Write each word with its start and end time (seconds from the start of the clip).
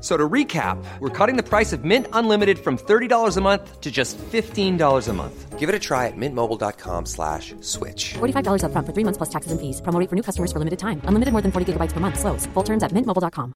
So 0.00 0.16
to 0.16 0.28
recap, 0.28 0.82
we're 1.00 1.10
cutting 1.10 1.36
the 1.36 1.42
price 1.42 1.74
of 1.74 1.84
Mint 1.84 2.06
Unlimited 2.14 2.58
from 2.58 2.78
$30 2.78 3.36
a 3.36 3.40
month 3.40 3.80
to 3.80 3.90
just 3.90 4.16
$15 4.16 5.08
a 5.08 5.12
month. 5.12 5.58
Give 5.58 5.68
it 5.68 5.74
a 5.74 5.78
try 5.78 6.06
at 6.06 6.16
mintmobile.com 6.16 7.04
slash 7.04 7.54
switch. 7.60 8.14
$45 8.14 8.62
upfront 8.64 8.86
for 8.86 8.94
three 8.94 9.04
months 9.04 9.18
plus 9.18 9.28
taxes 9.28 9.52
and 9.52 9.60
fees. 9.60 9.82
Promo 9.82 10.08
for 10.08 10.16
new 10.16 10.22
customers 10.22 10.52
for 10.52 10.58
limited 10.58 10.78
time. 10.78 11.02
Unlimited 11.04 11.32
more 11.32 11.42
than 11.42 11.52
40 11.52 11.72
gigabytes 11.72 11.92
per 11.92 12.00
month. 12.00 12.18
Slows. 12.18 12.46
Full 12.54 12.64
terms 12.64 12.82
at 12.82 12.92
mintmobile.com. 12.92 13.52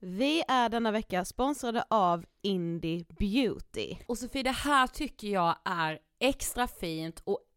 Vi 0.00 0.42
är 0.48 0.68
denna 0.68 0.90
vecka 0.90 1.24
sponsrade 1.24 1.84
av 1.90 2.24
Indie 2.42 3.04
Beauty. 3.18 3.96
Och 4.06 4.18
Sofie, 4.18 4.42
det 4.42 4.50
här 4.50 4.86
tycker 4.86 5.28
jag 5.28 5.56
är 5.64 5.98
extra 6.20 6.66
fint 6.68 7.22
och 7.24 7.38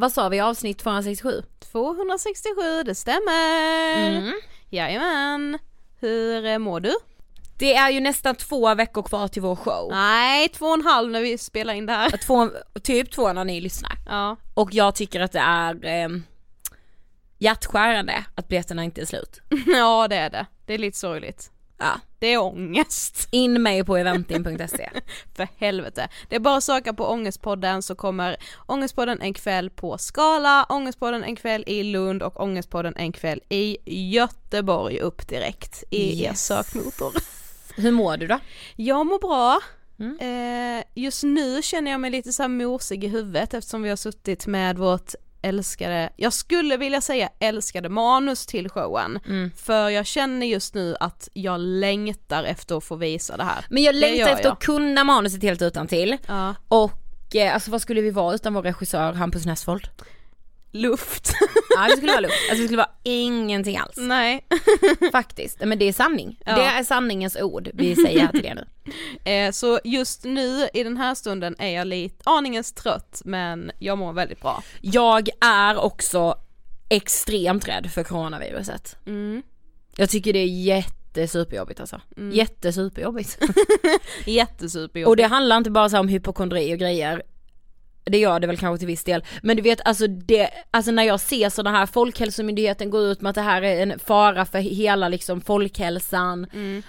Vad 0.00 0.12
sa 0.12 0.28
vi 0.28 0.40
avsnitt 0.40 0.78
267? 0.78 1.42
267, 1.72 2.82
det 2.84 2.94
stämmer! 2.94 4.16
Mm. 4.16 4.32
Jajamän! 4.68 5.58
Hur 5.98 6.46
eh, 6.46 6.58
mår 6.58 6.80
du? 6.80 6.94
Det 7.58 7.74
är 7.74 7.90
ju 7.90 8.00
nästan 8.00 8.34
två 8.34 8.74
veckor 8.74 9.02
kvar 9.02 9.28
till 9.28 9.42
vår 9.42 9.56
show. 9.56 9.88
Nej, 9.90 10.48
två 10.48 10.66
och 10.66 10.74
en 10.74 10.84
halv 10.84 11.10
när 11.10 11.20
vi 11.20 11.38
spelar 11.38 11.74
in 11.74 11.86
det 11.86 11.92
här. 11.92 12.10
Två, 12.26 12.50
typ 12.82 13.12
två 13.12 13.32
när 13.32 13.44
ni 13.44 13.60
lyssnar. 13.60 13.92
Ja. 14.06 14.36
Och 14.54 14.74
jag 14.74 14.94
tycker 14.94 15.20
att 15.20 15.32
det 15.32 15.38
är 15.38 15.84
eh, 15.84 16.08
hjärtskärande 17.38 18.24
att 18.34 18.48
biljetterna 18.48 18.84
inte 18.84 19.00
är 19.00 19.06
slut. 19.06 19.40
ja 19.66 20.08
det 20.08 20.16
är 20.16 20.30
det. 20.30 20.46
Det 20.66 20.74
är 20.74 20.78
lite 20.78 20.98
sorgligt. 20.98 21.50
Ja. 21.80 22.00
Det 22.18 22.26
är 22.26 22.38
ångest. 22.42 23.28
In 23.30 23.62
mig 23.62 23.84
på 23.84 23.96
eventin.se. 23.96 24.90
För 25.36 25.48
helvete. 25.56 26.08
Det 26.28 26.36
är 26.36 26.40
bara 26.40 26.56
att 26.56 26.64
söka 26.64 26.94
på 26.94 27.06
Ångestpodden 27.06 27.82
så 27.82 27.94
kommer 27.94 28.36
Ångestpodden 28.66 29.20
en 29.20 29.34
kväll 29.34 29.70
på 29.70 29.98
Skala, 29.98 30.66
Ångestpodden 30.68 31.24
en 31.24 31.36
kväll 31.36 31.64
i 31.66 31.82
Lund 31.82 32.22
och 32.22 32.40
Ångestpodden 32.40 32.96
en 32.96 33.12
kväll 33.12 33.40
i 33.48 33.76
Göteborg 34.14 35.00
upp 35.00 35.28
direkt 35.28 35.84
i 35.90 36.22
er 36.24 36.28
Yes. 36.30 36.46
sökmotor. 36.46 37.12
Hur 37.76 37.90
mår 37.92 38.16
du 38.16 38.26
då? 38.26 38.38
Jag 38.76 39.06
mår 39.06 39.18
bra. 39.18 39.60
Mm. 40.00 40.18
Eh, 40.78 40.84
just 40.94 41.22
nu 41.22 41.62
känner 41.62 41.90
jag 41.90 42.00
mig 42.00 42.10
lite 42.10 42.32
så 42.32 42.42
här 42.42 42.48
mosig 42.48 43.04
i 43.04 43.08
huvudet 43.08 43.54
eftersom 43.54 43.82
vi 43.82 43.88
har 43.88 43.96
suttit 43.96 44.46
med 44.46 44.78
vårt 44.78 45.14
älskade, 45.42 46.10
jag 46.16 46.32
skulle 46.32 46.76
vilja 46.76 47.00
säga 47.00 47.28
älskade 47.38 47.88
manus 47.88 48.46
till 48.46 48.68
showen. 48.68 49.18
Mm. 49.26 49.50
För 49.56 49.88
jag 49.88 50.06
känner 50.06 50.46
just 50.46 50.74
nu 50.74 50.96
att 51.00 51.28
jag 51.32 51.60
längtar 51.60 52.44
efter 52.44 52.76
att 52.76 52.84
få 52.84 52.96
visa 52.96 53.36
det 53.36 53.44
här. 53.44 53.64
Men 53.70 53.82
jag 53.82 53.94
längtar 53.94 54.28
efter 54.28 54.44
jag. 54.44 54.52
att 54.52 54.62
kunna 54.62 55.04
manuset 55.04 55.42
helt 55.42 55.62
utan 55.62 55.86
till. 55.86 56.16
Ja. 56.26 56.54
Och 56.68 57.36
eh, 57.36 57.54
alltså 57.54 57.70
vad 57.70 57.82
skulle 57.82 58.00
vi 58.00 58.10
vara 58.10 58.34
utan 58.34 58.54
vår 58.54 58.62
regissör 58.62 59.12
Hampus 59.12 59.46
Nessvold? 59.46 59.88
Luft. 60.72 61.32
Ja 61.76 61.86
det 61.86 61.96
skulle 61.96 62.12
vara 62.12 62.20
lugnt, 62.20 62.34
alltså 62.50 62.62
det 62.62 62.64
skulle 62.64 62.76
vara 62.76 62.90
ingenting 63.02 63.76
alls. 63.76 63.96
Nej. 63.96 64.46
Faktiskt, 65.12 65.60
men 65.64 65.78
det 65.78 65.84
är 65.84 65.92
sanning. 65.92 66.40
Ja. 66.44 66.54
Det 66.56 66.62
är 66.62 66.84
sanningens 66.84 67.36
ord 67.36 67.70
vi 67.74 67.96
säger 67.96 68.20
här 68.20 68.32
till 68.32 68.46
er 68.46 68.54
nu. 68.54 68.64
Eh, 69.24 69.50
så 69.50 69.80
just 69.84 70.24
nu 70.24 70.68
i 70.74 70.82
den 70.82 70.96
här 70.96 71.14
stunden 71.14 71.56
är 71.58 71.68
jag 71.68 71.86
lite 71.86 72.30
aningens 72.30 72.72
trött 72.72 73.22
men 73.24 73.72
jag 73.78 73.98
mår 73.98 74.12
väldigt 74.12 74.40
bra. 74.40 74.62
Jag 74.80 75.28
är 75.40 75.76
också 75.76 76.34
extremt 76.88 77.68
rädd 77.68 77.90
för 77.90 78.04
coronaviruset. 78.04 78.96
Mm. 79.06 79.42
Jag 79.96 80.10
tycker 80.10 80.32
det 80.32 80.38
är 80.38 80.46
jättesuperjobbigt 80.46 81.80
alltså. 81.80 82.00
Jättesuperjobbigt. 82.32 83.38
Jättesuperjobbigt. 84.26 85.08
Och 85.08 85.16
det 85.16 85.22
handlar 85.26 85.56
inte 85.56 85.70
bara 85.70 85.88
så 85.88 85.98
om 85.98 86.08
hypokondri 86.08 86.74
och 86.74 86.78
grejer. 86.78 87.22
Det 88.10 88.18
gör 88.18 88.40
det 88.40 88.46
väl 88.46 88.56
kanske 88.56 88.78
till 88.78 88.86
viss 88.86 89.04
del. 89.04 89.24
Men 89.42 89.56
du 89.56 89.62
vet 89.62 89.80
alltså 89.84 90.06
det, 90.06 90.50
alltså 90.70 90.90
när 90.90 91.02
jag 91.02 91.20
ser 91.20 91.50
sådana 91.50 91.78
här, 91.78 91.86
Folkhälsomyndigheten 91.86 92.90
går 92.90 93.02
ut 93.02 93.20
med 93.20 93.30
att 93.30 93.34
det 93.34 93.40
här 93.40 93.62
är 93.62 93.82
en 93.82 93.98
fara 93.98 94.44
för 94.44 94.58
hela 94.58 95.08
liksom 95.08 95.40
folkhälsan. 95.40 96.46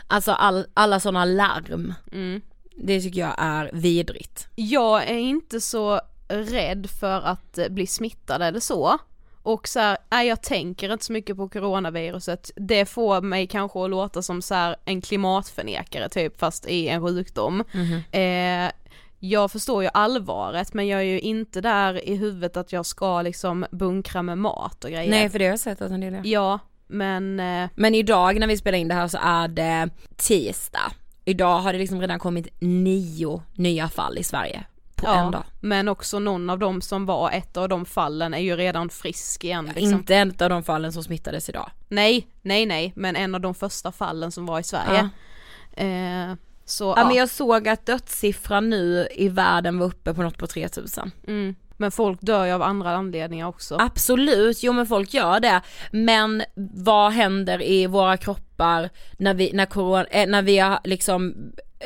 Alltså 0.08 0.32
all, 0.32 0.66
alla 0.74 1.00
sådana 1.00 1.26
larm. 1.26 1.94
Mm. 2.12 2.42
Det 2.76 3.02
tycker 3.02 3.22
jag 3.22 3.36
är 3.38 3.70
vidrigt. 3.74 4.48
Jag 4.56 5.10
är 5.10 5.18
inte 5.18 5.62
så 5.62 6.02
rädd 6.28 6.90
för 7.00 7.22
att 7.22 7.58
eh, 7.58 7.68
bli 7.70 7.88
smittad 7.88 8.42
eller 8.42 8.60
så. 8.60 8.98
Och 9.44 9.68
så 9.68 9.80
här, 9.80 9.98
nej, 10.10 10.28
jag 10.28 10.42
tänker 10.42 10.94
inte 10.94 11.06
så 11.06 11.14
mycket 11.14 11.38
på 11.38 11.50
coronaviruset. 11.50 12.52
Det 12.56 12.86
får 12.86 13.22
mig 13.22 13.48
kanske 13.48 13.84
att 13.84 13.90
låta 13.90 14.22
som 14.22 14.42
så 14.42 14.56
här 14.56 14.76
en 14.86 15.02
klimatförnekare 15.02 16.10
typ 16.10 16.40
fast 16.40 16.68
i 16.68 16.88
en 16.88 17.02
sjukdom. 17.02 17.64
Eh, 18.12 18.72
jag 19.24 19.52
förstår 19.52 19.84
ju 19.84 19.90
allvaret 19.94 20.74
men 20.74 20.88
jag 20.88 21.00
är 21.00 21.06
ju 21.06 21.20
inte 21.20 21.62
där 21.62 22.10
i 22.10 22.16
huvudet 22.16 22.58
att 22.58 22.72
jag 22.72 22.86
ska 22.86 23.22
liksom 23.22 23.66
bunkra 23.72 24.22
med 24.22 24.38
mat 24.38 24.84
och 24.84 24.92
grejer. 24.92 25.10
Nej 25.10 25.30
för 25.30 25.40
det 25.40 25.46
har 25.46 25.50
jag 25.50 25.60
sett 25.60 25.82
att 25.82 25.92
en 25.92 26.02
del 26.02 26.14
gör. 26.14 26.22
Ja, 26.26 26.60
men 26.88 27.40
eh, 27.40 27.70
Men 27.76 27.96
idag 27.96 28.40
när 28.40 28.48
vi 28.48 28.58
spelar 28.58 28.78
in 28.78 28.88
det 28.88 28.94
här 28.94 29.08
så 29.08 29.18
är 29.22 29.48
det 29.48 29.90
tisdag. 30.16 30.92
Idag 31.26 31.60
har 31.60 31.74
det 31.74 31.80
liksom 31.80 32.02
redan 32.02 32.20
kommit 32.20 32.48
nio 32.60 33.44
nya 33.54 33.90
fall 33.90 34.18
i 34.18 34.24
Sverige 34.24 34.64
på 34.96 35.08
en 35.08 35.32
dag. 35.32 35.44
men 35.62 35.88
också 35.88 36.20
någon 36.20 36.50
av 36.50 36.60
dem 36.60 36.82
som 36.82 37.06
var 37.06 37.32
ett 37.32 37.58
av 37.58 37.70
de 37.70 37.86
fallen 37.86 38.34
är 38.34 38.40
ju 38.40 38.56
redan 38.56 38.90
frisk 38.90 39.44
igen 39.44 39.72
liksom. 39.76 39.94
Inte 39.94 40.16
en 40.16 40.34
av 40.40 40.50
de 40.50 40.64
fallen 40.64 40.94
som 40.94 41.04
smittades 41.04 41.50
idag. 41.50 41.72
Nej, 41.88 42.28
nej 42.42 42.66
nej, 42.66 42.94
men 42.96 43.16
en 43.16 43.36
av 43.36 43.42
de 43.42 43.56
första 43.56 43.92
fallen 43.92 44.32
som 44.32 44.46
var 44.46 44.60
i 44.60 44.64
Sverige. 44.64 45.10
Eh, 45.74 46.36
så 46.66 46.84
Ja, 46.84 46.94
ja, 46.98 47.08
men 47.08 47.16
jag 47.16 47.30
såg 47.30 47.68
att 47.68 47.86
dödssiffran 47.86 48.70
nu 48.70 49.08
i 49.12 49.30
världen 49.30 49.80
var 49.80 49.86
uppe 49.86 50.14
på 50.14 50.22
något 50.22 50.38
på 50.38 50.48
3000. 50.48 51.12
mm. 51.28 51.56
men 51.78 51.92
folk 51.92 52.22
dör 52.22 52.46
ju 52.46 52.52
av 52.52 52.62
andra 52.62 52.92
anledningar 52.96 53.48
också. 53.48 53.78
Absolut, 53.80 54.64
jo 54.64 54.74
men 54.74 54.88
folk 54.88 55.14
gör 55.14 55.40
det. 55.40 55.62
Men 55.92 56.44
vad 56.74 57.12
händer 57.12 57.62
i 57.64 57.88
våra 57.88 58.18
kroppar 58.18 58.90
när 59.18 59.34
vi, 59.34 59.52
när 59.54 59.66
corona, 59.66 60.06
eh, 60.06 60.28
när 60.28 60.42
vi 60.42 60.58
har 60.58 60.80
liksom 60.84 61.36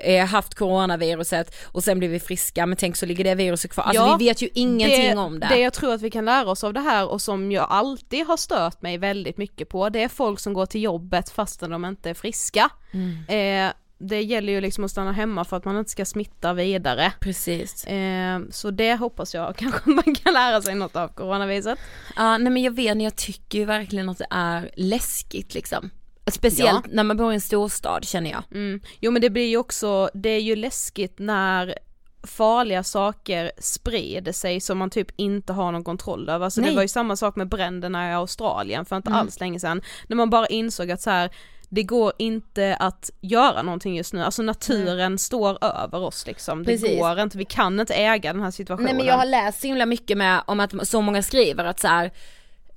eh, 0.03 0.25
haft 0.25 0.55
coronaviruset 0.55 1.55
och 1.65 1.83
sen 1.83 1.99
blir 1.99 2.09
vi 2.09 2.19
friska 2.19 2.65
men 2.65 2.77
tänk 2.77 2.95
så 2.95 3.05
ligger 3.05 3.23
det 3.23 3.35
viruset 3.35 3.71
kvar. 3.71 3.83
Alltså 3.83 4.03
Ja, 4.03 4.15
vi 4.19 4.25
vet 4.25 4.41
ju 4.41 4.49
ingenting 4.53 5.17
om 5.17 5.39
det. 5.39 5.47
Det 5.47 5.59
jag 5.59 5.73
tror 5.73 5.93
att 5.93 6.01
vi 6.01 6.09
kan 6.09 6.25
lära 6.25 6.49
oss 6.49 6.63
av 6.63 6.73
det 6.73 6.79
här 6.79 7.07
och 7.07 7.21
som 7.21 7.51
jag 7.51 7.67
alltid 7.69 8.27
har 8.27 8.37
stört 8.37 8.81
mig 8.81 8.97
väldigt 8.97 9.37
mycket 9.37 9.69
på, 9.69 9.89
det 9.89 10.03
är 10.03 10.07
folk 10.07 10.39
som 10.39 10.53
går 10.53 10.65
till 10.65 10.83
jobbet 10.83 11.29
fastän 11.29 11.69
de 11.69 11.85
inte 11.85 12.09
är 12.09 12.13
friska. 12.13 12.69
Mm. 12.91 13.67
Eh, 13.67 13.73
det 13.97 14.21
gäller 14.21 14.53
ju 14.53 14.61
liksom 14.61 14.83
att 14.83 14.91
stanna 14.91 15.11
hemma 15.11 15.45
för 15.45 15.57
att 15.57 15.65
man 15.65 15.77
inte 15.77 15.91
ska 15.91 16.05
smitta 16.05 16.53
vidare. 16.53 17.13
Precis. 17.19 17.85
Eh, 17.85 18.39
så 18.51 18.71
det 18.71 18.95
hoppas 18.95 19.33
jag 19.33 19.55
kanske 19.57 19.89
man 19.89 20.15
kan 20.15 20.33
lära 20.33 20.61
sig 20.61 20.75
något 20.75 20.95
av 20.95 21.07
coronaviruset. 21.07 21.79
Ja 22.15 22.37
nej 22.37 22.51
men 22.53 22.63
jag 22.63 22.71
vet, 22.75 23.01
jag 23.01 23.15
tycker 23.15 23.59
ju 23.59 23.65
verkligen 23.65 24.09
att 24.09 24.17
det 24.17 24.27
är 24.29 24.71
läskigt 24.75 25.53
liksom. 25.53 25.89
Speciellt 26.31 26.85
när 26.91 27.03
man 27.03 27.17
bor 27.17 27.31
i 27.31 27.35
en 27.35 27.41
storstad 27.41 28.05
känner 28.05 28.31
jag. 28.31 28.43
Mm. 28.51 28.81
Jo 28.99 29.11
men 29.11 29.21
det 29.21 29.29
blir 29.29 29.47
ju 29.47 29.57
också, 29.57 30.09
det 30.13 30.29
är 30.29 30.41
ju 30.41 30.55
läskigt 30.55 31.19
när 31.19 31.77
farliga 32.23 32.83
saker 32.83 33.51
sprider 33.59 34.31
sig 34.31 34.59
som 34.61 34.77
man 34.77 34.89
typ 34.89 35.07
inte 35.15 35.53
har 35.53 35.71
någon 35.71 35.83
kontroll 35.83 36.29
över. 36.29 36.45
Alltså 36.45 36.61
det 36.61 36.67
Nej. 36.67 36.75
var 36.75 36.81
ju 36.81 36.87
samma 36.87 37.15
sak 37.15 37.35
med 37.35 37.47
bränderna 37.49 38.11
i 38.11 38.13
Australien 38.13 38.85
för 38.85 38.95
inte 38.97 39.09
Mm. 39.09 39.19
alls 39.19 39.39
länge 39.39 39.59
sedan. 39.59 39.81
När 40.07 40.15
man 40.15 40.29
bara 40.29 40.47
insåg 40.47 40.91
att 40.91 41.01
så 41.01 41.09
här, 41.09 41.29
det 41.69 41.83
går 41.83 42.13
inte 42.17 42.75
att 42.75 43.09
göra 43.21 43.61
någonting 43.61 43.95
just 43.95 44.13
nu, 44.13 44.23
alltså 44.23 44.41
naturen 44.41 45.17
står 45.17 45.63
över 45.63 45.99
oss 45.99 46.27
liksom. 46.27 46.63
Det 46.63 46.71
Precis. 46.71 46.99
går 46.99 47.19
inte, 47.19 47.37
vi 47.37 47.45
kan 47.45 47.79
inte 47.79 47.93
äga 47.93 48.33
den 48.33 48.41
här 48.41 48.51
situationen. 48.51 48.85
Nej 48.85 48.95
men 48.95 49.05
jag 49.05 49.17
har 49.17 49.25
läst 49.25 49.61
så 49.61 49.67
himla 49.67 49.85
mycket 49.85 50.17
med 50.17 50.41
om 50.47 50.59
att 50.59 50.87
så 50.87 51.01
många 51.01 51.23
skriver 51.23 51.65
att 51.65 51.79
så 51.79 51.87
här, 51.87 52.11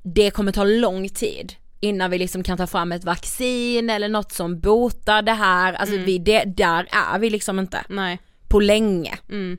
det 0.02 0.30
kommer 0.30 0.52
ta 0.52 0.64
lång 0.64 1.08
tid 1.08 1.54
innan 1.80 2.10
vi 2.10 2.18
liksom 2.18 2.42
kan 2.42 2.58
ta 2.58 2.66
fram 2.66 2.92
ett 2.92 3.04
vaccin 3.04 3.90
eller 3.90 4.08
något 4.08 4.32
som 4.32 4.60
botar 4.60 5.22
det 5.22 5.32
här, 5.32 5.72
alltså 5.72 5.96
vi, 5.96 6.18
det, 6.18 6.44
där 6.44 6.88
är 6.90 7.18
vi 7.18 7.30
liksom 7.30 7.58
inte 7.58 7.84
Nej. 7.88 8.18
på 8.48 8.60
länge. 8.60 9.18
Mm. 9.28 9.58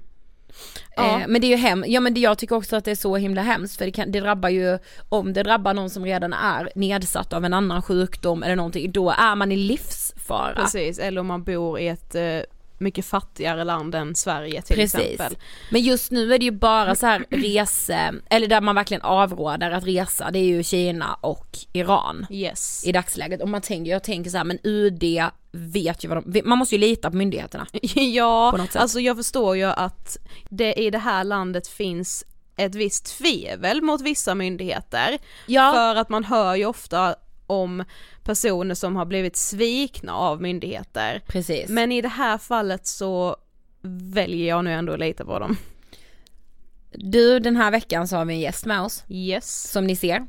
Ja. 1.04 1.22
Eh, 1.22 1.28
men 1.28 1.42
det 1.42 1.48
är 1.48 1.50
ju 1.50 1.56
hem, 1.56 1.86
ja 1.88 2.00
men 2.00 2.14
det, 2.14 2.20
jag 2.20 2.38
tycker 2.38 2.56
också 2.56 2.76
att 2.76 2.86
det 2.86 2.92
är 2.92 2.96
så 2.96 3.16
himla 3.16 3.42
hemskt 3.42 3.78
för 3.78 3.86
det, 3.86 3.92
kan, 3.92 4.12
det 4.12 4.20
drabbar 4.20 4.50
ju, 4.50 4.80
om 5.10 5.34
det 5.34 5.44
drabbar 5.44 5.74
någon 5.74 5.90
som 5.90 6.06
redan 6.06 6.34
är 6.34 6.70
nedsatt 6.76 7.34
av 7.34 7.46
en 7.46 7.54
annan 7.54 7.82
sjukdom 7.82 8.44
eller 8.44 8.56
någonting, 8.56 8.92
då 8.92 9.10
är 9.10 9.36
man 9.36 9.52
i 9.52 9.56
livsfara. 9.58 10.56
Precis, 10.56 11.00
eller 11.00 11.22
om 11.22 11.28
man 11.28 11.44
bor 11.44 11.80
i 11.80 11.88
ett 11.88 12.16
eh, 12.16 12.40
mycket 12.78 13.06
fattigare 13.06 13.64
land 13.64 13.96
än 13.96 14.16
Sverige 14.16 14.62
till 14.62 14.76
Precis. 14.76 15.00
exempel. 15.00 15.38
Men 15.72 15.82
just 15.82 16.12
nu 16.12 16.34
är 16.34 16.40
det 16.40 16.46
ju 16.46 16.52
bara 16.52 16.96
så 16.96 17.06
här 17.06 17.26
rese, 17.30 18.14
eller 18.30 18.48
där 18.48 18.62
man 18.62 18.76
verkligen 18.76 19.02
avråder 19.02 19.72
att 19.72 19.88
resa, 19.88 20.32
det 20.32 20.40
är 20.40 20.44
ju 20.44 20.64
Kina 20.64 21.14
och 21.22 21.58
Iran 21.74 22.28
Yes. 22.30 22.84
i 22.88 22.92
dagsläget. 22.92 23.42
Och 23.42 23.50
man 23.50 23.62
tänker, 23.62 23.92
jag 23.92 24.04
tänker 24.04 24.30
så 24.32 24.38
här, 24.38 24.44
men 24.44 24.60
UD 24.64 25.04
vet 25.52 26.04
ju 26.04 26.08
vad 26.08 26.24
de, 26.26 26.42
man 26.46 26.58
måste 26.58 26.76
ju 26.76 26.82
lita 26.82 27.12
på 27.12 27.18
myndigheterna. 27.18 27.68
Ja, 27.96 28.54
På 28.56 28.80
alltså 28.80 29.00
jag 29.00 29.18
förstår 29.18 29.58
ju 29.58 29.64
att 29.64 30.18
det 30.50 30.74
i 30.74 30.90
det 30.90 30.98
här 30.98 31.24
landet 31.24 31.68
finns 31.68 32.26
ett 32.56 32.76
visst 32.76 33.18
tvivel 33.18 33.82
mot 33.82 34.02
vissa 34.02 34.36
myndigheter. 34.36 35.18
Ja. 35.46 35.74
För 35.74 35.96
att 35.96 36.10
man 36.10 36.24
hör 36.24 36.56
ju 36.56 36.66
ofta 36.66 37.16
om 37.48 37.84
personer 38.24 38.76
som 38.76 38.96
har 38.96 39.06
blivit 39.06 39.36
svikna 39.38 40.14
av 40.14 40.42
myndigheter. 40.42 41.22
Precis. 41.28 41.70
Men 41.70 41.92
i 41.92 42.02
det 42.02 42.08
här 42.08 42.38
fallet 42.38 42.88
så 42.88 43.38
väljer 43.82 44.48
jag 44.50 44.64
nu 44.64 44.74
ändå 44.74 44.94
att 44.94 45.00
lita 45.00 45.26
på 45.26 45.40
dem. 45.40 45.58
Du, 46.92 47.40
den 47.40 47.56
här 47.56 47.72
veckan 47.72 48.08
så 48.08 48.16
har 48.16 48.26
vi 48.26 48.34
en 48.34 48.40
gäst 48.40 48.66
med 48.66 48.82
oss, 48.82 49.04
Yes. 49.10 49.72
som 49.72 49.88
ni 49.88 49.96
ser. 49.96 50.28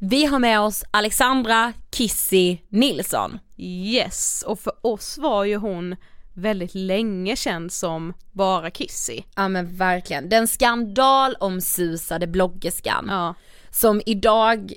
Vi 0.00 0.24
har 0.24 0.38
med 0.38 0.60
oss 0.60 0.84
Alexandra 0.90 1.72
Kissy 1.90 2.58
Nilsson. 2.68 3.38
Yes, 3.56 4.44
och 4.46 4.60
för 4.60 4.72
oss 4.86 5.18
var 5.18 5.44
ju 5.44 5.56
hon 5.56 5.96
väldigt 6.34 6.74
länge 6.74 7.36
känd 7.36 7.72
som 7.72 8.12
bara 8.32 8.70
Kissy. 8.70 9.22
Ja 9.36 9.48
men 9.48 9.76
verkligen, 9.76 10.28
den 10.28 10.48
skandalomsusade 10.48 12.26
bloggerskan 12.26 13.06
Ja. 13.08 13.34
som 13.70 14.02
idag 14.06 14.72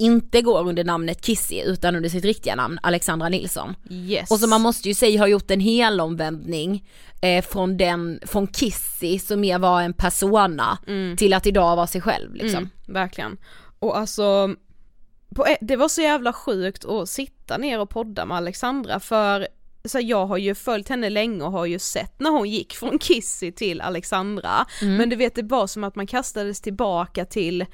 inte 0.00 0.42
går 0.42 0.68
under 0.68 0.84
namnet 0.84 1.24
Kissy 1.24 1.62
utan 1.62 1.96
under 1.96 2.08
sitt 2.08 2.24
riktiga 2.24 2.54
namn 2.54 2.78
Alexandra 2.82 3.28
Nilsson. 3.28 3.74
Yes. 3.90 4.30
Och 4.30 4.38
som 4.38 4.50
man 4.50 4.60
måste 4.60 4.88
ju 4.88 4.94
säga 4.94 5.20
har 5.20 5.26
gjort 5.26 5.50
en 5.50 5.60
helomvändning 5.60 6.88
eh, 7.22 7.44
från 7.44 7.76
den, 7.76 8.20
från 8.26 8.46
Kissy 8.46 9.18
som 9.18 9.40
mer 9.40 9.58
var 9.58 9.82
en 9.82 9.92
persona 9.92 10.78
till 11.16 11.34
att 11.34 11.46
idag 11.46 11.76
vara 11.76 11.86
sig 11.86 12.00
själv 12.00 12.34
liksom. 12.34 12.58
Mm, 12.58 12.70
verkligen. 12.86 13.38
Och 13.78 13.98
alltså, 13.98 14.54
på 15.34 15.46
det 15.60 15.76
var 15.76 15.88
så 15.88 16.00
jävla 16.00 16.32
sjukt 16.32 16.84
att 16.84 17.08
sitta 17.08 17.58
ner 17.58 17.80
och 17.80 17.90
podda 17.90 18.26
med 18.26 18.36
Alexandra 18.36 19.00
för 19.00 19.48
så 19.84 19.98
här, 19.98 20.04
jag 20.04 20.26
har 20.26 20.36
ju 20.36 20.54
följt 20.54 20.88
henne 20.88 21.10
länge 21.10 21.44
och 21.44 21.52
har 21.52 21.66
ju 21.66 21.78
sett 21.78 22.20
när 22.20 22.30
hon 22.30 22.50
gick 22.50 22.72
från 22.72 22.98
Kissy 22.98 23.52
till 23.52 23.80
Alexandra. 23.80 24.66
Men 24.82 25.08
du 25.08 25.16
vet 25.16 25.34
det 25.34 25.42
var 25.42 25.66
som 25.66 25.84
att 25.84 25.96
man 25.96 26.06
kastades 26.06 26.60
tillbaka 26.60 27.24
till 27.24 27.66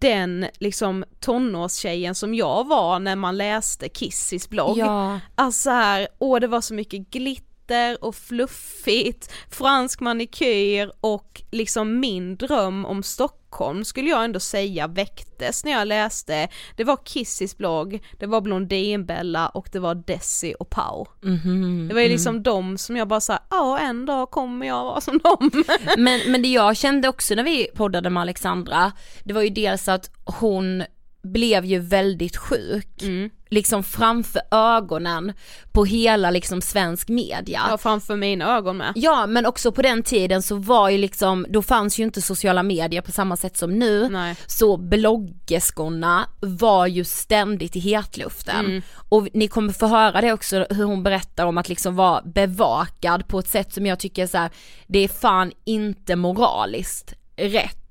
den 0.00 0.46
liksom 0.60 1.04
tonårstjejen 1.20 2.14
som 2.14 2.34
jag 2.34 2.68
var 2.68 2.98
när 2.98 3.16
man 3.16 3.36
läste 3.36 3.88
Kissys 3.88 4.48
blogg. 4.48 4.78
Ja. 4.78 5.20
Alltså 5.34 5.70
här, 5.70 6.08
åh 6.18 6.40
det 6.40 6.46
var 6.46 6.60
så 6.60 6.74
mycket 6.74 7.10
glitter 7.10 7.51
och 8.00 8.14
fluffigt, 8.14 9.32
fransk 9.50 10.00
manikyr 10.00 10.92
och 11.00 11.42
liksom 11.50 12.00
min 12.00 12.36
dröm 12.36 12.84
om 12.86 13.02
Stockholm 13.02 13.84
skulle 13.84 14.10
jag 14.10 14.24
ändå 14.24 14.40
säga 14.40 14.86
väcktes 14.86 15.64
när 15.64 15.72
jag 15.72 15.88
läste, 15.88 16.48
det 16.76 16.84
var 16.84 16.98
Kissys 17.04 17.56
blogg, 17.56 18.04
det 18.18 18.26
var 18.26 18.40
Blondinbella 18.40 19.48
och 19.48 19.68
det 19.72 19.78
var 19.78 19.94
Desi 19.94 20.54
och 20.58 20.70
Pau. 20.70 21.06
Mhm, 21.22 21.88
Det 21.88 21.94
var 21.94 22.00
ju 22.00 22.08
liksom 22.08 22.42
de 22.42 22.78
som 22.78 22.96
jag 22.96 23.08
bara 23.08 23.20
sa, 23.20 23.38
ja 23.50 23.78
en 23.78 24.06
dag 24.06 24.30
kommer 24.30 24.66
jag 24.66 24.84
vara 24.84 25.00
som 25.00 25.18
dem. 25.18 25.50
Men, 25.98 26.20
men 26.32 26.42
det 26.42 26.48
jag 26.48 26.76
kände 26.76 27.08
också 27.08 27.34
när 27.34 27.42
vi 27.44 27.68
poddade 27.74 28.10
med 28.10 28.20
Alexandra, 28.20 28.92
det 29.24 29.32
var 29.32 29.42
ju 29.42 29.50
dels 29.50 29.88
att 29.88 30.10
hon 30.24 30.84
blev 31.22 31.64
ju 31.64 31.78
väldigt 31.78 32.36
sjuk, 32.36 33.02
liksom 33.48 33.82
framför 33.82 34.42
ögonen 34.50 35.32
på 35.72 35.84
hela 35.84 36.30
liksom 36.30 36.60
svensk 36.60 37.08
media. 37.08 37.60
Ja 37.70 37.78
framför 37.78 38.16
mina 38.16 38.56
ögon 38.56 38.76
med. 38.76 38.92
Ja 38.94 39.26
men 39.26 39.46
också 39.46 39.72
på 39.72 39.82
den 39.82 40.02
tiden 40.02 40.42
så 40.42 40.56
var 40.56 40.88
ju 40.88 40.98
liksom, 40.98 41.46
då 41.48 41.62
fanns 41.62 41.98
ju 41.98 42.02
inte 42.02 42.22
sociala 42.22 42.62
medier 42.62 43.02
på 43.02 43.12
samma 43.12 43.36
sätt 43.36 43.56
som 43.56 43.78
nu. 43.78 44.08
Nej. 44.08 44.36
Så 44.46 44.76
bloggerskorna 44.76 46.28
var 46.40 46.86
ju 46.86 47.04
ständigt 47.04 47.76
i 47.76 47.80
hetluften. 47.80 48.66
Mm. 48.66 48.82
Och 49.08 49.28
ni 49.34 49.48
kommer 49.48 49.72
få 49.72 49.86
höra 49.86 50.20
det 50.20 50.32
också 50.32 50.66
hur 50.70 50.84
hon 50.84 51.02
berättar 51.02 51.46
om 51.46 51.58
att 51.58 51.68
liksom 51.68 51.96
vara 51.96 52.22
bevakad 52.22 53.28
på 53.28 53.38
ett 53.38 53.48
sätt 53.48 53.72
som 53.72 53.86
jag 53.86 53.98
tycker 53.98 54.26
så 54.26 54.38
här, 54.38 54.50
det 54.86 54.98
är 54.98 55.08
fan 55.08 55.52
inte 55.64 56.16
moraliskt 56.16 57.14
rätt. 57.36 57.81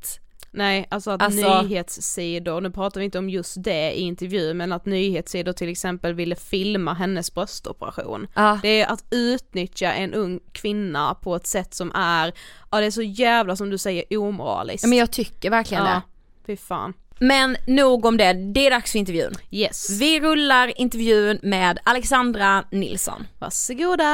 Nej, 0.54 0.88
alltså 0.90 1.12
att 1.12 1.22
Alltså- 1.22 1.62
nyhetssidor, 1.62 2.62
nu 2.62 2.72
pratar 2.72 3.00
vi 3.02 3.06
inte 3.06 3.20
om 3.20 3.30
just 3.30 3.64
det 3.64 3.92
i 3.92 4.02
intervju, 4.02 4.54
men 4.54 4.72
att 4.72 4.86
nyhetssidor 4.86 5.54
till 5.54 5.70
exempel 5.70 6.14
ville 6.14 6.36
filma 6.36 6.94
hennes 6.94 7.34
bröstoperation. 7.34 8.28
Ja. 8.36 8.60
Det 8.62 8.82
är 8.82 8.88
att 8.94 9.04
utnyttja 9.12 9.94
en 9.94 10.14
ung 10.14 10.40
kvinna 10.52 11.14
på 11.16 11.36
ett 11.36 11.48
sätt 11.48 11.74
som 11.74 11.92
är, 11.96 12.34
ja 12.72 12.80
det 12.80 12.86
är 12.86 12.92
så 12.92 13.02
jävla 13.02 13.56
som 13.56 13.70
du 13.70 13.78
säger 13.78 14.18
omoraliskt. 14.18 14.84
Ja, 14.84 14.90
Men 14.90 14.98
jag 14.98 15.12
tycker 15.12 15.50
verkligen 15.50 15.86
ja, 15.86 16.02
det. 16.46 16.54
fy 16.54 16.58
fan. 16.58 16.94
Men 17.20 17.58
nog 17.68 18.06
om 18.06 18.18
det, 18.18 18.34
det 18.34 18.66
är 18.68 18.72
dags 18.72 18.92
för 18.92 19.00
intervjun. 19.00 19.34
Yes. 19.52 19.90
Vi 20.02 20.20
rullar 20.20 20.80
intervjun 20.82 21.40
med 21.44 21.80
Alexandra 21.84 22.64
Nilsson. 22.72 23.28
Varsågoda! 23.40 24.06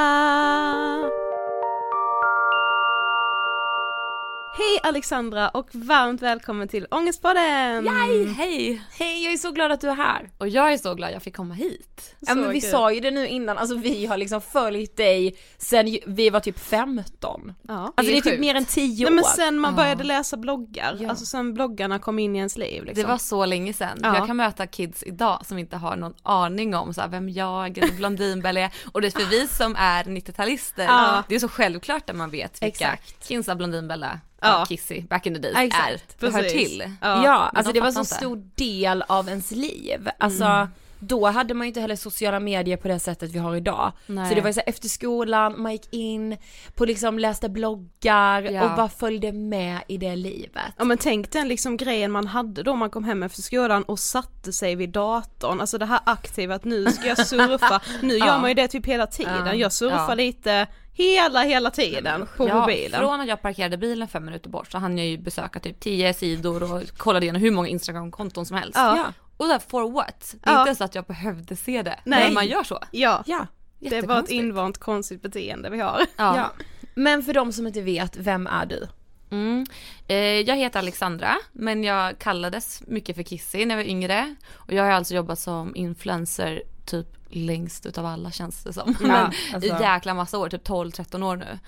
Hej 4.58 4.80
Alexandra 4.84 5.50
och 5.50 5.70
varmt 5.72 6.22
välkommen 6.22 6.68
till 6.68 6.88
Ångestpodden! 6.92 7.88
Hej, 7.88 8.26
hej! 8.34 8.82
Hej, 8.92 9.24
jag 9.24 9.34
är 9.34 9.38
så 9.38 9.52
glad 9.52 9.72
att 9.72 9.82
du 9.82 9.90
är 9.90 9.96
här. 9.96 10.30
Och 10.38 10.48
jag 10.48 10.74
är 10.74 10.78
så 10.78 10.94
glad 10.94 11.12
jag 11.12 11.24
fick 11.24 11.36
komma 11.36 11.54
hit. 11.54 12.16
Ja 12.20 12.36
men 12.36 12.50
vi 12.50 12.62
sa 12.62 12.92
ju 12.92 13.00
det 13.00 13.12
nu 13.12 13.28
innan, 13.28 13.58
alltså 13.58 13.76
vi 13.78 14.06
har 14.06 14.18
liksom 14.18 14.42
följt 14.42 14.98
dig 14.98 15.38
sen 15.58 15.98
vi 16.08 16.30
var 16.30 16.40
typ 16.40 16.60
15. 16.60 17.54
Ja. 17.68 17.94
Alltså 17.98 18.12
det 18.12 18.18
är 18.18 18.22
typ 18.22 18.24
sjukt. 18.24 18.40
mer 18.40 18.56
än 18.56 18.66
10 18.66 18.96
Nej 19.06 19.12
år. 19.12 19.16
men 19.16 19.24
sen 19.24 19.60
man 19.60 19.76
började 19.76 20.04
läsa 20.04 20.38
bloggar, 20.38 20.98
Ja. 21.00 21.10
alltså 21.10 21.26
sen 21.26 21.54
bloggarna 21.54 22.00
kom 22.00 22.20
in 22.20 22.36
i 22.36 22.38
ens 22.38 22.58
liv 22.58 22.84
liksom. 22.84 23.02
Det 23.04 23.08
var 23.10 23.18
så 23.18 23.46
länge 23.46 23.74
sedan. 23.74 24.00
Ja. 24.04 24.16
Jag 24.18 24.28
kan 24.28 24.38
möta 24.38 24.68
kids 24.68 25.04
idag 25.04 25.46
som 25.46 25.58
inte 25.58 25.78
har 25.78 25.96
någon 25.96 26.14
aning 26.24 26.76
om 26.76 26.94
så 26.94 27.02
här, 27.02 27.08
vem 27.08 27.30
jag 27.30 27.78
eller 27.78 27.94
Blondinbella 27.94 28.60
är. 28.60 28.72
Och 28.92 29.02
det 29.02 29.08
är 29.08 29.12
för 29.12 29.30
vi 29.30 29.48
som 29.48 29.76
är 29.76 30.04
90-talister, 30.04 30.84
Ja. 30.86 31.24
det 31.30 31.36
är 31.36 31.40
så 31.40 31.48
självklart 31.50 32.10
att 32.10 32.16
man 32.16 32.30
vet 32.30 32.62
vilka 32.64 32.68
Exakt. 32.94 33.28
Kinsa, 33.28 33.56
Blondinbella 33.56 34.20
Ja. 34.42 34.66
Kissy 34.70 35.02
back 35.02 35.26
in 35.26 35.34
the 35.34 35.40
days 35.40 35.54
Ja, 35.56 35.62
är. 35.62 35.66
exakt. 35.68 36.20
Det 36.20 36.30
hör 36.32 36.42
Precis. 36.44 36.70
till. 36.70 36.92
Ja. 37.02 37.24
Ja, 37.26 37.52
alltså 37.54 37.74
de 37.74 37.80
det 37.80 37.84
var 37.84 37.92
så 37.92 38.00
inte. 38.00 38.16
stor 38.16 38.44
del 38.56 39.02
av 39.08 39.30
ens 39.30 39.52
liv. 39.52 40.10
Alltså 40.18 40.44
Mm. 40.44 40.68
Då 41.00 41.26
hade 41.28 41.54
man 41.54 41.66
ju 41.66 41.68
inte 41.68 41.82
heller 41.82 41.96
sociala 41.96 42.40
medier 42.40 42.78
på 42.78 42.88
det 42.88 43.00
sättet 43.00 43.32
vi 43.32 43.40
har 43.40 43.56
idag. 43.56 43.92
Nej. 44.06 44.30
Så 44.30 44.36
det 44.36 44.42
var 44.42 44.50
ju 44.50 44.54
så 44.54 44.60
här, 44.60 44.70
efter 44.70 44.88
skolan, 44.90 45.62
man 45.62 45.72
gick 45.72 45.94
in 45.94 46.38
på 46.76 46.86
liksom 46.86 47.20
läste 47.20 47.50
bloggar 47.50 48.42
Ja. 48.42 48.64
och 48.70 48.76
bara 48.78 48.90
följde 48.90 49.32
med 49.32 49.80
i 49.88 49.98
det 49.98 50.16
livet. 50.16 50.64
Ja 50.78 50.84
men 50.84 50.98
tänk 50.98 51.32
den 51.32 51.48
liksom 51.48 51.78
grejen 51.78 52.12
man 52.12 52.28
hade 52.28 52.64
då 52.64 52.76
man 52.76 52.90
kom 52.90 53.04
hem 53.04 53.24
efter 53.24 53.42
skolan 53.42 53.84
och 53.84 54.00
satte 54.00 54.54
sig 54.54 54.76
vid 54.76 54.90
datorn, 54.90 55.62
alltså 55.62 55.78
det 55.78 55.86
här 55.86 56.00
aktiva 56.06 56.56
att 56.56 56.64
nu 56.66 56.86
ska 56.86 57.08
jag 57.08 57.28
surfa, 57.28 57.82
nu 58.02 58.18
gör 58.18 58.40
man 58.40 58.50
ju 58.50 58.54
det 58.54 58.68
typ 58.68 58.86
hela 58.86 59.08
tiden, 59.08 59.60
jag 59.60 59.74
surfar 59.74 60.16
lite 60.16 60.68
hela 60.94 61.42
hela 61.44 61.72
tiden 61.72 62.28
på 62.38 62.48
Ja, 62.48 62.60
mobilen. 62.60 63.00
från 63.00 63.22
att 63.22 63.28
jag 63.28 63.42
parkerade 63.42 63.78
bilen 63.78 64.08
fem 64.08 64.26
minuter 64.26 64.50
bort 64.50 64.72
så 64.72 64.78
hann 64.78 64.98
jag 64.98 65.08
ju 65.08 65.18
besöka 65.18 65.60
typ 65.60 65.80
10 65.80 66.14
sidor 66.14 66.74
och 66.74 66.98
kollade 66.98 67.26
igenom 67.26 67.42
hur 67.42 67.52
många 67.52 67.68
Instagram-konton 67.68 68.46
som 68.46 68.58
helst. 68.58 68.76
Ja. 68.78 69.14
Ja. 69.38 69.44
Och 69.46 69.48
där 69.48 69.60
for 69.60 69.92
what? 69.92 70.36
Det 70.44 70.50
är 70.50 70.54
Ja. 70.54 70.62
inte 70.62 70.76
så 70.76 70.84
att 70.84 70.96
jag 70.96 71.06
behövde 71.06 71.56
se 71.56 71.82
det. 71.82 72.00
Nej. 72.04 72.24
Men 72.24 72.34
man 72.34 72.48
gör 72.48 72.64
så. 72.64 72.80
Ja, 72.92 73.24
Ja. 73.26 73.48
det 73.80 74.02
var 74.02 74.20
ett 74.20 74.30
invant 74.30 74.78
konstigt 74.78 75.22
beteende 75.22 75.70
vi 75.70 75.80
har. 75.80 76.00
Ja. 76.18 76.38
ja. 76.38 76.52
Men 76.96 77.24
för 77.24 77.34
de 77.34 77.52
som 77.54 77.68
inte 77.68 77.82
vet, 77.82 78.18
vem 78.18 78.48
är 78.48 78.66
du? 78.66 78.88
Mm. 79.32 79.66
Eh, 80.08 80.16
jag 80.18 80.56
heter 80.56 80.80
Alexandra 80.80 81.36
men 81.52 81.84
jag 81.84 82.20
kallades 82.20 82.82
mycket 82.88 83.16
för 83.16 83.24
Kissy 83.24 83.66
när 83.66 83.76
jag 83.78 83.84
var 83.84 83.90
yngre. 83.90 84.36
Och 84.54 84.74
jag 84.74 84.84
har 84.84 84.92
alltså 84.92 85.16
jobbat 85.16 85.40
som 85.40 85.76
influencer 85.76 86.62
typ 86.86 87.08
längst 87.30 87.86
utav 87.86 88.06
alla 88.06 88.32
känns 88.32 88.64
det 88.64 88.74
som. 88.74 88.96
Men 89.02 89.12
alltså. 89.54 89.60
i 89.80 89.82
jäkla 89.82 90.14
massa 90.14 90.38
år, 90.38 90.50
typ 90.50 90.68
12-13 90.68 91.24
år 91.24 91.36
nu. 91.36 91.60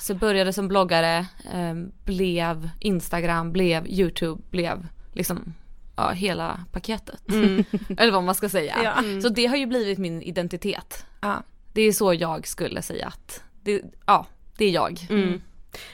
Så 0.00 0.14
började 0.14 0.52
som 0.52 0.68
bloggare, 0.68 1.26
eh, 1.52 1.74
blev 2.04 2.70
Instagram, 2.80 3.52
blev 3.52 3.86
YouTube, 3.86 4.42
blev 4.50 4.86
liksom 5.12 5.54
ja, 5.98 6.10
hela 6.10 6.64
paketet. 6.72 7.22
Eller 7.98 8.12
vad 8.12 8.24
man 8.24 8.34
ska 8.34 8.48
säga. 8.48 8.76
Ja. 8.84 9.20
Så 9.22 9.28
det 9.28 9.46
har 9.46 9.56
ju 9.56 9.66
blivit 9.66 9.98
min 9.98 10.22
identitet. 10.22 11.06
Ja. 11.20 11.42
Det 11.72 11.82
är 11.82 11.92
så 11.92 12.14
jag 12.14 12.46
skulle 12.46 12.82
säga 12.82 13.06
att, 13.06 13.42
det, 13.62 13.82
ja, 14.06 14.26
det 14.58 14.64
är 14.64 14.70
jag. 14.70 15.06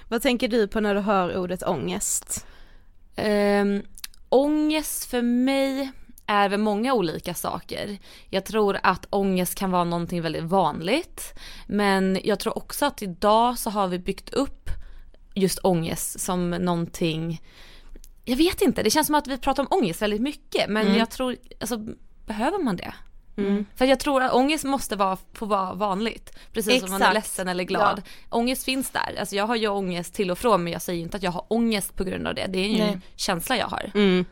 Vad 0.08 0.22
tänker 0.22 0.48
du 0.48 0.68
på 0.68 0.80
när 0.80 0.94
du 0.94 1.00
hör 1.00 1.36
ordet 1.36 1.62
ångest? 1.62 2.46
Um, 3.16 3.82
ångest 4.28 5.04
för 5.04 5.22
mig 5.22 5.92
är 6.26 6.48
väl 6.48 6.60
många 6.60 6.94
olika 6.94 7.34
saker. 7.34 7.98
Jag 8.30 8.44
tror 8.44 8.78
att 8.82 9.06
ångest 9.10 9.54
kan 9.54 9.70
vara 9.70 9.84
någonting 9.84 10.22
väldigt 10.22 10.44
vanligt. 10.44 11.34
Men 11.66 12.18
jag 12.24 12.40
tror 12.40 12.58
också 12.58 12.86
att 12.86 13.02
idag 13.02 13.58
så 13.58 13.70
har 13.70 13.88
vi 13.88 13.98
byggt 13.98 14.34
upp 14.34 14.70
just 15.34 15.58
ångest 15.62 16.20
som 16.20 16.50
någonting, 16.50 17.42
jag 18.24 18.36
vet 18.36 18.62
inte, 18.62 18.82
det 18.82 18.90
känns 18.90 19.06
som 19.06 19.14
att 19.14 19.26
vi 19.26 19.38
pratar 19.38 19.62
om 19.62 19.68
ångest 19.70 20.02
väldigt 20.02 20.20
mycket 20.20 20.68
men 20.68 20.94
jag 20.94 21.10
tror, 21.10 21.36
alltså 21.60 21.78
behöver 22.26 22.58
man 22.58 22.76
det? 22.76 22.94
För 23.76 23.84
jag 23.84 24.00
tror 24.00 24.22
att 24.22 24.32
ångest 24.32 24.64
måste 24.64 24.96
vara, 24.96 25.18
få 25.32 25.46
vara 25.46 25.74
vanligt. 25.74 26.38
Precis 26.52 26.80
som 26.80 26.90
man 26.90 27.02
är 27.02 27.06
Exakt. 27.06 27.14
ledsen 27.14 27.48
eller 27.48 27.64
glad. 27.64 28.02
Ångest 28.30 28.64
finns 28.64 28.90
där. 28.90 29.16
Alltså 29.20 29.36
jag 29.36 29.46
har 29.46 29.56
ju 29.56 29.68
ångest 29.68 30.14
till 30.14 30.30
och 30.30 30.38
från 30.38 30.64
men 30.64 30.72
jag 30.72 30.82
säger 30.82 31.02
inte 31.02 31.16
att 31.16 31.22
jag 31.22 31.30
har 31.30 31.44
ångest 31.48 31.96
på 31.96 32.04
grund 32.04 32.26
av 32.26 32.34
det. 32.34 32.46
Det 32.46 32.58
är 32.58 32.68
ju 32.68 32.80
en 32.80 32.86
Nej. 32.86 33.00
känsla 33.16 33.56
jag 33.56 33.66
har. 33.66 33.90
Mm. 33.94 34.24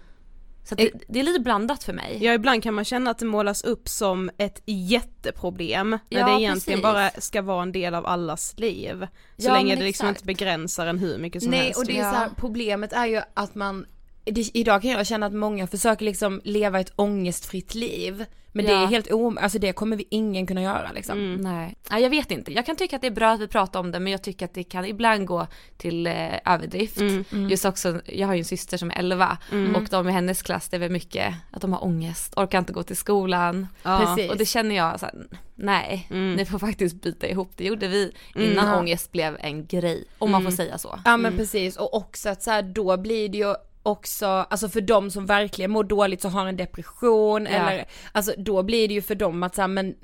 Så 0.64 0.74
att 0.74 0.78
det, 0.78 0.90
det 1.08 1.20
är 1.20 1.24
lite 1.24 1.40
blandat 1.40 1.84
för 1.84 1.92
mig. 1.92 2.18
Ja 2.20 2.32
ibland 2.34 2.62
kan 2.62 2.74
man 2.74 2.84
känna 2.84 3.10
att 3.10 3.18
det 3.18 3.24
målas 3.24 3.62
upp 3.64 3.88
som 3.88 4.30
ett 4.38 4.62
jätteproblem 4.66 5.90
när 5.90 5.98
Ja, 6.20 6.26
det 6.26 6.42
egentligen 6.42 6.80
precis. 6.80 6.94
bara 6.94 7.10
ska 7.20 7.42
vara 7.42 7.62
en 7.62 7.72
del 7.72 7.94
av 7.94 8.06
allas 8.06 8.54
liv. 8.56 9.06
Så 9.38 9.48
Ja, 9.48 9.52
länge 9.52 9.76
det 9.76 9.82
liksom 9.84 10.06
exakt. 10.08 10.18
inte 10.20 10.26
begränsar 10.26 10.86
en 10.86 10.98
hur 10.98 11.18
mycket 11.18 11.42
som 11.42 11.50
Nej 11.50 11.60
helst. 11.60 11.78
och 11.78 11.86
det 11.86 11.92
är 11.98 12.02
Ja. 12.02 12.10
så 12.10 12.16
här, 12.16 12.30
problemet 12.36 12.92
är 12.92 13.06
ju 13.06 13.20
att 13.34 13.54
man 13.54 13.86
det, 14.24 14.56
idag 14.56 14.82
kan 14.82 14.90
jag 14.90 15.06
känna 15.06 15.26
att 15.26 15.32
många 15.34 15.66
försöker 15.66 16.04
liksom 16.04 16.40
leva 16.44 16.80
ett 16.80 16.92
ångestfritt 16.96 17.74
liv. 17.74 18.24
Men 18.54 18.64
det 18.64 18.72
Ja. 18.72 18.82
är 18.82 18.86
helt 18.86 19.12
om, 19.12 19.38
alltså 19.38 19.58
det 19.58 19.72
kommer 19.72 19.96
vi 19.96 20.06
ingen 20.10 20.46
kunna 20.46 20.62
göra 20.62 20.90
liksom. 20.94 21.18
Mm. 21.18 21.40
Nej. 21.40 21.74
Nej, 21.90 22.02
jag 22.02 22.10
vet 22.10 22.30
inte. 22.30 22.52
Jag 22.52 22.66
kan 22.66 22.76
tycka 22.76 22.96
att 22.96 23.02
det 23.02 23.08
är 23.08 23.10
bra 23.10 23.30
att 23.30 23.40
vi 23.40 23.48
pratar 23.48 23.80
om 23.80 23.90
det 23.90 24.00
men 24.00 24.12
jag 24.12 24.22
tycker 24.22 24.44
att 24.46 24.54
det 24.54 24.64
kan 24.64 24.84
ibland 24.84 25.26
gå 25.26 25.46
till 25.76 26.06
eh, 26.06 26.12
överdrift. 26.44 27.00
Mm. 27.00 27.24
Just 27.50 27.64
också, 27.64 28.00
jag 28.06 28.26
har 28.26 28.34
ju 28.34 28.38
en 28.38 28.44
syster 28.44 28.76
som 28.76 28.90
är 28.90 28.98
11 28.98 29.38
och 29.76 29.84
de 29.90 30.08
i 30.08 30.12
hennes 30.12 30.42
klass 30.42 30.68
det 30.68 30.76
är 30.76 30.80
väl 30.80 30.90
mycket 30.90 31.34
att 31.50 31.62
de 31.62 31.72
har 31.72 31.84
ångest, 31.84 32.32
orkar 32.36 32.58
inte 32.58 32.72
gå 32.72 32.82
till 32.82 32.96
skolan. 32.96 33.66
Ja. 33.82 33.98
Precis. 34.16 34.30
Och 34.30 34.36
det 34.36 34.46
känner 34.46 34.74
jag 34.76 35.00
så 35.00 35.06
här, 35.06 35.14
nej, 35.54 36.06
Mm. 36.10 36.34
ni 36.34 36.46
får 36.46 36.58
faktiskt 36.58 37.02
byta 37.02 37.26
ihop. 37.26 37.52
Det 37.56 37.64
gjorde 37.64 37.88
vi 37.88 38.12
innan 38.34 38.66
Ja. 38.68 38.78
ångest 38.78 39.12
blev 39.12 39.36
en 39.40 39.66
grej, 39.66 40.04
om 40.18 40.30
man 40.30 40.40
får 40.42 40.48
Mm. 40.50 40.56
säga 40.56 40.78
så. 40.78 41.00
Ja 41.04 41.16
men 41.16 41.36
precis 41.36 41.76
och 41.76 41.94
också 41.94 42.28
att 42.28 42.42
så 42.42 42.50
här, 42.50 42.62
då 42.62 42.96
blir 42.96 43.28
det 43.28 43.38
ju 43.38 43.54
också, 43.82 44.26
alltså 44.26 44.68
för 44.68 44.80
de 44.80 45.10
som 45.10 45.26
verkligen 45.26 45.70
mår 45.70 45.84
dåligt 45.84 46.22
så 46.22 46.28
har 46.28 46.46
en 46.46 46.56
depression 46.56 47.42
Ja. 47.44 47.50
eller, 47.50 47.84
alltså 48.12 48.34
då 48.38 48.62
blir 48.62 48.88
det 48.88 48.94
ju 48.94 49.02
för 49.02 49.14
dem 49.14 49.42
att 49.42 49.54
så 49.54 49.60
här, 49.60 49.68
men 49.68 49.94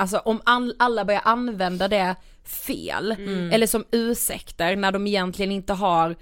Alltså 0.00 0.18
om 0.18 0.40
all, 0.44 0.74
alla 0.78 1.04
börjar 1.04 1.22
använda 1.24 1.88
det 1.88 2.16
fel, 2.44 3.12
Mm. 3.18 3.52
eller 3.52 3.66
som 3.66 3.84
ursäkter 3.90 4.76
när 4.76 4.92
de 4.92 5.06
egentligen 5.06 5.52
inte 5.52 5.72
har 5.72 6.16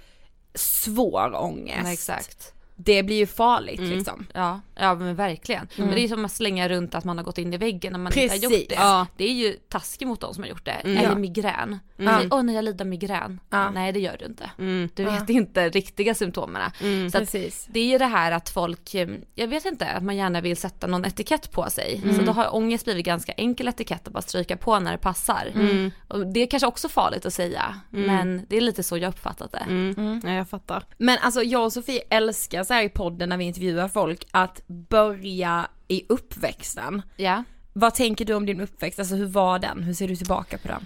svår 0.55 1.35
ångest. 1.35 1.93
Exakt. 1.93 2.53
Det 2.75 3.03
blir 3.03 3.15
ju 3.15 3.27
farligt 3.27 3.79
Mm. 3.79 3.91
liksom. 3.91 4.27
Ja, 4.33 4.61
ja 4.79 4.95
men 4.95 5.15
verkligen. 5.15 5.67
Men 5.77 5.89
det 5.91 5.99
är 6.01 6.07
som 6.07 6.25
att 6.25 6.31
slänga 6.31 6.69
runt 6.69 6.95
att 6.95 7.03
man 7.03 7.17
har 7.17 7.25
gått 7.25 7.37
in 7.37 7.53
i 7.53 7.57
väggen 7.57 7.91
när 7.91 7.99
man 7.99 8.13
inte 8.17 8.33
har 8.33 8.37
gjort 8.39 8.51
Precis. 8.51 8.67
det. 8.67 8.75
Ja. 8.75 9.07
Det 9.17 9.23
är 9.29 9.33
ju 9.33 9.53
taskigt 9.53 10.07
mot 10.07 10.21
de 10.21 10.33
som 10.33 10.43
har 10.43 10.49
gjort 10.49 10.65
det. 10.65 10.71
Mm. 10.71 10.97
Eller 10.97 11.09
Ja. 11.09 11.15
migrän. 11.15 11.79
Mm. 11.99 12.27
Åh 12.31 12.43
nej 12.43 12.55
jag 12.55 12.63
lider 12.65 12.85
migrän. 12.85 13.39
Ja. 13.49 13.69
Nej 13.71 13.91
det 13.91 13.99
gör 13.99 14.15
du 14.19 14.25
inte. 14.25 14.51
Mm. 14.59 14.89
Du 14.93 15.03
vet 15.03 15.29
inte 15.29 15.69
riktiga 15.69 16.13
symptomen. 16.15 16.71
Mm. 16.81 17.11
Så 17.11 17.17
Precis. 17.19 17.67
det 17.71 17.79
är 17.79 17.85
ju 17.85 17.97
det 17.97 18.05
här 18.05 18.31
att 18.31 18.49
folk, 18.49 18.93
eh, 18.95 19.07
jag 19.35 19.47
vet 19.47 19.65
inte, 19.65 19.85
att 19.87 20.03
man 20.03 20.15
gärna 20.17 20.41
vill 20.41 20.57
sätta 20.57 20.87
någon 20.87 21.05
etikett 21.05 21.51
på 21.51 21.69
sig. 21.69 22.01
Så 22.17 22.21
då 22.21 22.31
har 22.31 22.55
ångest 22.55 22.85
blivit 22.85 23.05
ganska 23.05 23.31
enkel 23.31 23.67
etikett 23.67 24.07
att 24.07 24.13
bara 24.13 24.21
stryka 24.21 24.57
på 24.57 24.79
när 24.79 24.91
det 24.91 24.97
passar. 24.97 25.51
Mm. 25.55 25.91
Och 26.07 26.27
det 26.27 26.39
är 26.39 26.47
kanske 26.47 26.67
också 26.67 26.89
farligt 26.89 27.25
att 27.25 27.33
säga, 27.33 27.79
men 27.89 28.45
det 28.49 28.57
är 28.57 28.61
lite 28.61 28.83
så 28.83 28.97
jag 28.97 29.09
uppfattat 29.09 29.51
det. 29.51 29.57
Mm. 29.69 30.21
Ja, 30.25 30.31
jag 30.31 30.49
fattar. 30.49 30.83
Men 30.97 31.17
alltså 31.21 31.43
jag 31.43 31.63
och 31.65 31.73
Sofie 31.73 32.01
älskar 32.09 32.63
så 32.63 32.73
här 32.73 32.83
i 32.83 32.89
podden 32.89 33.29
när 33.29 33.37
vi 33.37 33.45
intervjuar 33.45 33.87
folk 33.87 34.27
att 34.31 34.61
börja 34.67 35.67
i 35.87 36.03
uppväxten. 36.09 37.01
Ja. 37.15 37.43
Vad 37.73 37.93
tänker 37.93 38.25
du 38.25 38.33
om 38.33 38.45
din 38.45 38.61
uppväxt? 38.61 38.99
Alltså 38.99 39.15
hur 39.15 39.25
var 39.25 39.59
den? 39.59 39.83
Hur 39.83 39.93
ser 39.93 40.07
du 40.07 40.15
tillbaka 40.15 40.57
på 40.57 40.67
den? 40.67 40.85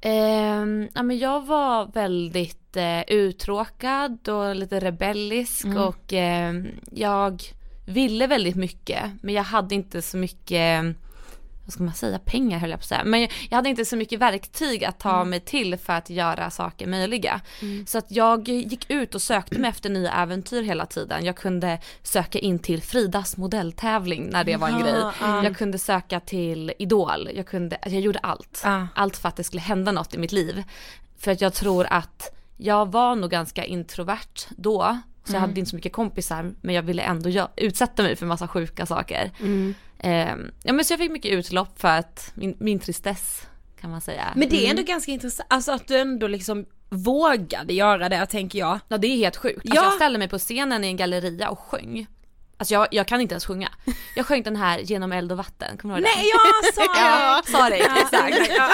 Ehm, 0.00 0.88
ja, 0.94 1.02
men 1.02 1.18
jag 1.18 1.46
var 1.46 1.86
väldigt 1.86 2.76
eh, 2.76 3.00
uttråkad 3.08 4.28
och 4.28 4.56
lite 4.56 4.80
rebellisk 4.80 5.66
och 5.66 6.12
ehm, 6.12 6.68
jag 6.90 7.42
ville 7.86 8.26
väldigt 8.26 8.56
mycket 8.56 9.02
men 9.22 9.34
jag 9.34 9.42
hade 9.42 9.74
inte 9.74 10.02
så 10.02 10.16
mycket, 10.16 10.96
vad 11.70 11.74
ska 11.74 11.82
man 11.82 11.94
säga, 11.94 12.18
pengar 12.18 12.58
höll 12.58 12.70
jag 12.70 12.78
på 12.78 12.82
att 12.82 12.88
säga. 12.88 13.04
Men 13.04 13.20
jag, 13.20 13.56
hade 13.56 13.68
inte 13.68 13.84
så 13.84 13.96
mycket 13.96 14.20
verktyg 14.20 14.84
att 14.84 14.98
ta 14.98 15.24
mig 15.24 15.40
till 15.40 15.76
för 15.76 15.92
att 15.92 16.10
göra 16.10 16.50
saker 16.50 16.86
möjliga. 16.86 17.40
Så 17.86 17.98
att 17.98 18.06
jag 18.08 18.48
gick 18.48 18.90
ut 18.90 19.14
och 19.14 19.22
sökte 19.22 19.58
mig 19.58 19.70
efter 19.70 19.90
nya 19.90 20.12
äventyr 20.12 20.62
hela 20.62 20.86
tiden. 20.86 21.24
Jag 21.24 21.36
kunde 21.36 21.78
söka 22.02 22.38
in 22.38 22.58
till 22.58 22.82
Fridas 22.82 23.36
modelltävling 23.36 24.28
när 24.30 24.44
det 24.44 24.56
var 24.56 24.68
en 24.68 24.80
grej. 24.80 25.02
Jag 25.20 25.56
kunde 25.56 25.78
söka 25.78 26.20
till 26.20 26.72
Idol, 26.78 27.30
jag, 27.34 27.46
kunde, 27.46 27.78
jag 27.82 28.00
gjorde 28.00 28.18
allt. 28.18 28.62
Ah. 28.64 28.86
Allt 28.94 29.16
för 29.16 29.28
att 29.28 29.36
det 29.36 29.44
skulle 29.44 29.60
hända 29.60 29.92
något 29.92 30.14
i 30.14 30.18
mitt 30.18 30.32
liv. 30.32 30.62
För 31.18 31.30
att 31.30 31.40
jag 31.40 31.54
tror 31.54 31.86
att 31.90 32.36
jag 32.56 32.92
var 32.92 33.16
nog 33.16 33.30
ganska 33.30 33.64
introvert 33.64 34.46
då. 34.50 34.98
Så 35.24 35.32
jag 35.34 35.40
hade 35.40 35.58
inte 35.60 35.70
så 35.70 35.76
mycket 35.76 35.92
kompisar 35.92 36.52
men 36.60 36.74
jag 36.74 36.82
ville 36.82 37.02
ändå 37.02 37.48
utsätta 37.56 38.02
mig 38.02 38.16
för 38.16 38.26
massa 38.26 38.48
sjuka 38.48 38.86
saker. 38.86 39.30
Ehm, 39.98 40.50
ja 40.62 40.72
men 40.72 40.84
så 40.84 40.92
jag 40.92 40.98
fick 41.00 41.10
mycket 41.10 41.32
utlopp 41.32 41.80
för 41.80 41.88
att 41.88 42.32
min, 42.34 42.56
min 42.58 42.78
tristess 42.78 43.46
kan 43.80 43.90
man 43.90 44.00
säga. 44.00 44.32
Men 44.36 44.48
det 44.48 44.66
är 44.66 44.70
ändå 44.70 44.82
ganska 44.82 45.12
intressant, 45.12 45.46
alltså 45.52 45.72
att 45.72 45.88
du 45.88 45.98
ändå 45.98 46.26
liksom 46.26 46.66
vågade 46.88 47.72
göra 47.72 48.08
det 48.08 48.26
tänker 48.26 48.58
jag. 48.58 48.78
Ja 48.88 48.98
det 48.98 49.06
är 49.06 49.16
helt 49.16 49.36
sjukt. 49.36 49.56
Alltså, 49.56 49.74
Ja. 49.76 49.84
Jag 49.84 49.92
ställde 49.92 50.18
mig 50.18 50.28
på 50.28 50.38
scenen 50.38 50.84
i 50.84 50.86
en 50.86 50.96
galleria 50.96 51.48
och 51.50 51.58
sjöng. 51.58 52.06
Alltså 52.56 52.74
jag, 52.74 52.88
jag 52.90 53.06
kan 53.06 53.20
inte 53.20 53.32
ens 53.32 53.46
sjunga. 53.46 53.68
Jag 54.16 54.26
sjöng 54.26 54.42
den 54.42 54.56
här 54.56 54.78
Genom 54.78 55.12
eld 55.12 55.32
och 55.32 55.38
vatten, 55.38 55.76
kommer 55.76 55.94
du 55.94 56.00
ihåg 56.00 56.10
Nej 56.16 56.30
jag 56.74 57.44
sa 57.44 57.58
Ja, 57.58 57.70
det, 57.70 57.78
Ja, 57.78 58.00
exakt. 58.00 58.50
ja. 58.56 58.68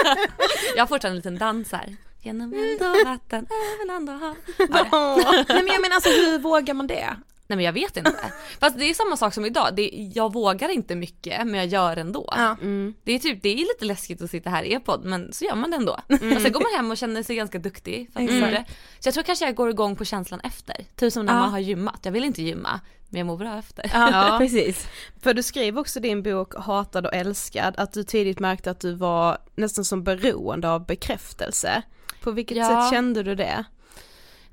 Jag 0.76 0.82
har 0.82 0.86
fortfarande 0.86 1.08
en 1.08 1.16
liten 1.16 1.38
dans 1.38 1.72
här. 1.72 1.96
Genom 2.26 2.52
eld 2.54 2.80
och 2.82 3.06
vatten, 3.06 3.46
över 3.50 3.86
land 3.86 4.10
och 4.10 4.14
hav. 4.18 4.36
Ja, 4.90 5.16
Nej 5.48 5.62
men 5.62 5.66
jag 5.66 5.80
menar 5.80 5.94
alltså 5.94 6.10
hur 6.10 6.38
vågar 6.38 6.74
man 6.74 6.86
det? 6.86 7.16
Nej 7.48 7.56
men 7.56 7.64
jag 7.64 7.72
vet 7.72 7.96
inte. 7.96 8.14
Fast 8.60 8.78
det 8.78 8.84
är 8.90 8.94
samma 8.94 9.16
sak 9.16 9.34
som 9.34 9.44
idag. 9.44 9.68
Det, 9.76 10.10
jag 10.14 10.32
vågar 10.32 10.68
inte 10.68 10.94
mycket 10.94 11.46
men 11.46 11.54
jag 11.54 11.66
gör 11.66 11.96
ändå. 11.96 12.28
Ja. 12.36 12.56
Det, 13.04 13.12
är 13.12 13.18
typ, 13.18 13.42
det 13.42 13.48
är 13.48 13.56
lite 13.56 13.84
läskigt 13.84 14.22
att 14.22 14.30
sitta 14.30 14.50
här 14.50 14.62
i 14.62 14.72
e-podd 14.72 15.04
men 15.04 15.32
så 15.32 15.44
gör 15.44 15.54
man 15.54 15.70
det 15.70 15.76
ändå. 15.76 15.92
Och 16.08 16.42
sen 16.42 16.52
går 16.52 16.60
man 16.60 16.76
hem 16.76 16.90
och 16.90 16.96
känner 16.96 17.22
sig 17.22 17.36
ganska 17.36 17.58
duktig. 17.58 18.10
För 18.12 18.20
det. 18.50 18.64
Så 19.00 19.06
jag 19.08 19.14
tror 19.14 19.24
kanske 19.24 19.44
jag 19.44 19.54
går 19.54 19.70
igång 19.70 19.96
på 19.96 20.04
känslan 20.04 20.40
efter. 20.40 20.76
Typ 20.96 21.12
som 21.12 21.26
när 21.26 21.32
Ja. 21.32 21.38
man 21.40 21.50
har 21.50 21.58
gymmat. 21.58 22.00
Jag 22.02 22.12
vill 22.12 22.24
inte 22.24 22.42
gymma 22.42 22.80
men 23.08 23.18
jag 23.18 23.26
mår 23.26 23.36
bra 23.36 23.58
efter. 23.58 23.90
Ja. 23.94 24.36
precis. 24.40 24.86
För 25.22 25.34
du 25.34 25.42
skriver 25.42 25.80
också 25.80 25.98
i 25.98 26.02
din 26.02 26.22
bok 26.22 26.54
Hatad 26.54 27.06
och 27.06 27.14
älskad 27.14 27.74
att 27.76 27.92
du 27.92 28.04
tidigt 28.04 28.38
märkte 28.40 28.70
att 28.70 28.80
du 28.80 28.94
var 28.94 29.38
nästan 29.56 29.84
som 29.84 30.04
beroende 30.04 30.70
av 30.70 30.86
bekräftelse. 30.86 31.82
På 32.26 32.32
vilket 32.32 32.56
Ja. 32.56 32.64
sätt 32.82 32.90
kände 32.96 33.22
du 33.22 33.34
det? 33.34 33.64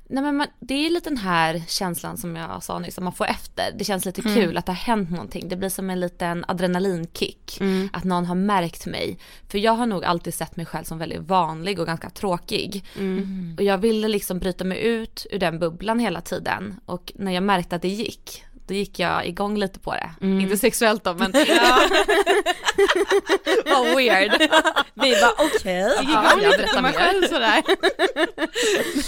Nej 0.08 0.24
men 0.24 0.38
man, 0.38 0.48
det 0.60 0.74
är 0.86 0.90
lite 0.90 1.10
den 1.10 1.18
här 1.18 1.64
känslan 1.68 2.18
som 2.18 2.36
jag 2.36 2.64
sa 2.64 2.80
nyss, 2.80 2.98
att 2.98 3.04
man 3.04 3.14
får 3.14 3.26
efter. 3.26 3.72
Det 3.78 3.84
känns 3.84 4.06
lite 4.06 4.22
Mm. 4.22 4.34
kul 4.36 4.58
att 4.58 4.66
det 4.66 4.72
har 4.72 4.78
hänt 4.78 5.12
någonting. 5.12 5.48
Det 5.50 5.56
blir 5.56 5.70
som 5.70 5.90
en 5.90 6.00
liten 6.00 6.46
adrenalinkick. 6.48 7.62
Att 7.94 8.04
någon 8.04 8.26
har 8.26 8.36
märkt 8.36 8.86
mig. 8.86 9.18
För 9.50 9.58
jag 9.58 9.72
har 9.72 9.86
nog 9.86 10.06
alltid 10.06 10.34
sett 10.34 10.56
mig 10.56 10.66
själv 10.66 10.84
som 10.84 10.98
väldigt 10.98 11.22
vanlig 11.22 11.80
och 11.80 11.86
ganska 11.86 12.10
tråkig. 12.10 12.86
Och 13.58 13.64
jag 13.64 13.78
ville 13.78 14.08
liksom 14.08 14.40
bryta 14.40 14.64
mig 14.64 14.80
ut 14.86 15.26
ur 15.32 15.40
den 15.40 15.60
bubblan 15.60 16.00
hela 16.00 16.22
tiden. 16.22 16.80
Och 16.86 17.12
när 17.16 17.32
jag 17.32 17.44
märkte 17.44 17.76
att 17.76 17.82
det 17.82 17.88
gick, 17.88 18.44
då 18.68 18.74
gick 18.74 19.00
jag 19.00 19.28
igång 19.28 19.58
lite 19.58 19.80
på 19.80 19.94
det. 19.94 20.10
Inte 20.22 20.58
sexuellt 20.58 21.04
då 21.04 21.14
men 21.14 21.32
vad 23.66 23.96
weird. 23.96 24.32
Vi 24.94 25.16
bara 25.22 25.32
okej. 25.38 25.94
Ja, 26.04 26.34
jag 26.42 26.58
berättar 26.58 26.82
mig 26.82 26.94
själv 26.94 27.28
sådär. 27.28 27.64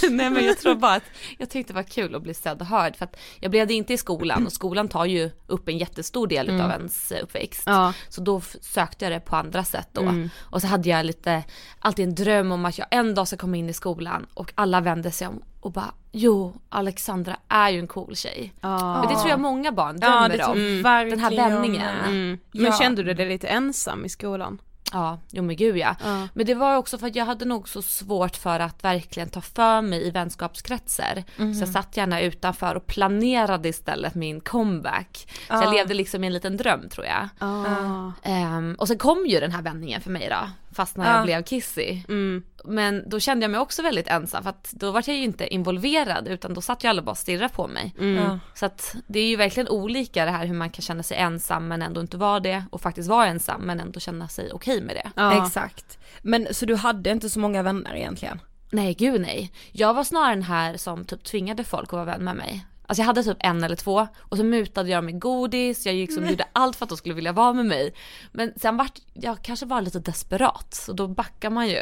Nej 0.16 0.30
men 0.30 0.46
jag 0.46 0.60
tror 0.60 0.76
bara 0.76 0.94
att 0.94 1.04
jag 1.38 1.50
tyckte 1.50 1.74
det 1.74 1.76
var 1.76 1.84
kul 1.84 2.16
att 2.16 2.22
bli 2.22 2.34
sedd 2.34 2.62
och 2.62 2.68
hörd 2.68 2.96
för 2.96 3.06
att 3.06 3.16
jag 3.40 3.52
blev 3.52 3.68
det 3.68 3.74
inte 3.74 3.94
i 3.94 3.98
skolan 3.98 4.46
och 4.46 4.54
skolan 4.54 4.88
tar 4.88 5.06
ju 5.06 5.32
upp 5.48 5.70
en 5.70 5.78
jättestor 5.78 6.28
del 6.28 6.50
utav 6.50 6.72
ens 6.72 7.12
eh, 7.12 7.24
uppväxt. 7.24 7.64
Ja. 7.66 7.94
Så 8.10 8.22
då 8.22 8.42
sökte 8.62 9.06
jag 9.06 9.12
det 9.12 9.20
på 9.20 9.36
andra 9.36 9.64
sätt 9.64 9.90
då. 9.92 10.02
Och 10.40 10.62
så 10.62 10.68
hade 10.68 10.90
jag 10.90 11.06
lite, 11.06 11.44
alltid 11.80 12.08
en 12.08 12.16
dröm 12.16 12.52
om 12.52 12.66
att 12.66 12.78
jag 12.78 12.88
en 12.92 13.16
dag 13.16 13.28
ska 13.28 13.38
komma 13.38 13.58
in 13.58 13.70
i 13.70 13.74
skolan 13.74 14.26
och 14.34 14.52
alla 14.56 14.82
vände 14.82 15.12
sig 15.12 15.28
om 15.28 15.42
och 15.66 15.72
bara 15.72 15.94
jo, 16.12 16.54
Alexandra 16.70 17.36
är 17.48 17.70
ju 17.70 17.80
en 17.80 17.88
cool 17.88 18.16
tjej. 18.16 18.54
Ja. 18.62 19.00
Men 19.02 19.08
det 19.14 19.16
tror 19.16 19.30
jag 19.30 19.40
många 19.40 19.72
barn 19.72 19.98
Ja 20.02 20.08
drömmer 20.28 20.38
tror 20.38 20.50
om. 20.52 20.82
jag 20.86 21.10
Den 21.10 21.20
här 21.20 21.36
vändningen. 21.36 21.96
Mm. 22.06 22.38
Men 22.52 22.66
Ja. 22.66 22.72
kände 22.72 23.04
du 23.04 23.14
dig 23.14 23.30
lite 23.30 23.48
ensam 23.48 24.06
i 24.06 24.10
skolan? 24.10 24.62
Ja, 24.92 25.20
jo 25.32 25.44
men 25.44 25.56
gud 25.56 25.78
ja. 25.78 25.96
Ja. 26.04 26.28
Men 26.34 26.46
det 26.46 26.54
var 26.54 26.78
också 26.78 26.98
för 26.98 27.08
att 27.08 27.16
jag 27.16 27.26
hade 27.26 27.46
nog 27.46 27.70
så 27.70 27.82
svårt 27.82 28.36
för 28.36 28.60
att 28.60 28.84
verkligen 28.84 29.30
ta 29.30 29.42
för 29.42 29.82
mig 29.82 30.08
i 30.08 30.12
vänskapskretsar. 30.12 31.24
Så 31.38 31.60
jag 31.62 31.70
satt 31.70 31.98
gärna 31.98 32.22
utanför 32.22 32.76
och 32.76 32.88
planerade 32.88 33.70
istället 33.70 34.16
min 34.16 34.42
comeback. 34.42 35.28
Så 35.48 35.54
jag 35.54 35.74
levde 35.74 35.94
liksom 35.94 36.24
i 36.24 36.28
en 36.28 36.34
liten 36.34 36.58
dröm 36.58 36.90
tror 36.90 37.06
jag. 37.06 37.30
Ja. 37.40 38.12
Ehm, 38.24 38.76
och 38.80 38.88
sen 38.88 38.98
kom 38.98 39.26
ju 39.28 39.40
den 39.40 39.52
här 39.52 39.62
vändningen 39.62 40.02
för 40.02 40.10
mig 40.12 40.28
då, 40.30 40.50
fast 40.76 40.98
när 40.98 41.06
jag 41.12 41.22
Ja. 41.22 41.24
blev 41.24 41.44
kissy. 41.44 42.02
Mm. 42.08 42.44
Men 42.66 43.10
då 43.10 43.20
kände 43.20 43.44
jag 43.44 43.52
mig 43.52 43.60
också 43.60 43.82
väldigt 43.82 44.08
ensam 44.08 44.44
för 44.44 44.50
att 44.50 44.72
då 44.72 44.92
var 44.92 45.04
jag 45.08 45.16
ju 45.18 45.24
inte 45.24 45.48
involverad 45.54 46.28
utan 46.28 46.54
då 46.54 46.62
satt 46.62 46.84
ju 46.84 46.88
alla 46.88 47.02
bara 47.02 47.12
och 47.12 47.18
stirrade 47.18 47.50
på 47.50 47.68
mig. 47.68 47.96
Ja. 48.00 48.40
Så 48.54 48.66
att 48.66 48.96
det 49.08 49.20
är 49.20 49.28
ju 49.28 49.36
verkligen 49.36 49.70
olika 49.70 50.26
det 50.26 50.32
här 50.32 50.46
hur 50.46 50.54
man 50.56 50.70
kan 50.70 50.82
känna 50.82 51.04
sig 51.04 51.18
ensam 51.18 51.68
men 51.68 51.82
ändå 51.82 52.02
inte 52.02 52.18
vara 52.18 52.40
det 52.40 52.64
och 52.72 52.82
faktiskt 52.82 53.10
vara 53.10 53.28
ensam 53.28 53.62
men 53.62 53.80
ändå 53.80 54.00
känna 54.00 54.28
sig 54.28 54.52
okej 54.54 54.82
med 54.82 54.96
det. 54.96 55.12
Ja. 55.16 55.46
Exakt. 55.46 55.98
Men 56.22 56.48
så 56.52 56.66
du 56.66 56.76
hade 56.76 57.10
inte 57.10 57.30
så 57.30 57.40
många 57.40 57.64
vänner 57.64 57.96
egentligen? 57.96 58.42
Nej 58.72 58.94
gud 58.94 59.22
nej. 59.22 59.52
Jag 59.72 59.94
var 59.94 60.04
snarare 60.04 60.34
den 60.36 60.44
här 60.44 60.78
som 60.78 61.06
typ 61.06 61.24
tvingade 61.24 61.64
folk 61.64 61.88
att 61.88 61.94
vara 61.94 62.06
vän 62.06 62.24
med 62.24 62.36
mig. 62.36 62.66
Alltså 62.88 63.02
jag 63.02 63.06
hade 63.08 63.24
typ 63.24 63.38
en 63.40 63.64
eller 63.64 63.76
två 63.76 64.08
och 64.20 64.38
så 64.38 64.44
mutade 64.44 64.90
jag 64.90 65.04
med 65.04 65.22
godis, 65.22 65.86
jag 65.86 65.96
liksom 65.96 66.28
gjorde 66.30 66.46
allt 66.54 66.76
för 66.76 66.86
att 66.86 66.90
de 66.90 66.98
skulle 66.98 67.16
vilja 67.16 67.32
vara 67.32 67.54
med 67.54 67.66
mig. 67.66 67.94
Men 68.32 68.54
sen 68.56 68.78
vart 68.78 69.00
jag 69.14 69.42
kanske 69.42 69.66
var 69.66 69.82
lite 69.82 70.00
desperat 70.00 70.86
och 70.88 70.96
då 70.96 71.08
backar 71.08 71.50
man 71.50 71.68
ju. 71.68 71.80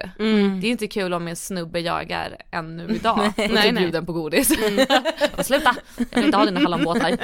Det 0.61 0.67
är 0.67 0.71
inte 0.71 0.87
kul 0.87 1.13
om 1.13 1.27
en 1.27 1.35
snubbe 1.35 1.79
jagar 1.79 2.37
en 2.51 2.77
nu 2.77 2.87
idag 2.95 3.17
och 3.19 3.23
Nej, 3.37 3.47
typ 3.47 3.53
nej. 3.53 3.71
bjuden 3.73 4.05
på 4.05 4.13
godis. 4.13 4.51
Och 5.37 5.45
Sluta, 5.45 5.75
jag 5.97 6.05
vill 6.15 6.25
inte 6.25 6.37
ha 6.37 6.45
dina 6.45 6.59
hallonbåtar. 6.59 7.09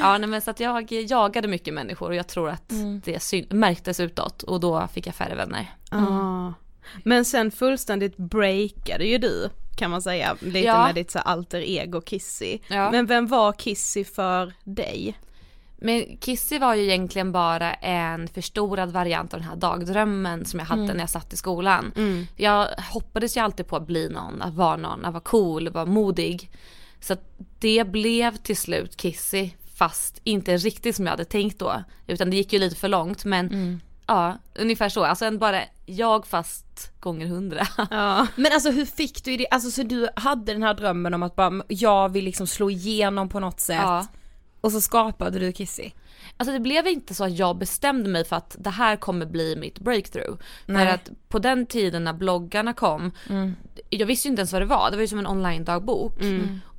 ja 0.00 0.18
nej 0.18 0.28
men 0.28 0.40
så 0.40 0.50
att 0.50 0.60
jag 0.60 0.92
jagade 0.92 1.48
mycket 1.48 1.74
människor 1.74 2.08
och 2.08 2.14
jag 2.14 2.28
tror 2.28 2.50
att 2.50 2.72
det 3.04 3.20
syn- 3.22 3.46
märktes 3.50 4.00
utåt 4.00 4.42
och 4.42 4.60
då 4.60 4.88
fick 4.94 5.06
jag 5.06 5.14
färre 5.14 5.34
vänner. 5.34 5.66
Ja. 5.90 6.54
Men 7.04 7.24
sen 7.24 7.50
fullständigt 7.50 8.16
breakade 8.16 9.04
ju 9.04 9.18
du 9.18 9.50
kan 9.78 9.90
man 9.90 10.02
säga, 10.02 10.36
lite 10.40 10.58
Ja. 10.58 10.86
med 10.86 10.94
ditt 10.94 11.10
så 11.10 11.18
alter 11.18 11.60
ego 11.60 12.00
Kissy. 12.00 12.58
Ja. 12.68 12.90
Men 12.90 13.06
vem 13.06 13.26
var 13.26 13.52
Kissy 13.52 14.04
för 14.04 14.52
dig? 14.64 15.18
Men 15.80 16.16
Kissy 16.20 16.58
var 16.58 16.74
ju 16.74 16.82
egentligen 16.82 17.32
bara 17.32 17.74
en 17.74 18.28
förstorad 18.28 18.90
variant 18.92 19.34
av 19.34 19.40
den 19.40 19.48
här 19.48 19.56
dagdrömmen 19.56 20.44
som 20.44 20.58
jag 20.60 20.66
hade 20.66 20.82
när 20.94 21.00
jag 21.00 21.10
satt 21.10 21.32
i 21.32 21.36
skolan. 21.36 21.92
Jag 22.36 22.68
hoppades 22.92 23.36
ju 23.36 23.40
alltid 23.40 23.66
på 23.66 23.76
att 23.76 23.86
bli 23.86 24.08
någon, 24.08 24.42
att 24.42 24.54
vara 24.54 24.76
någon, 24.76 25.04
att 25.04 25.12
vara 25.12 25.22
cool, 25.24 25.68
vara 25.68 25.84
modig. 25.86 26.50
Så 27.00 27.12
att 27.12 27.22
det 27.58 27.84
blev 27.88 28.36
till 28.36 28.56
slut 28.56 28.96
Kissy, 28.96 29.50
fast 29.76 30.20
inte 30.24 30.56
riktigt 30.56 30.96
som 30.96 31.04
jag 31.06 31.10
hade 31.10 31.24
tänkt 31.24 31.58
då. 31.58 31.82
Utan 32.06 32.30
det 32.30 32.36
gick 32.36 32.52
ju 32.52 32.58
lite 32.58 32.76
för 32.76 32.88
långt 32.88 33.24
men 33.24 33.80
ja, 34.08 34.38
ungefär 34.54 34.88
så. 34.88 35.04
Alltså 35.04 35.24
en 35.24 35.38
bara 35.38 35.60
jag 35.86 36.26
fast 36.26 37.00
gånger 37.00 37.26
hundra. 37.26 37.66
Ja. 37.90 38.26
Men 38.36 38.52
alltså 38.52 38.70
hur 38.70 38.84
fick 38.84 39.24
du 39.24 39.36
det, 39.36 39.46
alltså 39.50 39.70
så 39.70 39.82
du 39.82 40.08
hade 40.16 40.52
den 40.52 40.62
här 40.62 40.74
drömmen 40.74 41.14
om 41.14 41.22
att 41.22 41.36
bara, 41.36 41.62
jag 41.68 42.08
vill 42.08 42.24
liksom 42.24 42.46
slå 42.46 42.70
igenom 42.70 43.28
på 43.28 43.40
något 43.40 43.60
sätt. 43.60 43.80
Ja. 43.82 44.06
Och 44.60 44.72
så 44.72 44.80
skapade 44.80 45.38
du 45.38 45.52
Kissy. 45.52 45.90
Alltså 46.36 46.52
det 46.52 46.60
blev 46.60 46.86
inte 46.86 47.14
så 47.14 47.24
att 47.24 47.38
jag 47.38 47.58
bestämde 47.58 48.08
mig 48.08 48.24
för 48.24 48.36
att 48.36 48.56
det 48.58 48.70
här 48.70 48.96
kommer 48.96 49.26
bli 49.26 49.56
mitt 49.56 49.78
breakthrough. 49.80 50.38
Nej. 50.66 50.86
För 50.86 50.94
att 50.94 51.10
på 51.28 51.38
den 51.38 51.66
tiden 51.66 52.04
när 52.04 52.12
bloggarna 52.12 52.72
kom, 52.72 53.12
jag 53.90 54.06
visste 54.06 54.28
ju 54.28 54.30
inte 54.30 54.40
ens 54.40 54.52
vad 54.52 54.62
det 54.62 54.66
var, 54.66 54.90
det 54.90 54.96
var 54.96 55.02
ju 55.02 55.08
som 55.08 55.18
en 55.18 55.26
online-dagbok. 55.26 56.12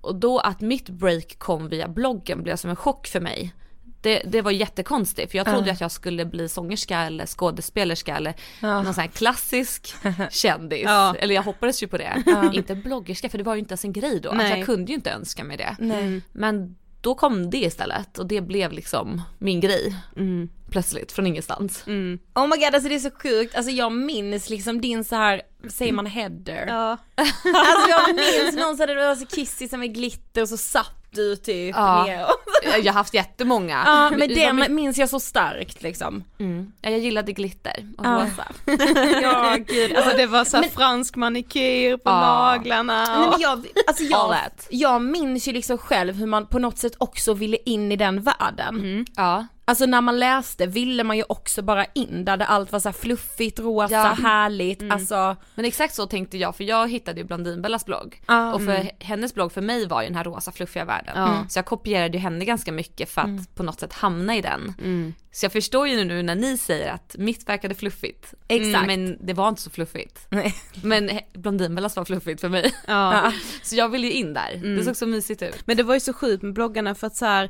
Och 0.01 0.15
då 0.15 0.39
att 0.39 0.61
mitt 0.61 0.89
break 0.89 1.39
kom 1.39 1.69
via 1.69 1.87
bloggen 1.87 2.43
blev 2.43 2.55
som 2.55 2.69
en 2.69 2.75
chock 2.75 3.07
för 3.07 3.19
mig. 3.19 3.53
Det, 4.01 4.21
det 4.25 4.41
var 4.41 4.51
jättekonstigt 4.51 5.31
för 5.31 5.37
jag 5.37 5.47
trodde 5.47 5.71
att 5.71 5.81
jag 5.81 5.91
skulle 5.91 6.25
bli 6.25 6.49
sångerska 6.49 6.99
eller 6.99 7.25
skådespelerska 7.25 8.17
eller 8.17 8.33
någon 8.61 8.93
sån 8.93 9.01
här 9.01 9.07
klassisk 9.07 9.93
kändis. 10.31 10.83
Ja. 10.83 11.15
Eller 11.19 11.35
jag 11.35 11.43
hoppades 11.43 11.83
ju 11.83 11.87
på 11.87 11.97
det. 11.97 12.23
Inte 12.53 12.75
bloggerska 12.75 13.29
för 13.29 13.37
det 13.37 13.43
var 13.43 13.55
ju 13.55 13.59
inte 13.59 13.71
ens 13.71 13.85
en 13.85 13.93
grej 13.93 14.19
då. 14.19 14.29
Alltså 14.29 14.47
jag 14.47 14.65
kunde 14.65 14.91
ju 14.91 14.95
inte 14.95 15.11
önska 15.11 15.43
mig 15.43 15.57
det. 15.57 15.75
Nej. 15.79 16.21
Men 16.31 16.75
då 17.01 17.15
kom 17.15 17.49
det 17.49 17.57
istället 17.57 18.19
och 18.19 18.27
det 18.27 18.41
blev 18.41 18.71
liksom 18.71 19.21
min 19.37 19.59
grej. 19.59 19.95
Mm. 20.15 20.49
Plötsligt 20.71 21.11
från 21.11 21.27
ingenstans. 21.27 21.83
Oh 21.87 22.47
my 22.47 22.55
god 22.57 22.73
alltså 22.73 22.89
det 22.89 22.95
är 22.95 22.99
så 22.99 23.11
sjukt, 23.11 23.55
alltså 23.55 23.71
jag 23.71 23.91
minns 23.91 24.49
liksom 24.49 24.81
din 24.81 25.03
så 25.03 25.15
här, 25.15 25.41
säger 25.69 25.93
man 25.93 26.05
header? 26.05 26.65
Ja. 26.67 26.97
Alltså 27.15 27.89
jag 27.89 28.15
minns 28.15 28.55
någon 28.55 28.77
så 28.77 28.83
hade 28.83 28.93
det 28.93 29.07
var 29.07 29.15
så 29.15 29.25
kissig 29.25 29.69
som 29.69 29.79
med 29.79 29.95
glitter 29.95 30.41
och 30.41 30.49
så 30.49 30.57
satt 30.57 30.98
du 31.11 31.35
typ 31.35 31.75
Ja. 31.75 32.03
ner. 32.03 32.25
Jag 32.63 32.83
har 32.93 32.97
haft 32.99 33.13
jättemånga. 33.13 33.83
Ja 33.85 34.09
men 34.17 34.29
Det 34.29 34.69
minns 34.69 34.97
jag 34.97 35.09
så 35.09 35.19
starkt 35.19 35.81
liksom. 35.83 36.23
Mm. 36.39 36.71
Ja, 36.81 36.89
jag 36.89 36.99
gillade 36.99 37.31
glitter 37.31 37.87
och 37.97 38.05
Ja. 38.05 38.25
rosa. 38.25 38.47
ja 39.21 39.57
gud. 39.67 39.95
Alltså 39.95 40.17
det 40.17 40.25
var 40.25 40.45
så 40.45 40.57
här 40.57 40.63
fransk 40.69 41.15
manikyr 41.15 41.97
på 41.97 42.01
Ja. 42.09 42.19
naglarna. 42.19 43.05
Nej, 43.05 43.25
och- 43.27 43.31
men 43.31 43.41
jag, 43.41 43.65
alltså 43.87 44.03
All 44.15 44.35
jag, 44.35 44.51
jag 44.69 45.01
minns 45.01 45.47
ju 45.47 45.51
liksom 45.51 45.77
själv 45.77 46.15
hur 46.15 46.27
man 46.27 46.45
på 46.45 46.59
något 46.59 46.77
sätt 46.77 46.93
också 46.97 47.33
ville 47.33 47.57
in 47.65 47.91
i 47.91 47.95
den 47.95 48.21
världen. 48.21 49.05
Ja. 49.15 49.47
Alltså 49.69 49.85
när 49.85 50.01
man 50.01 50.19
läste 50.19 50.65
ville 50.65 51.03
man 51.03 51.17
ju 51.17 51.23
också 51.29 51.61
bara 51.61 51.85
in 51.85 52.25
där, 52.25 52.37
där 52.37 52.45
allt 52.45 52.71
var 52.71 52.79
så 52.79 52.89
här 52.89 52.93
fluffigt, 52.93 53.59
rosa, 53.59 53.93
Ja. 53.93 54.17
härligt, 54.23 54.91
alltså 54.91 55.35
Men 55.55 55.65
exakt 55.65 55.95
så 55.95 56.07
tänkte 56.07 56.37
jag 56.37 56.55
för 56.55 56.63
jag 56.63 56.91
hittade 56.91 57.19
ju 57.19 57.25
Blondinbellas 57.25 57.85
blogg. 57.85 58.21
Ja. 58.27 58.53
Och 58.53 58.61
för 58.63 58.91
hennes 58.99 59.33
blogg 59.33 59.51
för 59.51 59.61
mig 59.61 59.87
var 59.87 60.01
ju 60.01 60.07
den 60.07 60.15
här 60.17 60.23
rosa 60.23 60.51
fluffiga 60.51 60.85
världen. 60.85 61.13
Ja. 61.15 61.45
Så 61.49 61.57
jag 61.57 61.65
kopierade 61.65 62.17
ju 62.17 62.19
henne 62.19 62.45
ganska 62.45 62.71
mycket 62.71 63.09
för 63.09 63.21
att 63.21 63.55
på 63.55 63.63
något 63.63 63.79
sätt 63.79 63.93
hamna 63.93 64.35
i 64.35 64.41
den. 64.41 64.73
Mm. 64.79 65.13
Så 65.31 65.45
jag 65.45 65.51
förstår 65.51 65.87
ju 65.87 66.03
nu 66.03 66.23
när 66.23 66.35
ni 66.35 66.57
säger 66.57 66.91
att 66.91 67.15
mitt 67.17 67.49
verkade 67.49 67.75
fluffigt. 67.75 68.33
Exakt. 68.47 68.87
Men 68.87 69.17
det 69.25 69.33
var 69.33 69.49
inte 69.49 69.61
så 69.61 69.69
fluffigt. 69.69 70.27
Nej. 70.29 70.55
Men 70.83 71.09
Blondinbellas 71.33 71.95
var 71.95 72.05
fluffigt 72.05 72.41
för 72.41 72.49
mig. 72.49 72.73
Ja. 72.87 73.31
Så 73.63 73.75
jag 73.75 73.89
ville 73.89 74.07
ju 74.07 74.13
in 74.13 74.33
där. 74.33 74.75
Det 74.77 74.83
såg 74.83 74.95
så 74.95 75.05
mysigt 75.05 75.41
ut. 75.41 75.67
Men 75.67 75.77
det 75.77 75.83
var 75.83 75.93
ju 75.93 75.99
så 75.99 76.13
sjukt 76.13 76.43
med 76.43 76.53
bloggarna 76.53 76.95
för 76.95 77.07
att 77.07 77.15
så 77.15 77.25
här 77.25 77.49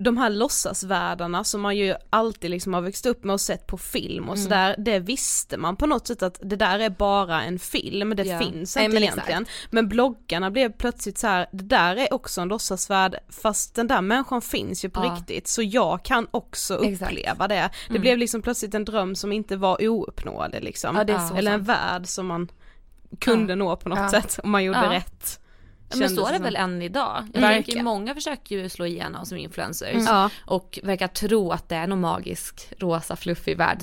de 0.00 0.16
här 0.16 0.30
låtsasvärldarna 0.30 1.44
som 1.44 1.60
man 1.60 1.76
ju 1.76 1.94
alltid 2.10 2.50
liksom 2.50 2.74
har 2.74 2.80
växt 2.80 3.06
upp 3.06 3.24
med 3.24 3.34
och 3.34 3.40
sett 3.40 3.66
på 3.66 3.78
film 3.78 4.28
och 4.28 4.38
sådär, 4.38 4.74
det 4.78 4.98
visste 4.98 5.56
man 5.56 5.76
på 5.76 5.86
något 5.86 6.06
sätt 6.06 6.22
att 6.22 6.38
det 6.42 6.56
där 6.56 6.78
är 6.78 6.90
bara 6.90 7.42
en 7.42 7.58
film, 7.58 8.16
det 8.16 8.22
Ja. 8.22 8.38
finns 8.38 8.76
Nej, 8.76 8.84
inte 8.84 8.94
men 8.94 9.02
egentligen. 9.02 9.46
Men 9.70 9.88
bloggarna 9.88 10.50
blev 10.50 10.72
plötsligt 10.72 11.18
så 11.18 11.26
här, 11.26 11.46
det 11.52 11.64
där 11.64 11.96
är 11.96 12.12
också 12.14 12.40
en 12.40 12.48
låtsasvärld 12.48 13.16
fast 13.28 13.74
den 13.74 13.86
där 13.86 14.00
människan 14.00 14.42
finns 14.42 14.84
ju 14.84 14.90
på 14.90 15.04
Ja. 15.04 15.14
riktigt 15.16 15.48
så 15.48 15.62
jag 15.62 16.02
kan 16.02 16.26
också 16.30 16.84
Exakt. 16.84 17.12
uppleva 17.12 17.48
det. 17.48 17.70
Det 17.90 17.98
blev 17.98 18.18
liksom 18.18 18.42
plötsligt 18.42 18.74
en 18.74 18.84
dröm 18.84 19.14
som 19.14 19.32
inte 19.32 19.56
var 19.56 19.88
ouppnåelig 19.88 20.62
liksom. 20.62 20.96
Ja, 20.96 21.02
Eller 21.36 21.50
en 21.52 21.58
sant. 21.58 21.68
värld 21.68 22.06
som 22.06 22.26
man 22.26 22.48
kunde 23.18 23.54
nå 23.54 23.76
på 23.76 23.88
något 23.88 23.98
Ja. 23.98 24.10
sätt 24.10 24.38
om 24.42 24.50
man 24.50 24.64
gjorde 24.64 24.84
Ja. 24.84 24.90
rätt. 24.92 25.40
Ja, 25.90 25.96
men 25.96 26.10
så 26.10 26.26
är 26.26 26.30
det 26.30 26.36
som. 26.36 26.44
väl 26.44 26.56
än 26.56 26.82
idag. 26.82 27.24
Jag 27.34 27.42
tänker 27.42 27.82
många 27.82 28.14
försöker 28.14 28.56
ju 28.56 28.68
slå 28.68 28.86
igenom 28.86 29.26
som 29.26 29.38
influencers 29.38 30.04
Ja. 30.06 30.30
och 30.46 30.78
verkar 30.82 31.08
tro 31.08 31.52
att 31.52 31.68
det 31.68 31.76
är 31.76 31.86
någon 31.86 32.00
magisk 32.00 32.72
rosa 32.78 33.16
fluffig 33.16 33.56
värld. 33.56 33.78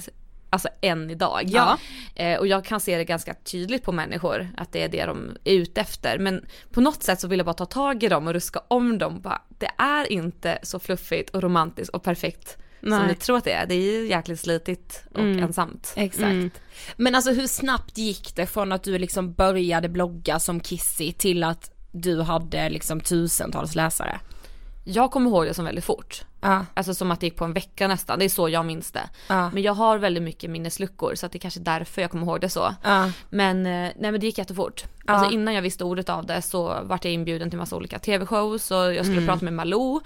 Alltså 0.49 0.69
än 0.81 1.09
idag. 1.09 1.41
Ja. 1.45 1.77
Eh, 2.15 2.39
och 2.39 2.47
jag 2.47 2.65
kan 2.65 2.79
se 2.79 2.97
det 2.97 3.03
ganska 3.05 3.33
tydligt 3.33 3.83
på 3.83 3.91
människor 3.91 4.49
att 4.57 4.71
det 4.71 4.83
är 4.83 4.87
det 4.89 5.05
de 5.05 5.37
är 5.43 5.53
ute 5.53 5.81
efter. 5.81 6.17
Men 6.19 6.45
på 6.71 6.81
något 6.81 7.03
sätt 7.03 7.19
så 7.19 7.27
vill 7.27 7.39
jag 7.39 7.45
bara 7.45 7.53
ta 7.53 7.65
tag 7.65 8.03
i 8.03 8.07
dem 8.07 8.27
och 8.27 8.33
ruska 8.33 8.61
om 8.67 8.97
dem. 8.97 9.21
Bara, 9.21 9.41
det 9.59 9.69
är 9.77 10.11
inte 10.11 10.59
så 10.63 10.79
fluffigt 10.79 11.29
och 11.29 11.41
romantiskt 11.43 11.93
och 11.95 12.03
perfekt 12.03 12.57
som 12.79 12.89
Nej. 12.89 13.07
ni 13.07 13.15
tror 13.15 13.37
att 13.37 13.43
det 13.43 13.51
är. 13.51 13.65
Det 13.65 13.75
är 13.75 13.81
ju 14.01 14.07
jäkligt 14.09 14.39
slitigt 14.39 15.03
och 15.13 15.19
Mm. 15.19 15.43
ensamt. 15.43 15.93
Exakt. 15.95 16.23
Mm. 16.23 16.51
Men 16.97 17.15
alltså 17.15 17.31
hur 17.31 17.47
snabbt 17.47 17.97
gick 17.97 18.35
det 18.35 18.45
från 18.45 18.71
att 18.71 18.83
du 18.83 18.97
liksom 18.97 19.33
började 19.33 19.89
blogga 19.89 20.39
som 20.39 20.59
Kissy 20.59 21.11
till 21.11 21.43
att 21.43 21.71
du 21.95 22.21
hade 22.21 22.69
liksom 22.69 22.99
tusentals 22.99 23.75
läsare? 23.75 24.19
Jag 24.83 25.11
kommer 25.11 25.29
ihåg 25.29 25.45
det 25.45 25.53
som 25.53 25.65
väldigt 25.65 25.85
fort. 25.85 26.25
Ja. 26.41 26.65
Alltså 26.73 26.93
som 26.93 27.11
att 27.11 27.19
det 27.19 27.25
gick 27.25 27.35
på 27.35 27.45
en 27.45 27.53
vecka 27.53 27.87
nästan, 27.87 28.19
det 28.19 28.25
är 28.25 28.29
så 28.29 28.49
jag 28.49 28.65
minns 28.65 28.91
det. 28.91 29.09
Ja. 29.27 29.49
Men 29.49 29.63
jag 29.63 29.73
har 29.73 29.97
väldigt 29.97 30.23
mycket 30.23 30.49
minnesluckor 30.49 31.15
så 31.15 31.25
att 31.25 31.31
det 31.31 31.37
är 31.37 31.39
kanske 31.39 31.59
är 31.59 31.63
därför 31.63 32.01
jag 32.01 32.11
kommer 32.11 32.25
ihåg 32.25 32.41
det 32.41 32.49
så. 32.49 32.75
Ja. 32.83 33.11
Men, 33.29 33.65
eh, 33.65 33.71
nej 33.71 34.11
men 34.11 34.19
det 34.19 34.25
gick 34.25 34.37
jättefort. 34.37 34.83
Alltså 35.05 35.31
innan 35.31 35.53
jag 35.53 35.61
visste 35.61 35.83
ordet 35.83 36.09
av 36.09 36.25
det 36.25 36.41
så 36.41 36.79
vart 36.83 37.05
jag 37.05 37.13
inbjuden 37.13 37.49
till 37.49 37.59
massa 37.59 37.75
olika 37.75 37.99
tv-shows 37.99 38.71
och 38.71 38.93
jag 38.93 39.05
skulle 39.05 39.25
prata 39.25 39.45
med 39.45 39.53
Malou. 39.53 40.01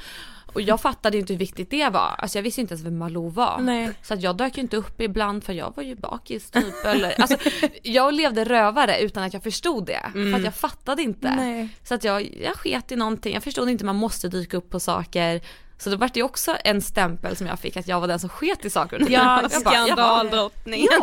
Och 0.54 0.62
jag 0.62 0.82
fattade 0.82 1.18
inte 1.18 1.34
hur 1.34 1.38
viktigt 1.40 1.70
det 1.70 1.90
var. 1.90 2.16
Alltså 2.18 2.38
jag 2.38 2.44
visste 2.44 2.62
inte 2.62 2.74
ens 2.74 2.86
vem 2.86 2.98
Malou 2.98 3.30
var. 3.30 3.58
Nej. 3.62 3.92
Så 4.02 4.14
att 4.14 4.22
jag 4.22 4.38
dök 4.38 4.56
ju 4.58 4.62
inte 4.62 4.78
upp 4.78 5.02
ibland 5.02 5.44
för 5.44 5.54
jag 5.54 5.74
var 5.76 5.84
ju 5.84 5.96
bakis 5.96 6.52
typ. 6.52 6.86
Eller, 6.86 7.22
alltså, 7.22 7.38
jag 7.84 8.14
levde 8.14 8.44
rövare 8.46 9.00
utan 9.00 9.24
att 9.24 9.34
jag 9.34 9.44
förstod 9.44 9.86
det. 9.86 10.02
För 10.14 10.34
att 10.36 10.44
jag 10.44 10.56
fattade 10.56 11.02
inte. 11.02 11.36
Nej. 11.36 11.70
Så 11.84 11.94
att 11.96 12.04
jag, 12.04 12.36
jag 12.44 12.56
sket 12.56 12.92
i 12.92 12.96
någonting. 12.96 13.34
Jag 13.34 13.44
förstod 13.44 13.70
inte 13.70 13.86
man 13.86 13.96
måste 13.96 14.28
dyka 14.28 14.58
upp 14.58 14.70
på 14.70 14.80
saker. 14.80 15.42
Så 15.78 15.90
då 15.90 15.98
vart 15.98 16.14
det 16.14 16.24
också 16.24 16.56
en 16.64 16.82
stämpel 16.82 17.36
som 17.36 17.48
jag 17.48 17.60
fick 17.60 17.78
att 17.78 17.88
jag 17.88 18.00
var 18.00 18.08
den 18.08 18.20
som 18.20 18.30
sket 18.30 18.66
i 18.66 18.70
saker. 18.70 19.00
Ja, 19.00 19.06
Jag 19.10 19.20
bara- 19.20 19.50
jag 19.52 19.64
bara- 19.64 19.86
skandaldrottning. 19.86 20.88
Ja, 20.92 20.98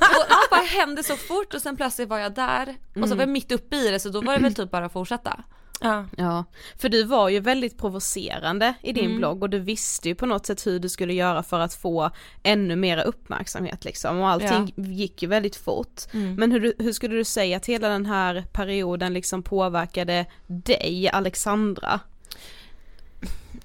och 0.00 0.26
allt 0.28 0.50
bara 0.50 0.60
hände 0.80 1.02
så 1.02 1.16
fort 1.16 1.54
och 1.54 1.62
sen 1.62 1.76
plötsligt 1.76 2.08
var 2.08 2.18
jag 2.18 2.34
där 2.34 2.76
och 3.02 3.08
så 3.08 3.14
var 3.14 3.22
jag 3.22 3.28
mitt 3.28 3.52
uppe 3.52 3.76
i 3.76 3.90
det 3.90 4.00
så 4.00 4.08
då 4.08 4.20
var 4.20 4.32
det 4.36 4.42
väl 4.42 4.54
typ 4.54 4.70
bara 4.70 4.86
att 4.86 4.92
fortsätta. 4.92 5.40
Ja. 5.80 6.04
Ja, 6.16 6.44
för 6.78 6.88
du 6.88 7.02
var 7.04 7.28
ju 7.28 7.40
väldigt 7.40 7.78
provocerande 7.78 8.74
i 8.82 8.92
din 8.92 9.04
Mm. 9.04 9.16
blogg 9.16 9.42
och 9.42 9.50
du 9.50 9.58
visste 9.58 10.08
ju 10.08 10.14
på 10.14 10.26
något 10.26 10.46
sätt 10.46 10.66
hur 10.66 10.78
du 10.78 10.88
skulle 10.88 11.14
göra 11.14 11.42
för 11.42 11.60
att 11.60 11.74
få 11.74 12.10
ännu 12.42 12.76
mer 12.76 12.98
uppmärksamhet 13.04 13.84
liksom 13.84 14.18
och 14.18 14.28
allting 14.28 14.72
gick 14.76 15.22
ju 15.22 15.28
väldigt 15.28 15.56
fort. 15.56 16.02
Mm. 16.12 16.34
Men 16.34 16.52
hur, 16.52 16.74
hur 16.78 16.92
skulle 16.92 17.16
du 17.16 17.24
säga 17.24 17.56
att 17.56 17.66
hela 17.66 17.88
den 17.88 18.06
här 18.06 18.44
perioden 18.52 19.14
liksom 19.14 19.42
påverkade 19.42 20.26
dig, 20.46 21.08
Alexandra? 21.08 22.00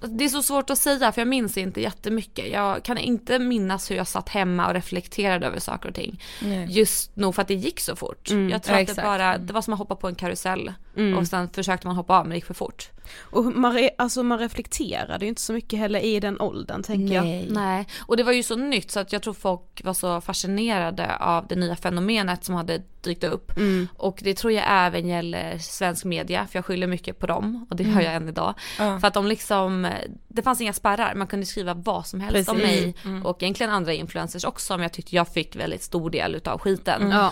Det 0.03 0.25
är 0.25 0.29
så 0.29 0.43
svårt 0.43 0.69
att 0.69 0.77
säga 0.77 1.11
för 1.11 1.21
jag 1.21 1.27
minns 1.27 1.57
inte 1.57 1.81
jättemycket. 1.81 2.51
Jag 2.51 2.83
kan 2.83 2.97
inte 2.97 3.39
minnas 3.39 3.91
hur 3.91 3.95
jag 3.95 4.07
satt 4.07 4.29
hemma 4.29 4.67
och 4.67 4.73
reflekterade 4.73 5.47
över 5.47 5.59
saker 5.59 5.89
och 5.89 5.95
ting. 5.95 6.23
Just 6.67 7.15
nog 7.15 7.35
för 7.35 7.41
att 7.41 7.47
det 7.47 7.53
gick 7.53 7.79
så 7.79 7.95
fort. 7.95 8.29
Jag 8.29 8.63
tror 8.63 8.77
Ja, 8.77 8.83
att 8.83 8.95
det 8.95 9.01
bara, 9.01 9.37
det 9.37 9.53
var 9.53 9.61
som 9.61 9.73
att 9.73 9.79
hoppa 9.79 9.95
på 9.95 10.07
en 10.07 10.15
karusell 10.15 10.73
Mm. 10.95 11.17
och 11.17 11.27
sen 11.27 11.49
försökte 11.49 11.87
man 11.87 11.95
hoppa 11.95 12.17
av 12.17 12.23
men 12.23 12.29
det 12.29 12.35
gick 12.35 12.45
för 12.45 12.53
fort. 12.53 12.89
Och 13.19 13.45
man, 13.45 13.73
re, 13.73 13.89
alltså 13.97 14.23
man 14.23 14.39
reflekterade 14.39 15.25
ju 15.25 15.29
inte 15.29 15.41
så 15.41 15.53
mycket 15.53 15.79
heller 15.79 15.99
i 15.99 16.19
den 16.19 16.41
åldern 16.41 16.83
tänker 16.83 17.15
jag. 17.15 17.23
Nej. 17.23 17.47
Nej, 17.49 17.87
och 17.99 18.17
det 18.17 18.23
var 18.23 18.31
ju 18.31 18.43
så 18.43 18.55
nytt 18.55 18.91
så 18.91 18.99
att 18.99 19.13
jag 19.13 19.21
tror 19.21 19.33
folk 19.33 19.81
var 19.83 19.93
så 19.93 20.21
fascinerade 20.21 21.15
av 21.17 21.47
det 21.47 21.55
nya 21.55 21.75
fenomenet 21.75 22.43
som 22.43 22.55
hade 22.55 22.81
dykt 23.01 23.23
upp. 23.23 23.57
Mm. 23.57 23.87
Och 23.97 24.19
det 24.23 24.33
tror 24.33 24.53
jag 24.53 24.65
även 24.67 25.07
gäller 25.07 25.57
svensk 25.57 26.05
media, 26.05 26.47
för 26.47 26.57
jag 26.57 26.65
skyller 26.65 26.87
mycket 26.87 27.19
på 27.19 27.27
dem 27.27 27.67
och 27.69 27.75
det 27.75 27.83
gör 27.83 28.01
jag 28.01 28.13
än 28.13 28.29
idag. 28.29 28.53
Ja. 28.79 28.99
För 28.99 29.07
att 29.07 29.13
de 29.13 29.27
liksom, 29.27 29.87
det 30.27 30.41
fanns 30.41 30.61
inga 30.61 30.73
spärrar, 30.73 31.15
man 31.15 31.27
kunde 31.27 31.45
skriva 31.45 31.73
vad 31.73 32.07
som 32.07 32.19
helst 32.19 32.49
om 32.49 32.57
Precis. 32.57 33.05
mig 33.05 33.23
och 33.23 33.43
egentligen 33.43 33.73
andra 33.73 33.93
influencers 33.93 34.43
också 34.43 34.73
men 34.73 34.81
jag 34.81 34.93
tyckte 34.93 35.15
jag 35.15 35.27
fick 35.27 35.55
väldigt 35.55 35.83
stor 35.83 36.09
del 36.09 36.35
utav 36.35 36.59
skiten. 36.59 37.11
Ja. 37.11 37.31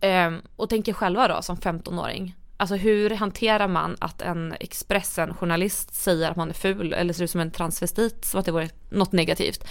Ehm, 0.00 0.40
och 0.56 0.68
tänker 0.68 0.92
själva 0.92 1.28
då 1.28 1.42
som 1.42 1.56
15-åring. 1.56 2.34
Alltså 2.60 2.74
hur 2.76 3.10
hanterar 3.10 3.68
man 3.68 3.96
att 4.00 4.22
en 4.22 4.54
Expressen-journalist 4.60 5.94
säger 5.94 6.30
att 6.30 6.36
man 6.36 6.48
är 6.50 6.54
ful 6.54 6.92
eller 6.92 7.12
ser 7.14 7.24
ut 7.24 7.30
som 7.30 7.40
en 7.40 7.50
transvestit 7.50 8.24
som 8.24 8.40
att 8.40 8.46
det 8.46 8.52
vore 8.52 8.68
något 8.90 9.12
negativt. 9.12 9.64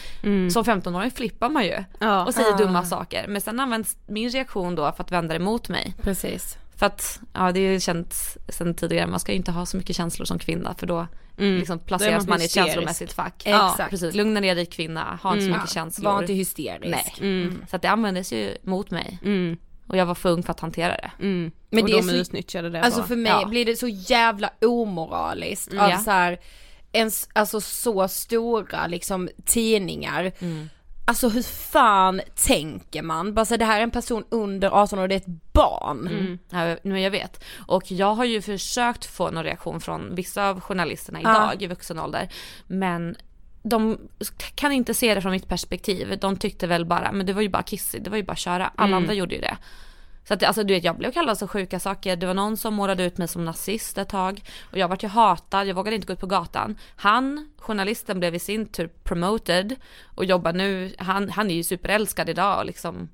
Som 0.51 0.63
15-åring 0.63 1.11
flippar 1.11 1.49
man 1.49 1.63
ju 1.65 1.83
Ja. 1.99 2.25
och 2.25 2.33
säger 2.33 2.53
Ah. 2.53 2.57
dumma 2.57 2.85
saker. 2.85 3.25
Men 3.27 3.41
sen 3.41 3.59
används 3.59 3.97
min 4.07 4.29
reaktion 4.29 4.75
då 4.75 4.91
för 4.91 5.03
att 5.03 5.11
vända 5.11 5.35
emot 5.35 5.69
mig. 5.69 5.93
Precis. 6.01 6.57
För 6.75 6.85
att, 6.85 7.19
ja 7.33 7.51
det 7.51 7.59
är 7.59 7.71
ju 7.71 7.79
känt 7.79 8.15
sen 8.49 8.73
tidigare, 8.75 9.07
man 9.07 9.19
ska 9.19 9.31
ju 9.31 9.37
inte 9.37 9.51
ha 9.51 9.65
så 9.65 9.77
mycket 9.77 9.95
känslor 9.95 10.25
som 10.25 10.39
kvinna 10.39 10.73
för 10.73 10.87
då 10.87 11.07
liksom 11.37 11.79
placeras 11.79 12.23
man 12.23 12.29
man 12.29 12.41
i 12.41 12.45
ett 12.45 12.51
känslomässigt 12.51 13.13
fack. 13.13 13.43
Ja, 13.45 13.75
Ja, 13.79 13.85
precis. 13.89 14.15
Lugna 14.15 14.39
ner 14.39 14.55
dig 14.55 14.65
kvinna, 14.65 15.19
ha 15.23 15.33
inte 15.33 15.45
så 15.45 15.51
mycket 15.51 15.69
känslor. 15.69 16.11
Var 16.11 16.21
inte 16.21 16.33
hysterisk. 16.33 17.17
Nej. 17.21 17.51
Så 17.69 17.75
att 17.75 17.81
det 17.81 17.89
användes 17.89 18.33
ju 18.33 18.55
mot 18.63 18.91
mig. 18.91 19.19
Mm. 19.89 19.95
Och 19.95 19.97
jag 19.97 20.05
var 20.05 20.15
för 20.15 20.29
ung 20.29 20.43
för 20.43 20.51
att 20.51 20.59
hantera 20.59 20.91
det. 20.91 21.11
Mm. 21.19 21.51
Men 21.69 21.83
och 21.83 21.89
det 21.89 21.95
de 21.95 22.03
så- 22.03 22.15
utnyttjade 22.15 22.69
det 22.69 22.81
Alltså 22.81 22.99
bara. 22.99 23.07
för 23.07 23.15
mig 23.15 23.31
Ja. 23.31 23.47
blir 23.47 23.65
det 23.65 23.75
så 23.75 23.87
jävla 23.87 24.49
omoraliskt 24.61 25.71
Mm. 25.71 25.83
av 25.83 25.89
Ja. 25.89 25.97
så 25.97 26.11
här, 26.11 26.39
en, 26.91 27.07
s- 27.07 27.29
alltså 27.33 27.61
så 27.61 28.07
stora 28.07 28.87
liksom 28.87 29.29
tidningar. 29.45 30.31
Mm. 30.39 30.69
Alltså 31.05 31.29
hur 31.29 31.41
fan 31.43 32.21
tänker 32.47 33.01
man? 33.01 33.33
Bara 33.33 33.45
så 33.45 33.57
det 33.57 33.65
här 33.65 33.79
är 33.79 33.83
en 33.83 33.91
person 33.91 34.23
under 34.29 34.69
18 34.69 34.99
år, 34.99 35.07
det 35.07 35.15
är 35.15 35.19
ett 35.19 35.53
barn. 35.53 36.07
Mm. 36.07 36.39
Ja, 36.49 36.77
men 36.83 37.01
jag 37.01 37.11
vet. 37.11 37.43
Och 37.67 37.91
jag 37.91 38.13
har 38.15 38.25
ju 38.25 38.41
försökt 38.41 39.05
få 39.05 39.31
någon 39.31 39.43
reaktion 39.43 39.81
från 39.81 40.15
vissa 40.15 40.49
av 40.49 40.59
journalisterna 40.61 41.19
Ja. 41.23 41.29
idag 41.53 41.61
i 41.63 41.67
vuxen 41.67 41.99
ålder. 41.99 42.29
Men 42.67 43.15
de 43.69 43.97
kan 44.55 44.71
inte 44.71 44.93
se 44.93 45.15
det 45.15 45.21
från 45.21 45.31
mitt 45.31 45.47
perspektiv. 45.47 46.17
De 46.21 46.35
tyckte 46.37 46.67
väl 46.67 46.85
bara, 46.85 47.11
men 47.11 47.25
det 47.25 47.33
var 47.33 47.41
ju 47.41 47.49
bara 47.49 47.63
kissigt, 47.63 48.03
det 48.03 48.09
var 48.09 48.17
ju 48.17 48.23
bara 48.23 48.33
att 48.33 48.39
köra. 48.39 48.71
Alla 48.75 48.97
andra 48.97 49.13
gjorde 49.13 49.35
ju 49.35 49.41
det. 49.41 49.57
Så 50.27 50.33
att 50.33 50.43
alltså 50.43 50.63
du 50.63 50.73
vet 50.73 50.83
jag 50.83 50.97
blev 50.97 51.11
kallad 51.11 51.37
så 51.37 51.47
sjuka 51.47 51.79
saker. 51.79 52.15
Det 52.15 52.25
var 52.25 52.33
någon 52.33 52.57
som 52.57 52.73
målade 52.73 53.03
ut 53.03 53.17
mig 53.17 53.27
som 53.27 53.45
nazist 53.45 53.97
ett 53.97 54.09
tag. 54.09 54.41
Och 54.71 54.77
jag 54.77 54.87
vart 54.87 55.03
ju 55.03 55.07
hatad, 55.07 55.67
jag 55.67 55.75
vågade 55.75 55.95
inte 55.95 56.07
gå 56.07 56.13
ut 56.13 56.19
på 56.19 56.27
gatan. 56.27 56.77
Han, 56.95 57.49
journalisten 57.57 58.19
blev 58.19 58.35
i 58.35 58.39
sin 58.39 58.65
tur 58.65 58.89
promoted 59.03 59.75
och 60.15 60.25
jobbar 60.25 60.53
nu, 60.53 60.93
han, 60.97 61.29
han 61.29 61.51
är 61.51 61.55
ju 61.55 61.63
superälskad 61.63 62.29
idag 62.29 62.59
och 62.59 62.65
liksom 62.65 63.09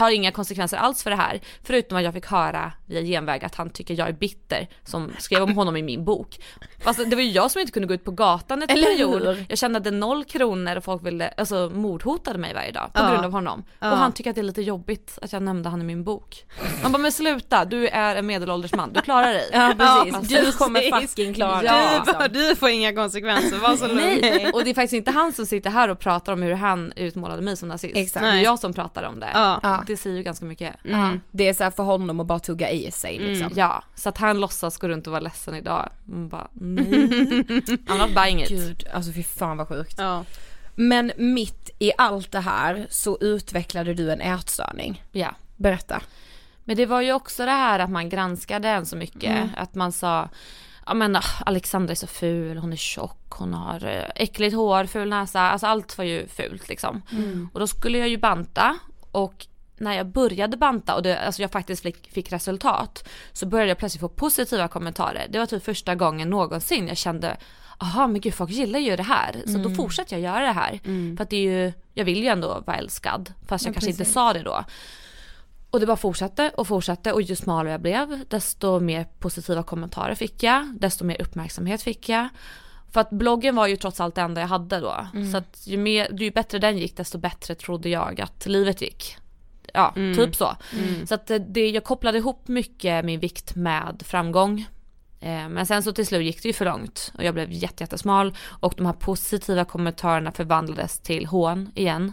har 0.00 0.10
inga 0.10 0.32
konsekvenser 0.32 0.76
alls 0.76 1.02
för 1.02 1.10
det 1.10 1.16
här. 1.16 1.40
Förutom 1.62 1.98
att 1.98 2.04
jag 2.04 2.14
fick 2.14 2.26
höra 2.26 2.72
via 2.86 3.02
genväg 3.02 3.44
att 3.44 3.54
han 3.54 3.70
tycker 3.70 3.94
jag 3.98 4.08
är 4.08 4.12
bitter 4.12 4.68
som 4.84 5.10
skrev 5.18 5.42
om 5.42 5.56
honom 5.56 5.76
i 5.76 5.82
min 5.82 6.04
bok. 6.04 6.38
Fast 6.78 7.10
det 7.10 7.16
var 7.16 7.22
ju 7.22 7.30
jag 7.30 7.50
som 7.50 7.60
inte 7.60 7.72
kunde 7.72 7.88
gå 7.88 7.94
ut 7.94 8.04
på 8.04 8.10
gatan 8.10 8.62
ett 8.62 8.70
Eller 8.70 8.86
period. 8.86 9.46
Jag 9.48 9.82
det 9.82 9.90
noll 9.90 10.24
kronor 10.24 10.76
och 10.76 10.84
folk 10.84 11.06
ville, 11.06 11.28
alltså 11.28 11.70
mordhotade 11.74 12.38
mig 12.38 12.54
varje 12.54 12.72
dag 12.72 12.90
på 12.92 13.00
Ja. 13.00 13.10
grund 13.10 13.24
av 13.24 13.32
honom. 13.32 13.64
Ja. 13.78 13.92
Och 13.92 13.98
han 13.98 14.12
tycker 14.12 14.30
att 14.30 14.36
det 14.36 14.40
är 14.40 14.42
lite 14.42 14.62
jobbigt 14.62 15.18
att 15.22 15.32
jag 15.32 15.42
nämnde 15.42 15.68
han 15.68 15.80
i 15.80 15.84
min 15.84 16.04
bok. 16.04 16.17
Man 16.82 16.92
bara 16.92 16.98
men 16.98 17.12
sluta, 17.12 17.64
du 17.64 17.88
är 17.88 18.16
en 18.16 18.26
medelålders 18.26 18.72
man, 18.74 18.92
du 18.92 19.00
klarar 19.00 19.32
dig. 19.32 19.48
Ja 19.52 19.74
precis, 19.78 20.30
Ja, 20.30 20.40
du 20.40 20.52
kommer 20.52 21.00
fucking 21.00 21.34
klara 21.34 21.64
Ja. 21.64 21.90
liksom. 21.96 22.14
bara, 22.18 22.28
du 22.28 22.56
får 22.56 22.68
inga 22.68 22.94
konsekvenser, 22.94 23.56
var 23.58 23.76
så 23.76 23.86
lugn. 23.94 23.98
Nej, 24.20 24.50
och 24.52 24.64
det 24.64 24.70
är 24.70 24.74
faktiskt 24.74 24.92
inte 24.92 25.10
han 25.10 25.32
som 25.32 25.46
sitter 25.46 25.70
här 25.70 25.88
och 25.88 25.98
pratar 25.98 26.32
om 26.32 26.42
hur 26.42 26.54
han 26.54 26.92
utmålade 26.96 27.42
mig 27.42 27.56
som 27.56 27.68
nazist. 27.68 27.96
Exakt. 27.96 28.22
Det 28.24 28.28
är 28.30 28.34
jag 28.42 28.58
som 28.58 28.72
pratar 28.74 29.02
om 29.02 29.20
det. 29.20 29.30
Ja. 29.34 29.84
Det 29.86 29.96
säger 29.96 30.16
ju 30.16 30.22
ganska 30.22 30.44
mycket. 30.44 30.76
Ja, 30.82 31.10
det 31.30 31.48
är 31.48 31.54
så 31.54 31.64
här 31.64 31.70
för 31.70 31.82
honom 31.82 32.20
att 32.20 32.26
bara 32.26 32.38
tugga 32.38 32.70
i 32.70 32.90
sig 32.90 33.18
liksom. 33.18 33.50
Ja, 33.54 33.82
så 33.94 34.08
att 34.08 34.18
han 34.18 34.40
låtsas 34.40 34.76
gå 34.78 34.88
runt 34.88 35.06
och 35.06 35.10
vara 35.10 35.20
ledsen 35.20 35.54
idag. 35.54 35.88
Man 36.04 36.28
bara 36.28 36.48
nej. 36.52 36.84
I'm 36.86 37.98
not 37.98 38.14
buying 38.14 38.42
it. 38.42 38.48
Gud, 38.48 38.84
alltså 38.94 39.12
fy 39.12 39.22
fan 39.22 39.56
vad 39.56 39.68
sjukt. 39.68 39.94
Ja. 39.98 40.24
Men 40.74 41.12
mitt 41.16 41.70
i 41.78 41.92
allt 41.98 42.32
det 42.32 42.40
här 42.40 42.86
så 42.90 43.18
utvecklade 43.20 43.94
du 43.94 44.10
en 44.12 44.20
ätstörning. 44.20 45.04
Ja. 45.12 45.34
Berätta. 45.58 46.02
Men 46.64 46.76
det 46.76 46.86
var 46.86 47.00
ju 47.00 47.12
också 47.12 47.44
det 47.44 47.50
här 47.50 47.78
att 47.78 47.90
man 47.90 48.08
granskade 48.08 48.68
en 48.68 48.86
så 48.86 48.96
mycket. 48.96 49.50
Att 49.56 49.74
man 49.74 49.92
sa, 49.92 50.28
ja 50.86 50.94
men 50.94 51.16
ah, 51.16 51.22
Alexandra 51.46 51.90
är 51.90 51.94
så 51.94 52.06
ful, 52.06 52.58
hon 52.58 52.72
är 52.72 52.76
tjock, 52.76 53.30
hon 53.30 53.54
har 53.54 53.86
eh, 53.86 54.04
äckligt 54.14 54.56
hår, 54.56 54.84
ful 54.84 55.08
näsa, 55.08 55.40
alltså 55.40 55.66
allt 55.66 55.98
var 55.98 56.04
ju 56.04 56.26
fult 56.28 56.68
liksom. 56.68 57.02
Och 57.52 57.60
då 57.60 57.66
skulle 57.66 57.98
jag 57.98 58.08
ju 58.08 58.16
banta 58.18 58.78
och 59.10 59.46
när 59.78 59.92
jag 59.92 60.06
började 60.06 60.56
banta 60.56 60.94
och 60.94 61.02
det, 61.02 61.18
alltså 61.18 61.42
jag 61.42 61.50
faktiskt 61.50 61.82
fick, 61.82 62.12
fick 62.12 62.32
resultat 62.32 63.08
så 63.32 63.46
började 63.46 63.68
jag 63.68 63.78
plötsligt 63.78 64.00
få 64.00 64.08
positiva 64.08 64.68
kommentarer. 64.68 65.26
Det 65.30 65.38
var 65.38 65.46
typ 65.46 65.64
första 65.64 65.94
gången 65.94 66.30
någonsin 66.30 66.88
jag 66.88 66.96
kände 66.96 67.36
Jaha 67.80 68.06
men 68.06 68.20
gud 68.20 68.34
folk 68.34 68.50
gillar 68.50 68.78
ju 68.78 68.96
det 68.96 69.02
här 69.02 69.42
så 69.46 69.58
då 69.58 69.70
fortsätter 69.70 70.16
jag 70.16 70.22
göra 70.22 70.46
det 70.46 70.52
här. 70.52 70.80
För 71.16 71.22
att 71.22 71.30
det 71.30 71.36
är 71.36 71.42
ju, 71.42 71.72
jag 71.94 72.04
vill 72.04 72.22
ju 72.22 72.26
ändå 72.28 72.62
vara 72.66 72.76
älskad 72.76 73.32
fast 73.48 73.64
jag 73.64 73.74
kanske 73.74 73.90
inte 73.90 74.04
sa 74.04 74.32
det 74.32 74.42
då. 74.42 74.64
Och 75.70 75.80
det 75.80 75.86
bara 75.86 75.96
fortsatte 75.96 76.50
och 76.56 76.66
fortsatte 76.68 77.12
och 77.12 77.22
ju 77.22 77.36
smalare 77.36 77.70
jag 77.72 77.80
blev 77.80 78.24
desto 78.28 78.80
mer 78.80 79.06
positiva 79.18 79.62
kommentarer 79.62 80.14
fick 80.14 80.42
jag, 80.42 80.74
desto 80.80 81.04
mer 81.04 81.22
uppmärksamhet 81.22 81.82
fick 81.82 82.08
jag. 82.08 82.28
För 82.92 83.00
att 83.00 83.10
bloggen 83.10 83.56
var 83.56 83.66
ju 83.66 83.76
trots 83.76 84.00
allt 84.00 84.14
det 84.14 84.20
enda 84.20 84.40
jag 84.40 84.48
hade 84.48 84.80
då. 84.80 85.06
Så 85.32 85.36
att 85.36 85.66
ju, 85.66 85.76
mer, 85.76 86.08
ju 86.20 86.30
bättre 86.30 86.58
den 86.58 86.78
gick 86.78 86.96
desto 86.96 87.18
bättre 87.18 87.54
trodde 87.54 87.88
jag 87.88 88.20
att 88.20 88.46
livet 88.46 88.80
gick. 88.82 89.16
Ja, 89.74 89.92
typ 90.16 90.36
så. 90.36 90.56
Så 91.06 91.14
att 91.14 91.26
det- 91.26 91.38
det, 91.38 91.70
jag 91.70 91.84
kopplade 91.84 92.18
ihop 92.18 92.48
mycket 92.48 93.04
min 93.04 93.20
vikt 93.20 93.54
med 93.54 94.02
framgång. 94.04 94.60
Eh, 95.20 95.48
Men 95.48 95.66
sen 95.66 95.82
så 95.82 95.92
till 95.92 96.06
slut 96.06 96.24
gick 96.24 96.42
det 96.42 96.48
ju 96.48 96.52
för 96.52 96.64
långt 96.64 97.12
och 97.18 97.24
jag 97.24 97.34
blev 97.34 97.52
jätte, 97.52 97.82
jättesmal 97.82 98.34
och 98.46 98.74
de 98.76 98.86
här 98.86 98.92
positiva 98.92 99.64
kommentarerna 99.64 100.32
förvandlades 100.32 100.98
till 100.98 101.26
hån 101.26 101.70
igen. 101.74 102.12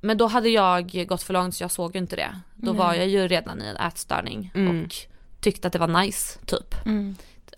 Men 0.00 0.16
då 0.18 0.26
hade 0.26 0.48
jag 0.48 1.04
gått 1.08 1.22
för 1.22 1.34
långt 1.34 1.54
så 1.54 1.64
jag 1.64 1.70
såg 1.70 1.96
inte 1.96 2.16
det. 2.16 2.40
Då 2.54 2.72
var 2.72 2.94
jag 2.94 3.08
ju 3.08 3.28
redan 3.28 3.62
i 3.62 3.66
en 3.66 3.76
ätstörning 3.76 4.52
och 4.54 4.94
tyckte 5.40 5.66
att 5.66 5.72
det 5.72 5.78
var 5.78 6.02
nice 6.02 6.38
typ. 6.46 6.74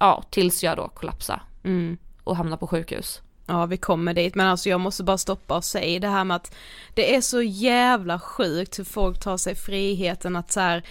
Ja, 0.00 0.24
tills 0.30 0.62
jag 0.64 0.76
då 0.76 0.88
kollapsade 0.88 1.40
Mm. 1.64 1.98
och 2.24 2.36
hamnade 2.36 2.60
på 2.60 2.66
sjukhus. 2.66 3.20
Ja 3.46 3.66
vi 3.66 3.76
kommer 3.76 4.14
dit 4.14 4.34
men 4.34 4.46
alltså 4.46 4.68
jag 4.68 4.80
måste 4.80 5.04
bara 5.04 5.18
stoppa 5.18 5.56
och 5.56 5.64
säga 5.64 6.00
det 6.00 6.08
här 6.08 6.24
med 6.24 6.36
att 6.36 6.54
det 6.94 7.14
är 7.14 7.20
så 7.20 7.42
jävla 7.42 8.20
sjukt 8.20 8.78
hur 8.78 8.84
folk 8.84 9.20
tar 9.20 9.36
sig 9.36 9.54
friheten 9.54 10.36
att 10.36 10.52
så 10.52 10.60
här, 10.60 10.82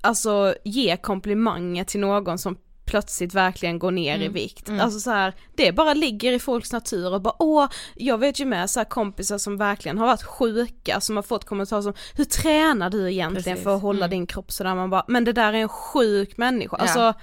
alltså 0.00 0.54
ge 0.64 0.96
komplimanger 0.96 1.84
till 1.84 2.00
någon 2.00 2.38
som 2.38 2.56
plötsligt 2.84 3.34
verkligen 3.34 3.78
går 3.78 3.90
ner 3.90 4.18
i 4.22 4.28
vikt. 4.28 4.68
Alltså 4.80 5.00
så 5.00 5.10
här, 5.10 5.34
det 5.54 5.72
bara 5.72 5.94
ligger 5.94 6.32
i 6.32 6.38
folks 6.38 6.72
natur 6.72 7.12
och 7.14 7.20
bara 7.22 7.34
åh, 7.38 7.68
jag 7.94 8.18
vet 8.18 8.40
ju 8.40 8.44
med 8.44 8.70
så 8.70 8.80
här 8.80 8.84
kompisar 8.84 9.38
som 9.38 9.56
verkligen 9.56 9.98
har 9.98 10.06
varit 10.06 10.22
sjuka 10.22 11.00
som 11.00 11.16
har 11.16 11.22
fått 11.22 11.44
kommentarer 11.44 11.82
som 11.82 11.94
hur 12.16 12.24
tränar 12.24 12.90
du 12.90 13.12
egentligen 13.12 13.44
Precis. 13.44 13.64
för 13.64 13.76
att 13.76 13.82
hålla 13.82 14.08
din 14.08 14.26
kropp 14.26 14.52
sådär 14.52 14.74
man 14.74 14.90
bara 14.90 15.04
men 15.08 15.24
det 15.24 15.32
där 15.32 15.52
är 15.52 15.58
en 15.58 15.68
sjuk 15.68 16.36
människa, 16.36 16.76
alltså 16.76 17.14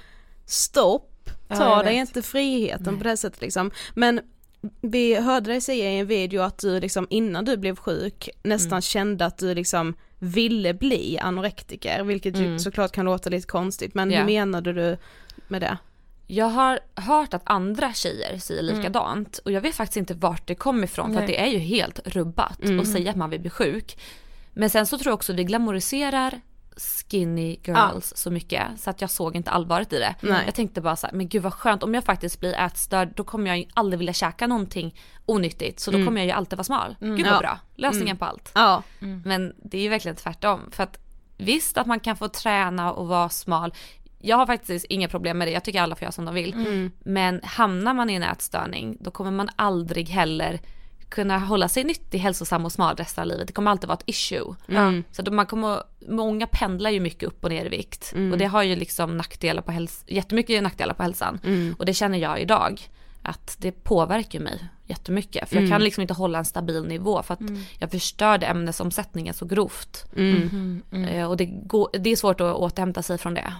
stopp, 0.45 1.29
Ja, 1.47 1.55
ta 1.55 1.63
jag 1.77 1.85
dig 1.85 1.99
vet. 1.99 2.07
inte 2.09 2.21
friheten 2.21 2.97
på 2.97 3.03
det 3.03 3.17
sättet 3.17 3.41
liksom. 3.41 3.71
Men 3.95 4.21
vi 4.81 5.15
hörde 5.15 5.51
dig 5.51 5.61
säga 5.61 5.91
i 5.91 5.99
en 5.99 6.07
video 6.07 6.41
att 6.41 6.57
du 6.57 6.79
liksom 6.79 7.07
innan 7.09 7.45
du 7.45 7.57
blev 7.57 7.75
sjuk 7.75 8.29
nästan 8.43 8.71
Mm. 8.71 8.81
kände 8.81 9.25
att 9.25 9.37
du 9.37 9.53
liksom 9.55 9.95
ville 10.19 10.73
bli 10.73 11.19
anorektiker, 11.21 12.03
vilket 12.03 12.37
ju 12.37 12.59
såklart 12.59 12.91
kan 12.91 13.05
låta 13.05 13.29
lite 13.29 13.47
konstigt 13.47 13.93
men 13.93 14.03
Mm. 14.07 14.13
Ja. 14.13 14.19
hur 14.19 14.25
menade 14.25 14.73
du 14.73 14.97
med 15.51 15.61
det? 15.61 15.77
Jag 16.27 16.45
har 16.45 16.79
hört 16.95 17.33
att 17.33 17.41
andra 17.45 17.93
tjejer 17.93 18.37
säger 18.37 18.61
likadant 18.61 19.37
och 19.37 19.51
jag 19.51 19.61
vet 19.61 19.75
faktiskt 19.75 19.97
inte 19.97 20.13
vart 20.13 20.47
det 20.47 20.55
kommer 20.55 20.83
ifrån 20.83 21.13
för 21.13 21.27
det 21.27 21.41
är 21.41 21.47
ju 21.47 21.57
helt 21.57 21.99
rubbat 22.07 22.59
att 22.79 22.87
säga 22.87 23.09
att 23.09 23.17
man 23.17 23.29
vill 23.29 23.39
bli 23.41 23.49
sjuk. 23.49 23.97
Men 24.53 24.69
sen 24.69 24.85
så 24.85 24.97
tror 24.97 25.11
jag 25.11 25.13
också 25.13 25.33
vi 25.33 25.43
glamoriserar 25.43 26.41
skinny 26.77 27.57
girls 27.63 28.13
så 28.15 28.31
mycket 28.31 28.63
så 28.77 28.89
att 28.89 29.01
jag 29.01 29.09
såg 29.09 29.35
inte 29.35 29.51
allvaret 29.51 29.93
i 29.93 29.99
det. 29.99 30.15
Nej. 30.21 30.41
Jag 30.45 30.55
tänkte 30.55 30.81
bara 30.81 30.95
så 30.95 31.07
här, 31.07 31.13
men 31.13 31.27
gud 31.29 31.41
vad 31.41 31.53
skönt 31.53 31.83
om 31.83 31.93
jag 31.93 32.03
faktiskt 32.03 32.39
blir 32.39 32.53
ätstörd 32.53 33.13
då 33.15 33.23
kommer 33.23 33.47
jag 33.47 33.57
ju 33.59 33.65
aldrig 33.73 33.97
vilja 33.99 34.13
käka 34.13 34.47
någonting 34.47 34.95
onyttigt 35.25 35.79
så 35.79 35.91
då 35.91 36.05
kommer 36.05 36.21
jag 36.21 36.25
ju 36.25 36.31
alltid 36.31 36.57
vara 36.57 36.63
smal. 36.63 36.95
Gud 36.99 37.25
vad 37.25 37.33
Ja. 37.33 37.39
bra, 37.39 37.59
lösningen 37.75 38.17
på 38.17 38.25
allt. 38.25 38.51
Ja, 38.55 38.83
Men 38.99 39.53
det 39.57 39.77
är 39.77 39.81
ju 39.81 39.89
verkligen 39.89 40.15
tvärtom. 40.15 40.59
För 40.71 40.83
att 40.83 40.97
visst 41.37 41.77
att 41.77 41.87
man 41.87 41.99
kan 41.99 42.15
få 42.15 42.27
träna 42.27 42.93
och 42.93 43.07
vara 43.07 43.29
smal. 43.29 43.73
Jag 44.23 44.37
har 44.37 44.45
faktiskt 44.45 44.85
inga 44.85 45.07
problem 45.07 45.37
med 45.37 45.47
det, 45.47 45.51
jag 45.51 45.63
tycker 45.63 45.81
alla 45.81 45.95
får 45.95 46.03
göra 46.03 46.11
som 46.11 46.25
de 46.25 46.33
vill. 46.35 46.55
Men 47.03 47.39
hamnar 47.43 47.93
man 47.93 48.09
i 48.09 48.13
en 48.13 48.23
ätstörning 48.23 48.97
då 48.99 49.11
kommer 49.11 49.31
man 49.31 49.49
aldrig 49.55 50.09
heller 50.09 50.59
kunna 51.09 51.37
hålla 51.39 51.67
sig 51.67 51.83
nyttig, 51.83 52.19
hälsosam 52.19 52.65
och 52.65 52.71
smal 52.71 52.95
resten 52.95 53.21
av 53.21 53.27
livet. 53.27 53.47
Det 53.47 53.53
kommer 53.53 53.71
alltid 53.71 53.87
vara 53.87 53.97
ett 53.97 54.03
issue. 54.05 54.55
Så 55.11 55.21
då 55.21 55.31
man 55.31 55.45
kommer, 55.45 55.83
många 56.07 56.47
pendlar 56.47 56.89
ju 56.89 56.99
mycket 56.99 57.23
upp 57.23 57.43
och 57.43 57.49
ner 57.49 57.65
i 57.65 57.69
vikt. 57.69 58.13
Och 58.31 58.37
det 58.37 58.45
har 58.45 58.63
ju 58.63 58.75
liksom 58.75 59.17
nackdelar 59.17 59.61
på 59.61 59.71
hälsan, 59.71 60.05
jättemycket 60.07 60.63
nackdelar 60.63 60.93
på 60.93 61.03
hälsan. 61.03 61.39
Och 61.79 61.85
det 61.85 61.93
känner 61.93 62.17
jag 62.17 62.41
idag. 62.41 62.81
Att 63.23 63.57
det 63.59 63.71
påverkar 63.71 64.39
mig 64.39 64.63
jättemycket. 64.91 65.49
För 65.49 65.55
jag 65.55 65.69
kan 65.69 65.83
liksom 65.83 66.01
inte 66.01 66.13
hålla 66.13 66.39
en 66.39 66.45
stabil 66.45 66.83
nivå 66.83 67.23
för 67.23 67.33
att 67.33 67.39
jag 67.79 67.91
förstörde 67.91 68.45
ämnesomsättningen 68.45 69.33
så 69.33 69.45
grovt. 69.45 70.05
Eh, 70.91 71.29
Och 71.29 71.37
det, 71.37 71.45
går, 71.45 71.89
det 71.99 72.09
är 72.09 72.15
svårt 72.15 72.41
att 72.41 72.55
återhämta 72.55 73.01
sig 73.03 73.17
från 73.17 73.33
det. 73.33 73.53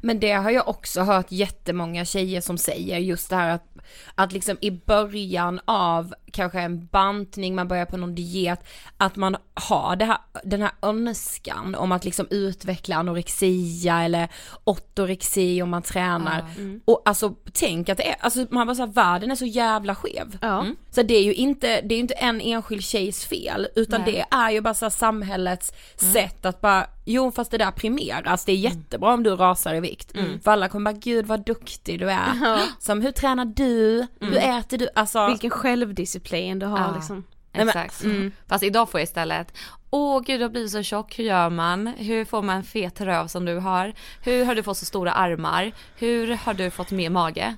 Men 0.00 0.20
det 0.20 0.32
har 0.32 0.50
jag 0.50 0.68
också 0.68 1.00
hört 1.02 1.26
jättemånga 1.32 2.04
tjejer 2.04 2.40
som 2.40 2.58
säger 2.58 2.98
just 2.98 3.30
det 3.30 3.36
här 3.36 3.50
att 3.50 3.64
att 4.14 4.32
liksom 4.32 4.56
i 4.60 4.70
början 4.70 5.60
av 5.64 6.14
kanske 6.32 6.60
en 6.60 6.86
bantning, 6.86 7.54
man 7.54 7.68
börjar 7.68 7.84
på 7.84 7.96
någon 7.96 8.14
diet, 8.14 8.60
att 8.96 9.16
man 9.16 9.36
har 9.54 9.96
det 9.96 10.04
här, 10.04 10.18
den 10.44 10.62
här 10.62 10.70
önskan 10.82 11.74
om 11.74 11.92
att 11.92 12.04
liksom 12.04 12.26
utveckla 12.30 12.96
anorexia 12.96 14.02
eller 14.02 14.28
ortorexi 14.64 15.62
om 15.62 15.70
man 15.70 15.82
tränar. 15.82 16.44
Och 16.84 17.02
alltså 17.04 17.34
tänk 17.52 17.88
att 17.88 17.98
det 17.98 18.08
är, 18.08 18.16
alltså 18.20 18.46
man 18.50 18.66
bara 18.66 18.74
såhär, 18.74 18.92
världen 18.92 19.30
är 19.30 19.34
så 19.34 19.46
jävla 19.46 19.94
skev. 19.94 20.38
Mm. 20.42 20.76
Så 20.90 21.02
det 21.02 21.14
är 21.14 21.22
ju 21.22 21.34
inte, 21.34 21.80
det 21.80 21.94
är 21.94 21.96
ju 21.96 22.02
inte 22.02 22.14
en 22.14 22.40
enskild 22.40 22.84
tjejs 22.84 23.24
fel, 23.24 23.68
utan 23.74 24.00
Nej. 24.00 24.12
det 24.12 24.36
är 24.36 24.50
ju 24.50 24.60
bara 24.60 24.74
så 24.74 24.84
här 24.84 24.90
samhällets 24.90 25.72
sätt 25.96 26.44
att 26.44 26.60
bara, 26.60 26.86
jo 27.04 27.30
fast 27.30 27.50
det 27.50 27.58
där 27.58 27.70
primeras, 27.70 28.44
det 28.44 28.52
är 28.52 28.56
jättebra 28.56 29.14
om 29.14 29.22
du 29.22 29.36
rasar 29.36 29.74
i 29.74 29.80
vikt. 29.80 30.12
För 30.44 30.50
alla 30.50 30.68
kommer 30.68 30.92
bara, 30.92 30.98
gud 30.98 31.26
vad 31.26 31.44
duktig 31.44 31.98
du 31.98 32.10
är. 32.10 32.60
Som 32.78 33.02
hur 33.02 33.12
tränar 33.12 33.44
du, 33.44 33.71
hur 33.72 34.36
äter 34.36 34.78
du, 34.78 34.88
alltså. 34.94 35.26
Vilken 35.26 35.50
självdisciplin 35.50 36.58
du 36.58 36.66
har 36.66 36.78
Ja. 36.78 36.92
liksom. 36.94 37.24
men- 37.52 37.68
Exakt. 37.68 38.02
mm. 38.04 38.32
Fast 38.48 38.64
idag 38.64 38.90
får 38.90 39.00
jag 39.00 39.04
istället, 39.04 39.54
åh 39.90 40.20
gud 40.26 40.40
du 40.40 40.44
har 40.44 40.50
blivit 40.50 40.70
så 40.72 40.82
tjock, 40.82 41.18
hur 41.18 41.24
gör 41.24 41.50
man? 41.50 41.86
Hur 41.86 42.24
får 42.24 42.42
man 42.42 42.56
en 42.56 42.62
fet 42.64 43.00
röv 43.00 43.26
som 43.26 43.44
du 43.44 43.58
har? 43.58 43.92
Hur 44.22 44.44
har 44.44 44.54
du 44.54 44.62
fått 44.62 44.78
så 44.78 44.84
stora 44.86 45.12
armar? 45.12 45.72
Hur 45.96 46.34
har 46.34 46.54
du 46.54 46.70
fått 46.70 46.90
mer 46.90 47.10
mage? 47.10 47.56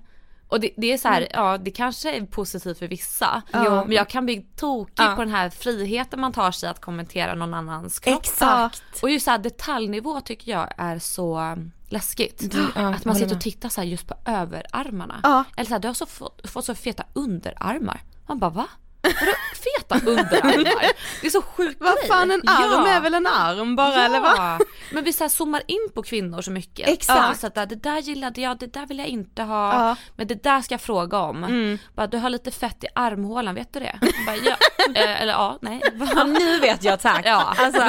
Och 0.49 0.61
det, 0.61 0.71
det 0.77 0.93
är 0.93 0.99
så 0.99 1.09
här, 1.09 1.17
Mm. 1.21 1.29
ja 1.33 1.59
det 1.59 1.71
kanske 1.71 2.17
är 2.17 2.27
positivt 2.27 2.79
för 2.79 2.89
vissa. 2.89 3.43
Ja. 3.53 3.85
Men 3.85 3.93
jag 3.97 4.09
kan 4.09 4.25
bli 4.25 4.47
tokig 4.57 4.93
Ja. 4.97 5.13
på 5.17 5.23
den 5.25 5.31
här 5.35 5.51
friheten 5.51 6.21
man 6.21 6.33
tar 6.33 6.51
sig 6.51 6.69
att 6.69 6.81
kommentera 6.81 7.35
någon 7.35 7.55
annans 7.55 7.99
kropp. 8.01 8.19
Exakt. 8.23 8.83
Och 9.03 9.11
just 9.11 9.25
så 9.25 9.31
här 9.31 9.39
detaljnivå 9.39 10.21
tycker 10.21 10.53
jag 10.53 10.69
är 10.79 10.99
så 10.99 11.57
läskigt. 11.95 12.55
ja, 12.75 12.95
att 12.95 13.05
man 13.05 13.15
sitter 13.17 13.35
och 13.35 13.41
tittar 13.41 13.69
så 13.69 13.83
just 13.83 14.07
på 14.07 14.15
överarmarna. 14.27 15.21
Ja. 15.23 15.45
Eller 15.57 15.67
så 15.69 15.75
här, 15.75 15.79
du 15.81 15.89
har 15.89 15.95
så 15.95 16.07
fått, 16.07 16.51
fått 16.51 16.65
så 16.65 16.75
feta 16.75 17.05
underarmar. 17.13 18.01
Man 18.29 18.39
bara 18.39 18.51
va? 18.51 18.67
Vadå 19.03 19.33
feta 19.65 20.11
underarmar? 20.11 20.91
Det 21.21 21.27
är 21.27 21.31
så 21.31 21.43
sjukt 21.43 21.81
Vad 21.81 21.95
fan 22.09 22.31
en 22.31 22.41
arm 22.49 22.71
Ja. 22.87 22.89
är 22.89 23.01
väl 23.01 23.15
en 23.15 23.27
arm 23.27 23.77
bara 23.77 24.05
eller 24.05 24.21
vad? 24.21 24.37
Ja, 24.37 24.59
men 24.93 25.05
vi 25.05 25.13
så 25.13 25.25
här 25.25 25.29
zoomar 25.29 25.63
in 25.67 25.89
på 25.95 26.03
kvinnor 26.03 26.43
så 26.43 26.51
mycket. 26.51 26.89
Exakt. 26.89 27.21
Ja, 27.21 27.35
så 27.35 27.47
att 27.61 27.69
det 27.69 27.77
där 27.77 27.99
gillade 27.99 28.41
jag, 28.41 28.59
det 28.59 28.73
där 28.73 28.87
vill 28.87 28.99
jag 28.99 29.07
inte 29.09 29.43
ha, 29.43 29.73
Ja. 29.75 29.83
Mm. 29.85 29.97
men 30.17 30.27
det 30.27 30.43
där 30.43 30.61
ska 30.63 30.75
jag 30.75 30.81
fråga 30.81 31.19
om. 31.19 31.79
Bara, 31.95 32.07
du 32.07 32.19
har 32.19 32.31
lite 32.31 32.51
fett 32.51 32.85
i 32.85 32.87
armhålan, 32.95 33.55
vet 33.55 33.73
du 33.73 33.81
det? 33.81 33.99
Bara, 34.27 34.37
ja. 34.37 34.57
Eh, 34.95 35.23
eller 35.23 35.33
ja, 35.33 35.59
nej. 35.63 35.83
Ja, 36.15 36.25
nu 36.25 36.61
vet 36.61 36.85
jag 36.85 37.01
tack. 37.01 37.23
Ja. 37.27 37.55
Alltså, 37.59 37.89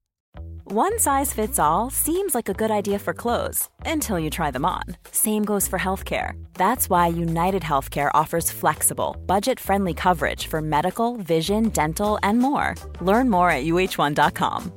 One 0.63 0.99
size 0.99 1.33
fits 1.33 1.59
all 1.59 1.89
seems 1.91 2.33
like 2.35 2.47
a 2.49 2.53
good 2.53 2.71
idea 2.71 2.99
for 2.99 3.13
clothes 3.13 3.69
until 3.85 4.17
you 4.19 4.29
try 4.29 4.51
them 4.51 4.65
on. 4.65 4.83
Same 5.11 5.43
goes 5.45 5.67
for 5.67 5.77
healthcare. 5.79 6.31
That's 6.53 6.89
why 6.89 7.07
United 7.07 7.61
Healthcare 7.63 8.09
offers 8.13 8.51
flexible, 8.51 9.15
budget 9.25 9.59
friendly 9.59 9.93
coverage 9.93 10.47
for 10.47 10.61
medical, 10.61 11.17
vision, 11.17 11.69
dental, 11.69 12.17
and 12.23 12.39
more. 12.39 12.75
Learn 13.01 13.29
more 13.29 13.51
at 13.51 13.63
uh1.com. 13.65 14.71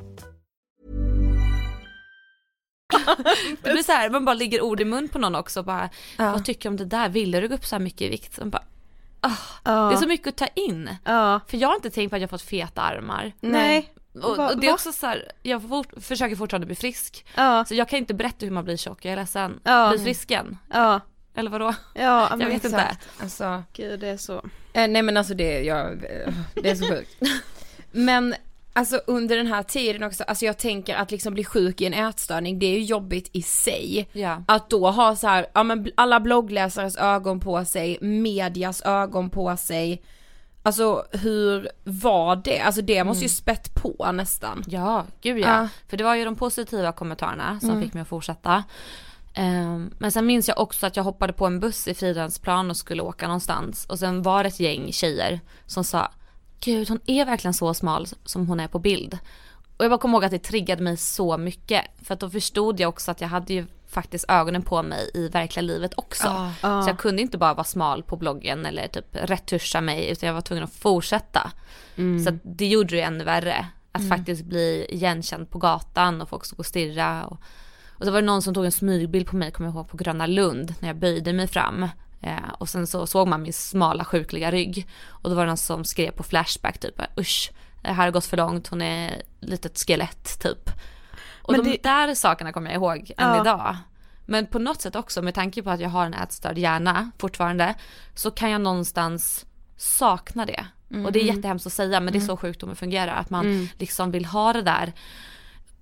Det 3.63 3.73
blir 3.73 3.83
så 3.83 3.93
här, 3.93 4.11
man 4.11 4.25
bara 4.25 4.35
ligger 4.35 4.61
ord 4.65 4.81
i 4.81 4.85
mun 4.85 5.09
på 5.09 5.19
någon 5.19 5.35
också 5.35 5.63
bara, 5.63 5.91
Ja. 6.19 6.33
vad 6.33 6.45
tycker 6.45 6.63
du 6.63 6.69
om 6.69 6.77
det 6.77 6.85
där? 6.85 7.09
Ville 7.09 7.41
du 7.41 7.49
gå 7.49 7.55
upp 7.55 7.67
så 7.67 7.75
här 7.77 7.81
mycket 7.83 8.03
i 8.03 8.09
vikt? 8.09 8.39
Bara, 8.45 8.63
ah, 9.21 9.31
Ja. 9.65 9.89
Det 9.89 9.95
är 9.95 10.01
så 10.01 10.09
mycket 10.09 10.29
att 10.29 10.37
ta 10.37 10.47
in. 10.47 10.91
Ja. 11.05 11.41
För 11.47 11.57
jag 11.57 11.69
har 11.69 11.75
inte 11.75 11.91
tänkt 11.91 12.11
på 12.11 12.17
att 12.17 12.23
jag 12.23 12.29
har 12.29 12.39
fått 12.39 12.43
feta 12.49 12.83
armar. 12.83 13.33
Nej. 13.41 13.91
Och, 14.23 14.37
Va- 14.37 14.49
och 14.53 14.61
det 14.61 14.67
är 14.67 14.71
va? 14.71 14.75
också 14.75 14.93
så 14.93 15.07
här, 15.07 15.33
jag 15.43 15.69
fort, 15.69 15.89
försöker 16.01 16.37
fortfarande 16.37 16.67
bli 16.67 16.77
frisk. 16.77 17.27
Ja. 17.37 17.65
Så 17.65 17.75
jag 17.75 17.89
kan 17.89 17.99
inte 17.99 18.15
berätta 18.15 18.47
hur 18.47 18.53
man 18.53 18.65
blir 18.65 18.77
tjock, 18.77 19.05
jag 19.05 19.13
är 19.13 19.17
ledsen. 19.17 19.61
Ja. 19.65 19.89
Bli 19.91 19.99
frisk 20.05 20.31
igen. 20.31 20.59
Ja. 20.73 21.01
Eller 21.37 21.51
vadå? 21.51 21.75
Ja, 21.95 22.29
Jag 22.41 22.47
vet 22.47 22.65
inte. 22.65 22.67
exakt. 22.67 23.09
Alltså, 23.23 23.63
Gud 23.73 24.01
det 24.01 24.09
är 24.09 24.17
så. 24.17 24.35
eh, 24.73 24.89
nej 24.89 25.03
men 25.03 25.17
alltså 25.17 25.35
det, 25.35 25.61
jag, 25.63 25.93
eh, 25.93 26.33
det 26.55 26.71
är 26.71 26.75
så 26.75 26.87
sjukt. 26.87 27.17
Men 27.93 28.35
alltså 28.73 29.01
under 29.07 29.37
den 29.37 29.47
här 29.47 29.63
tiden 29.63 30.03
också, 30.03 30.25
alltså 30.25 30.45
jag 30.45 30.59
tänker 30.59 30.95
att 30.97 31.11
liksom 31.11 31.35
bli 31.35 31.45
sjuk 31.45 31.81
i 31.81 31.85
en 31.87 31.95
ätstörning, 31.95 32.59
det 32.59 32.67
är 32.67 32.79
ju 32.79 32.83
jobbigt 32.85 33.31
i 33.33 33.43
sig. 33.43 34.09
Ja. 34.13 34.43
Att 34.49 34.71
då 34.71 34.91
ha 34.91 35.17
så 35.17 35.27
här, 35.29 35.47
ja 35.55 35.63
men 35.63 35.91
alla 35.95 36.21
bloggläsares 36.21 36.97
ögon 36.97 37.41
på 37.41 37.65
sig, 37.65 37.99
medias 38.01 38.83
ögon 38.83 39.31
på 39.31 39.57
sig. 39.57 40.03
Alltså 40.67 41.05
hur 41.11 41.69
var 41.85 42.37
det? 42.37 42.61
Alltså 42.61 42.83
det 42.83 43.05
måste 43.05 43.23
ju 43.25 43.29
spett 43.29 43.75
på 43.75 44.13
nästan. 44.13 44.65
Ja, 44.67 45.05
gud 45.21 45.39
ja. 45.39 45.49
Ja. 45.49 45.69
För 45.89 45.97
det 45.97 46.05
var 46.05 46.15
ju 46.15 46.25
de 46.25 46.37
positiva 46.37 46.93
kommentarerna 46.93 47.61
som 47.61 47.83
fick 47.83 47.95
mig 47.95 48.01
att 48.01 48.09
fortsätta. 48.09 48.65
Ehm, 49.35 49.95
men 49.99 50.13
sen 50.13 50.27
minns 50.27 50.49
jag 50.49 50.61
också 50.61 50.87
att 50.87 50.97
jag 50.97 51.05
hoppade 51.05 51.33
på 51.33 51.47
en 51.47 51.61
buss 51.61 51.89
i 51.89 51.95
Fridhemsplan 51.95 52.71
och 52.71 52.77
skulle 52.77 53.03
åka 53.03 53.27
någonstans. 53.27 53.87
Och 53.87 53.99
sen 53.99 54.23
var 54.23 54.43
det 54.43 54.49
ett 54.49 54.61
gäng 54.61 54.93
tjejer 54.93 55.41
som 55.67 55.85
sa, 55.85 56.13
gud 56.61 56.89
hon 56.89 57.01
är 57.07 57.25
verkligen 57.25 57.55
så 57.55 57.75
smal 57.75 58.07
som 58.25 58.49
hon 58.49 58.61
är 58.61 58.69
på 58.69 58.79
bild. 58.79 59.19
Och 59.85 59.87
jag 59.87 59.91
bara 59.91 60.01
kommer 60.01 60.15
ihåg 60.15 60.25
att 60.25 60.31
det 60.31 60.39
triggade 60.39 60.83
mig 60.83 60.97
så 60.97 61.39
mycket. 61.39 61.85
För 62.03 62.15
att 62.15 62.21
då 62.21 62.31
förstod 62.31 62.81
jag 62.81 62.89
också 62.89 63.11
att 63.11 63.21
jag 63.21 63.29
hade 63.29 63.55
ju 63.55 63.67
faktiskt 63.89 64.25
ögonen 64.29 64.63
på 64.63 64.83
mig 64.83 65.11
i 65.15 65.29
verkliga 65.29 65.63
livet 65.63 65.93
också. 65.97 66.23
Så 66.85 66.91
jag 66.91 66.99
kunde 66.99 67.23
inte 67.23 67.39
bara 67.39 67.55
vara 67.55 67.65
smal 67.65 68.03
på 68.03 68.17
bloggen 68.17 68.67
eller 68.67 68.89
typ 68.89 69.07
retuscha 69.13 69.81
mig 69.81 70.11
utan 70.11 70.27
jag 70.27 70.35
var 70.35 70.41
tvungen 70.41 70.65
att 70.65 70.75
fortsätta. 70.75 71.51
Så 72.25 72.29
att 72.29 72.35
det 72.43 72.67
gjorde 72.67 72.97
det 72.97 73.03
ännu 73.03 73.25
värre. 73.25 73.67
Att 73.93 74.03
faktiskt 74.09 74.45
bli 74.45 74.87
igenkänd 74.89 75.51
på 75.51 75.59
gatan 75.59 76.23
och 76.23 76.29
folk 76.29 76.45
stod 76.45 76.59
och 76.59 76.67
stirra. 76.67 77.25
Och, 77.25 77.39
och 77.89 78.05
så 78.05 78.11
var 78.11 78.21
det 78.21 78.27
någon 78.27 78.43
som 78.43 78.55
tog 78.55 78.65
en 78.65 78.73
smygbild 78.73 79.27
på 79.27 79.37
mig, 79.37 79.51
kommer 79.51 79.69
jag 79.69 79.77
ihåg, 79.77 79.89
på 79.89 79.97
Gröna 79.97 80.27
Lund 80.27 80.75
när 80.81 80.89
jag 80.89 80.97
böjde 80.97 81.33
mig 81.33 81.47
fram. 81.47 81.83
Eh, 82.21 82.53
och 82.59 82.69
sen 82.69 82.87
så 82.87 83.07
såg 83.07 83.29
man 83.29 83.43
min 83.43 83.53
smala 83.53 84.05
sjukliga 84.05 84.51
rygg. 84.51 84.89
Och 85.07 85.31
då 85.31 85.37
var 85.37 85.43
det 85.43 85.51
någon 85.51 85.57
som 85.57 85.85
skrev 85.85 86.11
på 86.11 86.23
Flashback 86.23 86.79
typ 86.79 87.03
usch, 87.19 87.53
det 87.85 87.93
här 87.93 88.05
har 88.05 88.11
gått 88.11 88.25
för 88.27 88.37
långt, 88.37 88.69
hon 88.69 88.83
är 88.83 89.09
ett 89.11 89.23
litet 89.41 89.79
skelett 89.79 90.41
typ. 90.41 90.71
Och 91.43 91.53
Men 91.53 91.65
de 91.65 91.71
det- 91.71 91.83
där 91.83 92.15
sakerna 92.15 92.53
kommer 92.53 92.71
jag 92.71 92.77
ihåg 92.77 92.99
än 93.17 93.29
Ja. 93.29 93.41
idag. 93.41 93.77
Men 94.27 94.47
på 94.47 94.59
något 94.59 94.81
sätt 94.81 94.97
också 94.97 95.23
med 95.23 95.35
tanke 95.35 95.63
på 95.63 95.71
att 95.71 95.81
jag 95.81 95.89
har 95.89 96.07
en 96.07 96.15
ätstörd 96.15 96.59
hjärna 96.59 97.11
fortfarande 97.19 97.75
så 98.15 98.31
kan 98.31 98.51
jag 98.51 98.61
någonstans 98.61 99.47
sakna 99.77 100.47
det. 100.47 100.67
Och 101.05 101.13
det 101.13 101.21
är 101.21 101.25
jättehemskt 101.25 101.67
att 101.67 101.73
säga 101.73 102.01
men 102.01 102.13
det 102.13 102.19
är 102.19 102.21
så 102.21 102.37
sjukdomen 102.37 102.77
fungerar 102.77 103.15
att 103.15 103.31
man 103.31 103.69
liksom 103.79 104.11
vill 104.11 104.25
ha 104.25 104.53
det 104.53 104.63
där 104.63 104.93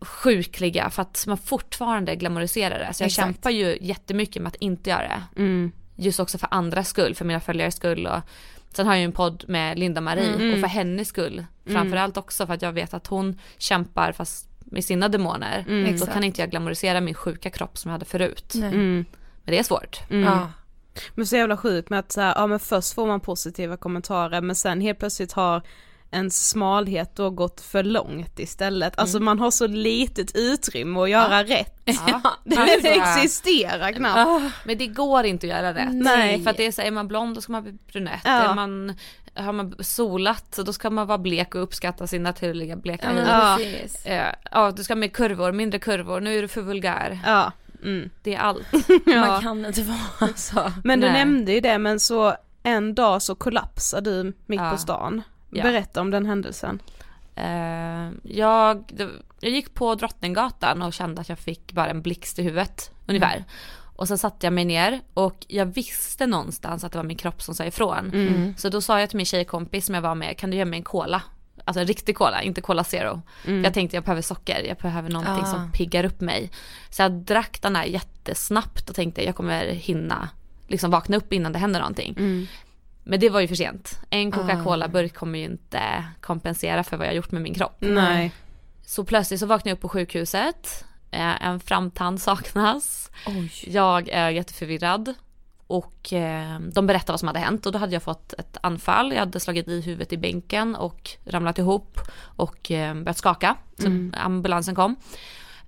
sjukliga 0.01 0.91
för 0.91 1.03
att 1.03 1.25
man 1.27 1.39
fortfarande 1.39 2.17
glamoriserar 2.17 2.79
det. 2.79 2.95
Så 2.95 3.03
jag 3.03 3.07
Exakt. 3.07 3.27
kämpar 3.27 3.51
ju 3.51 3.79
jättemycket 3.81 4.43
med 4.43 4.49
att 4.51 4.57
inte 4.57 4.91
göra 4.91 5.09
det. 5.09 5.23
Mm. 5.43 5.73
Just 5.97 6.21
också 6.21 6.39
för 6.39 6.49
andras 6.51 6.89
skull, 6.89 7.15
för 7.15 7.25
mina 7.25 7.41
följares 7.41 7.75
skull 7.77 8.07
och 8.07 8.21
sen 8.77 8.87
har 8.87 8.95
jag 8.95 9.01
ju 9.01 9.05
en 9.05 9.13
podd 9.13 9.45
med 9.49 9.79
Linda 9.79 10.01
Marie 10.01 10.55
och 10.55 10.61
för 10.61 10.67
hennes 10.67 11.09
skull. 11.09 11.45
Framförallt 11.67 12.17
också 12.17 12.47
för 12.47 12.55
att 12.55 12.63
jag 12.63 12.73
vet 12.73 12.95
att 12.95 13.07
hon 13.07 13.39
kämpar 13.59 14.13
fast 14.13 14.49
med 14.65 14.85
sina 14.85 15.09
demoner. 15.09 15.65
Då 15.69 15.91
Exakt. 15.91 16.13
kan 16.13 16.25
inte 16.25 16.41
jag 16.41 16.51
glamorisera 16.51 17.01
min 17.01 17.15
sjuka 17.15 17.51
kropp 17.51 17.79
som 17.79 17.89
jag 17.89 17.93
hade 17.93 18.05
förut. 18.05 18.55
Mm. 18.55 19.05
Men 19.45 19.53
det 19.53 19.59
är 19.59 19.63
svårt. 19.63 20.01
Ja. 20.09 20.49
Men 21.15 21.27
så 21.27 21.37
jävla 21.37 21.57
sjukt 21.57 21.91
med 21.91 21.99
att 21.99 22.13
så 22.13 22.21
här, 22.21 22.35
ja 22.37 22.47
men 22.47 22.61
först 22.61 22.95
får 22.95 23.07
man 23.07 23.21
positiva 23.21 23.77
kommentarer 23.77 24.41
men 24.41 24.57
sen 24.57 24.81
helt 24.81 24.99
plötsligt 24.99 25.33
har 25.33 25.63
ens 26.13 26.49
smalhet 26.49 27.17
då 27.17 27.31
gått 27.31 27.61
för 27.61 27.83
långt 27.83 28.39
istället. 28.39 28.99
Alltså 28.99 29.21
man 29.21 29.39
har 29.39 29.51
så 29.51 29.67
litet 29.67 30.37
utrymme 30.37 31.01
att 31.01 31.11
göra 31.11 31.43
rätt. 31.45 31.81
Ja. 31.85 32.21
Det 32.45 32.57
Alltså, 32.57 32.89
existerar 32.89 33.93
knappt. 33.93 34.55
Men 34.65 34.79
det 34.79 34.87
går 34.87 35.25
inte 35.25 35.47
att 35.47 35.51
göra 35.53 35.75
rätt. 35.75 35.93
Nej. 35.93 36.43
För 36.43 36.51
att 36.51 36.57
det 36.57 36.67
är 36.67 36.73
så, 36.73 36.83
är 36.83 36.91
man 36.91 37.09
blond 37.09 37.35
då 37.35 37.41
ska 37.41 37.53
man 37.53 37.63
bli 37.63 37.73
brunett. 37.73 38.21
Ja. 38.25 38.31
Är 38.31 38.55
man, 38.55 38.95
har 39.35 39.53
man 39.53 39.75
solat 39.81 40.55
så 40.55 40.63
då 40.63 40.73
ska 40.73 40.91
man 40.91 41.07
vara 41.07 41.19
blek 41.19 41.55
och 41.55 41.63
uppskatta 41.63 42.07
sin 42.07 42.23
naturliga 42.23 42.77
bleka 42.77 43.09
hy. 43.11 43.19
Ja. 43.27 43.59
Eh, 44.05 44.35
Ja, 44.51 44.71
du 44.71 44.85
ska 44.85 44.95
med 44.95 45.13
kurvor, 45.13 45.53
mindre 45.53 45.79
kurvor, 45.79 46.21
nu 46.21 46.39
är 46.39 46.43
du 46.43 46.49
för 46.49 46.63
vulgär. 46.63 47.19
Ja. 47.27 47.53
Mm. 47.85 48.11
Det 48.23 48.35
är 48.35 48.39
allt. 48.39 48.67
Ja. 49.07 49.27
Man 49.27 49.43
kan 49.43 49.67
inte 49.67 49.83
vara 49.83 50.33
så. 50.35 50.73
Men 50.85 51.01
du 51.01 51.07
Nej. 51.07 51.13
nämnde 51.19 51.53
ju 51.53 51.61
det 51.61 51.79
men 51.79 52.01
så 52.01 52.35
en 52.63 52.95
dag 52.95 53.23
så 53.23 53.35
kollapsade 53.35 54.23
du 54.23 54.33
mitt 54.47 54.61
Ja. 54.61 54.71
på 54.71 54.77
stan. 54.79 55.23
Ja. 55.53 55.63
Berätta 55.63 56.01
om 56.01 56.11
den 56.11 56.27
händelsen. 56.27 56.83
Eh, 57.35 58.11
jag, 58.23 58.93
jag 59.41 59.51
gick 59.53 59.75
på 59.75 59.95
Drottninggatan 59.95 60.83
och 60.83 60.93
kände 60.93 61.21
att 61.21 61.29
jag 61.29 61.39
fick 61.39 61.73
bara 61.73 61.91
en 61.91 62.03
blixt 62.03 62.39
i 62.39 62.43
huvudet 62.43 62.91
ungefär. 63.07 63.45
Och 63.97 64.09
sen 64.09 64.19
satte 64.19 64.47
jag 64.47 64.53
mig 64.53 64.65
ner 64.65 65.01
och 65.15 65.45
jag 65.49 65.67
visste 65.67 66.27
någonstans 66.27 66.85
att 66.85 66.93
det 66.93 66.99
var 66.99 67.05
min 67.05 67.17
kropp 67.17 67.43
som 67.43 67.55
sa 67.55 67.65
ifrån. 67.65 68.11
Så 68.59 68.69
då 68.69 68.81
sa 68.81 69.01
jag 69.01 69.09
till 69.11 69.17
min 69.17 69.27
tjejkompis 69.27 69.87
som 69.87 69.95
jag 69.95 70.03
var 70.03 70.15
med, 70.15 70.39
kan 70.39 70.51
du 70.51 70.57
göra 70.57 70.69
mig 70.69 70.77
en 70.79 70.85
cola? 70.85 71.23
Alltså 71.65 71.81
en 71.81 71.87
riktig 71.87 72.17
cola, 72.17 72.43
inte 72.43 72.61
cola 72.61 72.85
zero. 72.85 73.23
För 73.43 73.65
jag 73.65 73.75
tänkte 73.75 73.97
jag 73.97 74.05
behöver 74.05 74.23
socker, 74.23 74.65
jag 74.69 74.77
behöver 74.77 75.11
någonting 75.11 75.45
Ah. 75.45 75.47
som 75.47 75.73
piggar 75.73 76.05
upp 76.05 76.21
mig. 76.21 76.51
Så 76.91 77.03
jag 77.03 77.13
drack 77.13 77.59
den 77.63 77.77
här 77.77 77.85
jättesnabbt 77.85 78.91
och 78.91 78.97
tänkte 78.97 79.25
jag 79.25 79.37
kommer 79.37 79.65
hinna 79.67 80.29
liksom 80.69 80.91
vakna 80.91 81.17
upp 81.17 81.33
innan 81.33 81.53
det 81.53 81.59
händer 81.59 81.81
någonting. 81.81 82.49
Men 83.05 83.21
det 83.21 83.31
var 83.31 83.41
ju 83.41 83.49
för 83.49 83.55
sent. 83.55 84.01
En 84.11 84.31
Coca-Cola-burk 84.33 85.15
kommer 85.15 85.39
ju 85.39 85.45
inte 85.45 86.05
kompensera 86.21 86.85
för 86.85 86.97
vad 86.97 87.07
jag 87.07 87.15
gjort 87.15 87.31
med 87.33 87.43
min 87.43 87.55
kropp. 87.55 87.77
Nej. 87.81 88.33
Så 88.87 89.05
plötsligt 89.05 89.41
så 89.41 89.47
vaknade 89.47 89.71
jag 89.71 89.77
upp 89.77 89.81
på 89.83 89.89
sjukhuset. 89.89 90.85
Eh, 91.11 91.47
En 91.47 91.61
framtand 91.61 92.21
saknas. 92.21 93.11
Jag 93.67 94.09
är 94.09 94.31
jätteförvirrad. 94.31 95.15
Och 95.67 96.13
eh, 96.13 96.59
de 96.61 96.87
berättade 96.87 97.13
vad 97.13 97.21
som 97.21 97.27
hade 97.27 97.39
hänt 97.41 97.67
och 97.67 97.73
då 97.73 97.79
hade 97.79 97.93
jag 97.93 98.03
fått 98.03 98.33
ett 98.33 98.57
anfall. 98.61 99.13
Jag 99.13 99.19
hade 99.19 99.41
slagit 99.41 99.69
i 99.69 99.81
huvudet 99.81 100.13
i 100.13 100.17
bänken 100.17 100.75
och 100.75 101.11
ramlat 101.25 101.59
ihop 101.59 101.99
och 102.37 102.71
eh, 102.71 102.95
börjat 102.95 103.17
skaka. 103.19 103.57
Så 103.79 103.87
ambulansen 104.13 104.75
kom. 104.75 104.97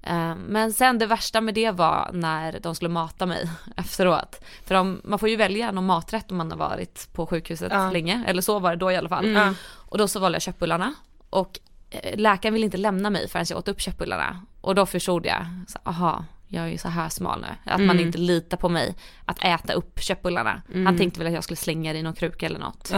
Eh, 0.06 0.34
Men 0.34 0.72
sen 0.72 0.98
det 0.98 1.06
värsta 1.06 1.40
med 1.40 1.54
det 1.54 1.70
var 1.70 2.10
när 2.12 2.60
de 2.60 2.74
skulle 2.74 2.88
mata 2.88 3.26
mig 3.26 3.48
efteråt. 3.76 4.44
För 4.64 4.74
de, 4.74 5.00
man 5.04 5.18
får 5.18 5.28
ju 5.28 5.36
välja 5.36 5.72
någon 5.72 5.86
maträtt 5.86 6.30
om 6.30 6.36
man 6.36 6.50
har 6.50 6.58
varit 6.58 7.08
på 7.12 7.26
sjukhuset 7.26 7.72
Ja. 7.72 7.90
länge. 7.90 8.24
Eller 8.26 8.42
så 8.42 8.58
var 8.58 8.70
det 8.70 8.76
då 8.76 8.92
i 8.92 8.96
alla 8.96 9.08
fall. 9.08 9.28
Ja. 9.30 9.54
Och 9.74 9.98
då 9.98 10.08
så 10.08 10.20
valde 10.20 10.36
jag 10.36 10.42
köttbullarna. 10.42 10.94
Och 11.30 11.58
eh, 11.90 12.16
läkaren 12.18 12.52
ville 12.54 12.64
inte 12.64 12.76
lämna 12.76 13.10
mig 13.10 13.28
förrän 13.28 13.44
jag 13.48 13.58
åt 13.58 13.68
upp 13.68 13.80
köttbullarna. 13.80 14.40
Och 14.60 14.74
då 14.74 14.86
förstod 14.86 15.26
jag, 15.26 15.46
så, 15.68 15.78
aha, 15.84 16.24
jag 16.48 16.64
är 16.64 16.68
ju 16.68 16.78
så 16.78 16.88
här 16.88 17.08
smal 17.08 17.40
nu. 17.40 17.72
Att 17.72 17.80
man 17.80 18.00
inte 18.00 18.18
litar 18.18 18.56
på 18.56 18.68
mig 18.68 18.94
att 19.24 19.44
äta 19.44 19.72
upp 19.72 20.00
köttbullarna. 20.02 20.62
Han 20.86 20.98
tänkte 20.98 21.20
väl 21.20 21.26
att 21.28 21.34
jag 21.34 21.44
skulle 21.44 21.56
slänga 21.56 21.92
det 21.92 21.98
i 21.98 22.02
någon 22.02 22.14
kruka 22.14 22.46
eller 22.46 22.58
något. 22.58 22.90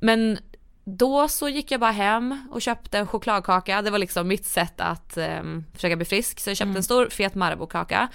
Men 0.00 0.38
då 0.96 1.28
så 1.28 1.48
gick 1.48 1.70
jag 1.70 1.80
bara 1.80 1.90
hem 1.90 2.48
och 2.50 2.62
köpte 2.62 2.98
en 2.98 3.06
chokladkaka. 3.06 3.82
Det 3.82 3.90
var 3.90 3.98
liksom 3.98 4.28
mitt 4.28 4.46
sätt 4.46 4.80
att 4.80 5.16
um, 5.40 5.64
försöka 5.74 5.96
bli 5.96 6.04
frisk. 6.04 6.40
Så 6.40 6.50
jag 6.50 6.56
köpte 6.56 6.78
en 6.78 6.82
stor 6.82 7.08
fet 7.10 7.34
Marabou-kaka. 7.34 8.08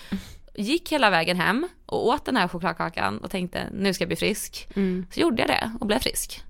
Gick 0.56 0.92
hela 0.92 1.10
vägen 1.10 1.38
hem 1.38 1.68
och 1.86 2.08
åt 2.08 2.26
den 2.26 2.36
här 2.38 2.48
chokladkakan 2.48 3.18
och 3.18 3.32
tänkte 3.32 3.70
nu 3.74 3.94
ska 3.94 4.02
jag 4.02 4.10
bli 4.10 4.16
frisk. 4.16 4.68
Så 5.14 5.20
gjorde 5.20 5.42
jag 5.42 5.50
det 5.50 5.72
och 5.80 5.88
blev 5.88 6.00
frisk. 6.00 6.44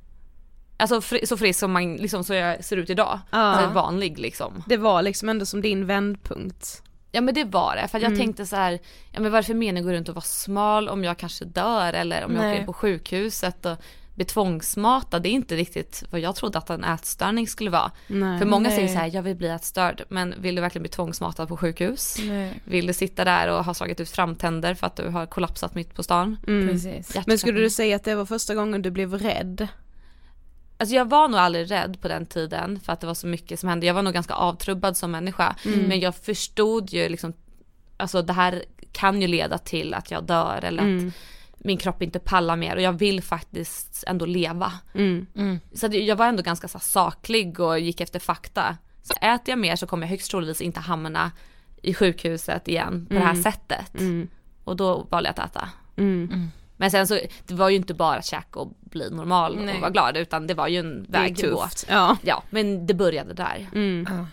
Alltså 0.78 1.02
fri, 1.02 1.28
så 1.28 1.38
frisk 1.38 1.60
som, 1.60 1.72
man, 1.72 1.96
liksom, 1.96 2.24
så 2.24 2.34
jag 2.34 2.64
ser 2.64 2.78
ut 2.78 2.90
idag. 2.90 3.20
Ja. 3.32 3.38
Alltså 3.38 3.70
vanlig 3.74 4.20
liksom. 4.20 4.64
Det 4.68 4.78
var 4.78 5.02
liksom 5.02 5.30
ändå 5.30 5.46
som 5.46 5.62
din 5.62 5.86
vändpunkt. 5.86 6.82
Ja 7.12 7.22
men 7.22 7.34
det 7.34 7.44
var 7.44 7.76
det, 7.76 7.88
för 7.88 8.00
jag 8.00 8.08
Mm. 8.08 8.20
tänkte 8.20 8.46
så 8.46 8.56
här, 8.56 8.80
ja 9.12 9.20
men 9.20 9.32
varför 9.32 9.54
meningen 9.54 9.84
gå 9.90 9.94
runt 9.94 10.10
och 10.10 10.16
vara 10.16 10.24
smal 10.24 10.90
om 10.90 11.04
jag 11.04 11.18
kanske 11.18 11.46
dör 11.46 11.94
eller 11.94 12.26
om 12.26 12.32
jag 12.36 12.42
Nej. 12.42 12.52
åker 12.52 12.60
in 12.60 12.66
på 12.66 12.74
sjukhuset 12.74 13.66
och 13.66 13.78
blir 14.16 14.26
tvångsmatad. 14.26 15.24
Det 15.24 15.30
är 15.30 15.32
inte 15.32 15.56
riktigt 15.56 16.04
vad 16.10 16.22
jag 16.22 16.36
trodde 16.36 16.58
att 16.58 16.70
en 16.70 16.84
ätstörning 16.84 17.48
skulle 17.48 17.70
vara. 17.70 17.92
Nej. 18.08 18.40
För 18.40 18.46
många 18.46 18.70
säger 18.70 18.82
Nej. 18.82 18.94
så 18.94 19.00
här, 19.00 19.10
jag 19.14 19.22
vill 19.22 19.36
bli 19.36 19.48
ätstörd, 19.48 20.04
men 20.10 20.36
vill 20.38 20.56
du 20.56 20.62
verkligen 20.62 20.84
bli 20.84 20.90
tvångsmatad 20.90 21.48
på 21.48 21.58
sjukhus? 21.58 22.18
Nej. 22.24 22.62
Vill 22.64 22.88
du 22.88 22.94
sitta 22.94 23.26
där 23.26 23.48
och 23.48 23.66
ha 23.66 23.74
slagit 23.74 24.00
ut 24.00 24.10
framtänder 24.10 24.74
för 24.74 24.88
att 24.88 24.96
du 24.96 25.08
har 25.08 25.26
kollapsat 25.26 25.76
mitt 25.76 25.94
på 25.94 26.04
stan? 26.04 26.38
Mm. 26.48 26.68
Precis. 26.68 27.18
Men 27.26 27.38
skulle 27.38 27.60
du 27.60 27.70
säga 27.70 27.96
att 27.96 28.04
det 28.04 28.16
var 28.16 28.26
första 28.26 28.56
gången 28.56 28.82
du 28.82 28.92
blev 28.92 29.14
rädd? 29.14 29.68
Alltså 30.78 30.96
jag 30.96 31.10
var 31.10 31.28
nog 31.28 31.40
aldrig 31.40 31.72
rädd 31.72 32.02
på 32.02 32.08
den 32.08 32.26
tiden 32.26 32.80
för 32.80 32.94
att 32.94 33.02
det 33.02 33.08
var 33.08 33.14
så 33.14 33.28
mycket 33.28 33.60
som 33.60 33.70
hände. 33.70 33.86
Jag 33.86 33.94
var 33.94 34.02
nog 34.02 34.14
ganska 34.14 34.34
avtrubbad 34.34 34.98
som 34.98 35.12
människa. 35.12 35.56
Men 35.88 36.00
jag 36.00 36.16
förstod 36.16 36.90
ju 36.90 37.10
liksom, 37.10 37.34
alltså 37.98 38.22
det 38.22 38.34
här 38.34 38.64
kan 38.92 39.22
ju 39.22 39.28
leda 39.28 39.58
till 39.58 39.94
att 39.94 40.12
jag 40.12 40.24
dör 40.24 40.60
eller 40.64 40.84
att 40.84 41.14
min 41.66 41.78
kropp 41.78 42.02
inte 42.02 42.20
pallar 42.20 42.56
mer 42.56 42.76
och 42.76 42.82
jag 42.82 42.94
vill 42.94 43.24
faktiskt 43.24 44.04
ändå 44.08 44.26
leva. 44.26 44.72
Mm. 44.94 45.60
Så 45.74 45.86
att 45.86 45.94
jag 45.94 46.16
var 46.16 46.26
ändå 46.26 46.44
ganska 46.44 46.68
så 46.68 46.80
saklig 46.80 47.60
och 47.60 47.80
gick 47.80 48.02
efter 48.02 48.20
fakta. 48.20 48.78
Så 49.04 49.14
äter 49.22 49.50
jag 49.50 49.60
mer 49.60 49.76
så 49.76 49.88
kommer 49.88 50.08
jag 50.08 50.10
högst 50.10 50.32
troligtvis 50.32 50.62
inte 50.62 50.80
hamna 50.80 51.32
i 51.82 51.94
sjukhuset 51.94 52.68
igen 52.68 53.06
på 53.06 53.14
det 53.14 53.20
här 53.20 53.36
sättet. 53.36 53.92
Och 54.64 54.76
då 54.76 55.08
valde 55.10 55.30
jag 55.30 55.44
att 55.44 55.52
äta. 55.52 55.70
Mm. 55.98 56.52
Men 56.78 56.92
sen 56.92 57.08
så, 57.08 57.20
det 57.48 57.54
var 57.54 57.70
ju 57.70 57.76
inte 57.76 57.94
bara 57.94 58.18
att 58.18 58.26
käka 58.26 58.60
och 58.60 58.74
bli 58.80 59.10
normal 59.10 59.66
Nej. 59.66 59.76
och 59.76 59.82
vara 59.82 59.92
glad 59.92 60.18
utan 60.18 60.48
det 60.48 60.54
var 60.54 60.68
ju 60.68 60.80
en 60.80 61.06
väg 61.10 61.32
att 61.32 61.52
gå. 61.52 61.62
tufft. 61.62 61.86
Ja. 61.90 62.18
Ja, 62.22 62.44
men 62.50 62.88
det 62.88 62.94
började 62.94 63.34
där. 63.34 63.68
Mm. 63.74 64.28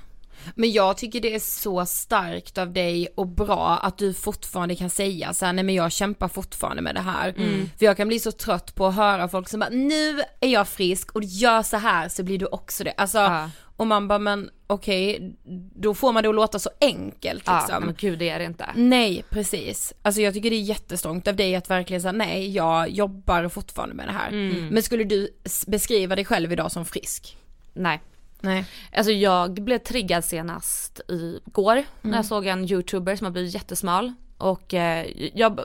Men 0.55 0.73
jag 0.73 0.97
tycker 0.97 1.21
det 1.21 1.35
är 1.35 1.39
så 1.39 1.87
starkt 1.87 2.59
av 2.59 2.73
dig 2.73 3.09
och 3.17 3.27
bra 3.29 3.79
att 3.83 3.99
du 3.99 4.15
fortfarande 4.15 4.77
kan 4.77 4.91
säga 4.91 5.35
så 5.35 5.47
här, 5.47 5.53
nej 5.53 5.65
men 5.65 5.75
jag 5.75 5.93
kämpar 5.93 6.29
fortfarande 6.29 6.83
med 6.83 6.95
det 6.95 7.01
här. 7.01 7.33
För 7.79 7.85
jag 7.87 7.97
kan 7.97 8.09
bli 8.09 8.19
så 8.19 8.33
trött 8.33 8.75
på 8.75 8.87
att 8.87 8.95
höra 8.95 9.29
folk 9.29 9.49
som 9.49 9.61
bara, 9.61 9.71
nu 9.71 10.21
är 10.41 10.49
jag 10.49 10.69
frisk 10.69 11.13
och 11.13 11.25
gör 11.25 11.63
så 11.63 11.77
här 11.77 12.09
så 12.09 12.23
blir 12.23 12.39
du 12.39 12.47
också 12.47 12.85
det. 12.85 12.93
Alltså, 12.97 13.19
Ja. 13.19 13.51
och 13.77 13.87
man 13.87 14.09
bara, 14.09 14.19
men 14.19 14.51
okej, 14.67 15.35
då 15.75 15.95
får 15.95 16.13
man 16.13 16.23
det 16.23 16.29
att 16.29 16.35
låta 16.35 16.59
så 16.59 16.71
enkelt 16.81 17.43
Ja, 17.47 17.59
liksom. 17.61 17.85
men 17.85 17.95
gud 17.99 18.19
det 18.19 18.29
är 18.29 18.39
det 18.39 18.45
inte. 18.45 18.67
Nej, 18.75 19.25
precis. 19.31 19.93
Alltså 20.03 20.21
jag 20.21 20.35
tycker 20.35 20.51
det 20.51 20.57
är 20.57 20.61
jättestrångt 20.63 21.29
av 21.29 21.37
dig 21.37 21.55
att 21.57 21.71
verkligen 21.71 22.03
säga 22.03 22.13
nej, 22.13 22.51
jag 22.51 22.91
jobbar 22.91 23.49
fortfarande 23.49 23.95
med 23.95 24.09
det 24.09 24.13
här. 24.13 24.31
Men 24.71 24.83
skulle 24.83 25.05
du 25.05 25.29
beskriva 25.67 26.17
dig 26.17 26.25
själv 26.25 26.53
idag 26.53 26.73
som 26.73 26.85
frisk? 26.85 27.37
Nej. 27.75 28.01
Nej. 28.43 28.65
Alltså 28.93 29.13
jag 29.13 29.55
blev 29.55 29.79
triggad 29.79 30.25
senast 30.25 31.01
igår 31.09 31.85
när 32.03 32.19
jag 32.19 32.25
såg 32.27 32.47
en 32.47 32.71
youtuber 32.71 33.17
som 33.17 33.25
har 33.25 33.33
blivit 33.33 33.55
jättesmal. 33.55 34.13
Och 34.39 34.75
eh, 34.75 35.07
jag, 35.35 35.61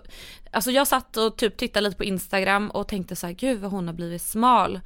alltså 0.51 0.71
jag 0.71 0.88
satt 0.88 1.17
och 1.17 1.38
typ 1.38 1.57
tittade 1.57 1.84
lite 1.84 1.97
på 1.97 2.03
Instagram 2.03 2.69
och 2.69 2.88
tänkte 2.88 3.15
så 3.15 3.28
här, 3.28 3.34
gud 3.34 3.59
vad 3.59 3.71
hon 3.71 3.88
har 3.88 3.93
blivit 3.93 4.21
smal. 4.21 4.80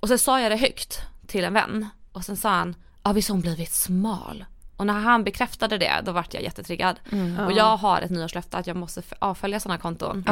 Och 0.00 0.08
så 0.08 0.18
sa 0.18 0.40
jag 0.40 0.52
det 0.52 0.56
högt 0.56 0.98
till 1.26 1.44
en 1.44 1.54
vän. 1.54 1.86
Och 2.12 2.24
sen 2.24 2.36
sa 2.36 2.48
han, 2.50 2.74
ja 3.02 3.12
visst 3.12 3.28
har 3.28 3.34
hon 3.34 3.42
blivit 3.42 3.72
smal. 3.72 4.44
Och 4.76 4.86
när 4.86 5.00
han 5.00 5.24
bekräftade 5.24 5.78
det, 5.78 6.00
då 6.04 6.12
vart 6.12 6.34
jag 6.34 6.42
jättetriggad. 6.42 7.00
Och 7.46 7.52
jag 7.52 7.76
har 7.76 8.00
ett 8.00 8.10
nyårslöfte 8.10 8.56
att 8.56 8.66
jag 8.66 8.76
måste 8.76 9.02
avfölja 9.18 9.60
sådana 9.60 9.78
konton. 9.78 10.24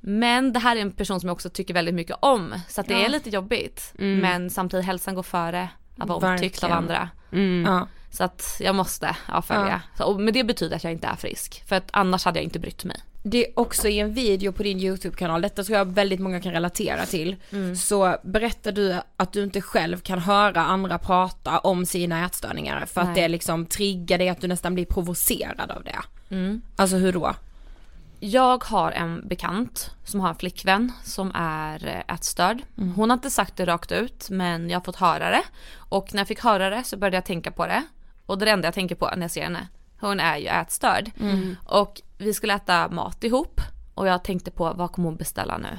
Men 0.00 0.52
det 0.52 0.58
här 0.58 0.76
är 0.76 0.80
en 0.80 0.92
person 0.92 1.20
som 1.20 1.26
jag 1.26 1.34
också 1.34 1.50
tycker 1.50 1.74
väldigt 1.74 1.94
mycket 1.94 2.16
om. 2.20 2.54
Så 2.68 2.80
att 2.80 2.88
det 2.88 2.94
är 3.04 3.08
lite 3.08 3.30
jobbigt. 3.30 3.92
Men 4.20 4.50
samtidigt 4.50 4.86
hälsan 4.86 5.14
går 5.14 5.22
före 5.22 5.68
att 6.02 6.08
vara 6.08 6.32
omtyckt 6.32 6.64
av 6.64 6.72
andra. 6.72 7.08
Ja. 7.64 7.86
Så 8.10 8.24
att 8.24 8.56
jag 8.60 8.74
måste 8.74 9.16
avfölja. 9.26 9.82
Så, 9.98 10.04
och, 10.04 10.20
men 10.20 10.34
det 10.34 10.44
betyder 10.44 10.76
att 10.76 10.84
jag 10.84 10.92
inte 10.92 11.06
är 11.06 11.16
frisk. 11.16 11.64
För 11.66 11.76
att 11.76 11.88
annars 11.90 12.24
hade 12.24 12.38
jag 12.38 12.44
inte 12.44 12.58
brytt 12.58 12.84
mig. 12.84 12.96
Det 13.24 13.46
är 13.46 13.58
också 13.58 13.88
i 13.88 13.98
en 13.98 14.14
video 14.14 14.52
på 14.52 14.62
din 14.62 14.78
YouTube-kanal, 14.80 15.42
detta 15.42 15.64
tror 15.64 15.78
jag 15.78 15.84
väldigt 15.84 16.20
många 16.20 16.40
kan 16.40 16.52
relatera 16.52 17.06
till, 17.06 17.36
Mm. 17.50 17.76
så 17.76 18.16
berättar 18.22 18.72
du 18.72 18.96
att 19.16 19.32
du 19.32 19.42
inte 19.42 19.60
själv 19.60 19.98
kan 20.00 20.18
höra 20.18 20.60
andra 20.64 20.98
prata 20.98 21.58
om 21.58 21.86
sina 21.86 22.26
ätstörningar 22.26 22.86
för 22.86 23.00
att 23.00 23.06
Nej. 23.06 23.22
det 23.22 23.28
liksom 23.28 23.66
triggar 23.66 24.18
dig 24.18 24.28
att 24.28 24.40
du 24.40 24.48
nästan 24.48 24.74
blir 24.74 24.84
provocerad 24.84 25.70
av 25.70 25.84
det. 25.84 25.98
Mm. 26.34 26.62
Alltså 26.76 26.96
hur 26.96 27.12
då? 27.12 27.34
Jag 28.24 28.64
har 28.64 28.92
en 28.92 29.28
bekant 29.28 29.90
som 30.04 30.20
har 30.20 30.28
en 30.28 30.34
flickvän 30.34 30.92
som 31.04 31.32
är 31.34 31.86
eh, 31.86 32.14
ätstörd. 32.14 32.62
Hon 32.96 33.10
har 33.10 33.14
inte 33.14 33.30
sagt 33.30 33.56
det 33.56 33.66
rakt 33.66 33.92
ut 33.92 34.30
men 34.30 34.70
jag 34.70 34.78
har 34.78 34.84
fått 34.84 34.96
höra 34.96 35.30
det. 35.30 35.42
Och 35.76 36.14
när 36.14 36.20
jag 36.20 36.28
fick 36.28 36.40
höra 36.40 36.70
det 36.70 36.84
så 36.84 36.96
började 36.96 37.16
jag 37.16 37.24
tänka 37.24 37.50
på 37.50 37.66
det. 37.66 37.82
Och 38.26 38.38
det 38.38 38.44
är 38.44 38.46
det 38.46 38.52
enda 38.52 38.66
jag 38.66 38.74
tänker 38.74 38.94
på 38.94 39.10
när 39.16 39.22
jag 39.22 39.30
ser 39.30 39.42
henne. 39.42 39.68
Hon 40.00 40.20
är 40.20 40.36
ju 40.36 40.46
ätstörd. 40.46 41.10
Och 41.64 42.02
vi 42.18 42.34
skulle 42.34 42.54
äta 42.54 42.88
mat 42.88 43.24
ihop. 43.24 43.60
Och 43.94 44.06
jag 44.08 44.24
tänkte 44.24 44.50
på 44.50 44.72
vad 44.72 44.92
kommer 44.92 45.08
hon 45.08 45.16
beställa 45.16 45.58
nu? 45.58 45.78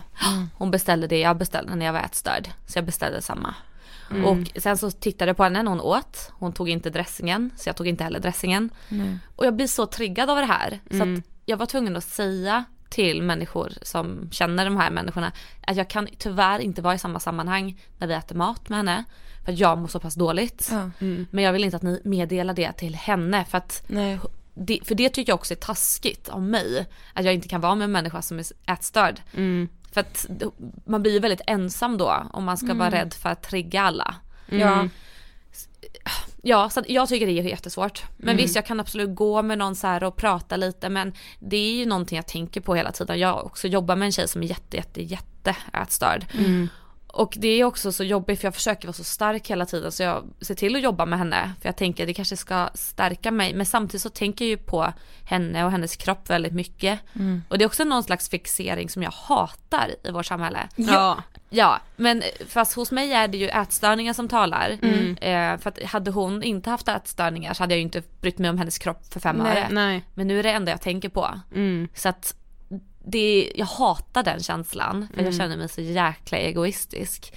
Hon 0.57 0.71
beställde 0.71 1.07
det 1.07 1.19
jag 1.19 1.37
beställde 1.37 1.75
när 1.75 1.85
jag 1.85 1.93
var 1.93 1.99
ätstörd. 1.99 2.49
Så 2.67 2.77
jag 2.77 2.85
beställde 2.85 3.21
samma. 3.21 3.55
Och 4.25 4.61
sen 4.61 4.77
så 4.77 4.91
tittade 4.91 5.29
jag 5.29 5.37
på 5.37 5.43
henne 5.43 5.63
när 5.63 5.69
hon 5.71 5.81
åt. 5.81 6.31
Hon 6.39 6.53
tog 6.53 6.69
inte 6.69 6.89
dressingen 6.89 7.51
så 7.57 7.69
jag 7.69 7.75
tog 7.75 7.87
inte 7.87 8.03
heller 8.03 8.19
dressingen. 8.19 8.69
Och 9.35 9.45
jag 9.45 9.55
blir 9.55 9.67
så 9.67 9.85
triggad 9.85 10.29
av 10.29 10.37
det 10.37 10.45
här. 10.45 10.79
Så 10.91 11.03
att 11.03 11.23
jag 11.45 11.57
var 11.57 11.65
tvungen 11.65 11.95
att 11.95 12.03
säga 12.03 12.63
till 12.89 13.21
människor 13.21 13.73
som 13.81 14.29
känner 14.31 14.65
de 14.65 14.77
här 14.77 14.91
människorna 14.91 15.31
att 15.67 15.75
jag 15.75 15.87
kan 15.87 16.07
tyvärr 16.17 16.59
inte 16.59 16.81
vara 16.81 16.95
i 16.95 16.99
samma 16.99 17.19
sammanhang 17.19 17.81
när 17.97 18.07
vi 18.07 18.13
äter 18.13 18.35
mat 18.35 18.69
med 18.69 18.77
henne 18.77 19.03
för 19.45 19.51
att 19.51 19.59
jag 19.59 19.77
mår 19.77 19.87
så 19.87 19.99
pass 19.99 20.15
dåligt. 20.15 20.69
Ja. 20.71 20.89
Men 21.31 21.43
jag 21.43 21.53
vill 21.53 21.63
inte 21.63 21.77
att 21.77 21.83
ni 21.83 22.01
meddelar 22.03 22.53
det 22.53 22.71
till 22.71 22.95
henne 22.95 23.45
för 23.45 23.57
att 23.57 23.83
Nej. 23.87 24.19
det, 24.53 24.79
för 24.83 24.95
det 24.95 25.09
tycker 25.09 25.31
jag 25.31 25.35
också 25.35 25.53
är 25.53 25.57
taskigt 25.57 26.29
av 26.29 26.41
mig. 26.41 26.87
Att 27.13 27.25
jag 27.25 27.33
inte 27.33 27.47
kan 27.47 27.61
vara 27.61 27.75
med 27.75 27.85
en 27.85 27.91
människa 27.91 28.21
som 28.21 28.39
är 28.39 28.45
ätstörd. 28.65 29.21
För 29.91 30.01
att 30.01 30.25
man 30.85 31.01
blir 31.01 31.11
ju 31.11 31.19
väldigt 31.19 31.41
ensam 31.47 31.97
då 31.97 32.23
om 32.33 32.43
man 32.43 32.57
ska 32.57 32.73
vara 32.73 32.91
rädd 32.91 33.13
för 33.13 33.29
att 33.29 33.43
trigga 33.43 33.81
alla. 33.81 34.15
Ja. 34.45 34.87
Ja, 36.41 36.69
så 36.69 36.83
jag 36.87 37.09
tycker 37.09 37.25
det 37.25 37.39
är 37.39 37.43
jättesvårt. 37.43 38.03
Men 38.17 38.37
visst, 38.37 38.55
jag 38.55 38.65
kan 38.65 38.79
absolut 38.79 39.15
gå 39.15 39.41
med 39.41 39.57
någon 39.57 39.75
så 39.75 39.87
här 39.87 40.03
och 40.03 40.15
prata 40.15 40.55
lite 40.55 40.89
men 40.89 41.13
det 41.39 41.57
är 41.57 41.73
ju 41.73 41.85
någonting 41.85 42.15
jag 42.15 42.27
tänker 42.27 42.61
på 42.61 42.75
hela 42.75 42.91
tiden. 42.91 43.19
Jag 43.19 43.45
också 43.45 43.67
jobbar 43.67 43.95
med 43.95 44.05
en 44.05 44.11
tjej 44.11 44.27
som 44.27 44.43
är 44.43 44.47
jätte, 44.47 44.77
jätte, 44.77 45.03
jätte 45.03 45.55
ätstörd. 45.73 46.25
Och 47.13 47.33
det 47.37 47.47
är 47.47 47.63
också 47.63 47.91
så 47.91 48.03
jobbigt 48.03 48.39
för 48.39 48.47
jag 48.47 48.55
försöker 48.55 48.87
vara 48.87 48.93
så 48.93 49.03
stark 49.03 49.49
hela 49.49 49.65
tiden 49.65 49.91
så 49.91 50.03
jag 50.03 50.23
ser 50.41 50.55
till 50.55 50.75
att 50.75 50.81
jobba 50.81 51.05
med 51.05 51.19
henne 51.19 51.51
för 51.61 51.67
jag 51.69 51.77
tänker 51.77 52.05
det 52.05 52.13
kanske 52.13 52.37
ska 52.37 52.69
stärka 52.73 53.31
mig 53.31 53.53
men 53.53 53.65
samtidigt 53.65 54.01
så 54.01 54.09
tänker 54.09 54.45
jag 54.45 54.49
ju 54.49 54.57
på 54.57 54.93
henne 55.23 55.65
och 55.65 55.71
hennes 55.71 55.95
kropp 55.95 56.29
väldigt 56.29 56.53
mycket. 56.53 56.99
Och 57.47 57.57
det 57.57 57.63
är 57.63 57.65
också 57.65 57.83
någon 57.83 58.03
slags 58.03 58.29
fixering 58.29 58.89
som 58.89 59.03
jag 59.03 59.11
hatar 59.11 59.89
i 60.03 60.11
vårt 60.11 60.25
samhälle. 60.25 60.59
Ja. 60.75 61.23
Ja, 61.49 61.79
men 61.95 62.23
fast 62.47 62.73
hos 62.73 62.91
mig 62.91 63.13
är 63.13 63.27
det 63.27 63.37
ju 63.37 63.47
ätstörningar 63.47 64.13
som 64.13 64.27
talar. 64.27 64.69
Eh, 65.21 65.57
för 65.57 65.69
att 65.69 65.83
hade 65.83 66.11
hon 66.11 66.43
inte 66.43 66.69
haft 66.69 66.87
ätstörningar 66.87 67.53
så 67.53 67.63
hade 67.63 67.73
jag 67.73 67.77
ju 67.77 67.83
inte 67.83 68.03
brytt 68.21 68.37
mig 68.39 68.49
om 68.49 68.57
hennes 68.57 68.77
kropp 68.77 69.13
för 69.13 69.19
fem 69.19 69.35
Nej, 69.35 69.57
öre. 69.57 69.67
nej. 69.71 70.03
Men 70.13 70.27
nu 70.27 70.39
är 70.39 70.43
det 70.43 70.51
enda 70.51 70.71
jag 70.71 70.81
tänker 70.81 71.09
på. 71.09 71.39
Mm. 71.55 71.87
Så 71.95 72.09
att 72.09 72.35
det, 73.03 73.51
jag 73.55 73.65
hatar 73.65 74.23
den 74.23 74.39
känslan 74.43 75.07
för 75.15 75.23
jag 75.23 75.35
känner 75.35 75.57
mig 75.57 75.69
så 75.69 75.81
jäkla 75.81 76.37
egoistisk. 76.37 77.33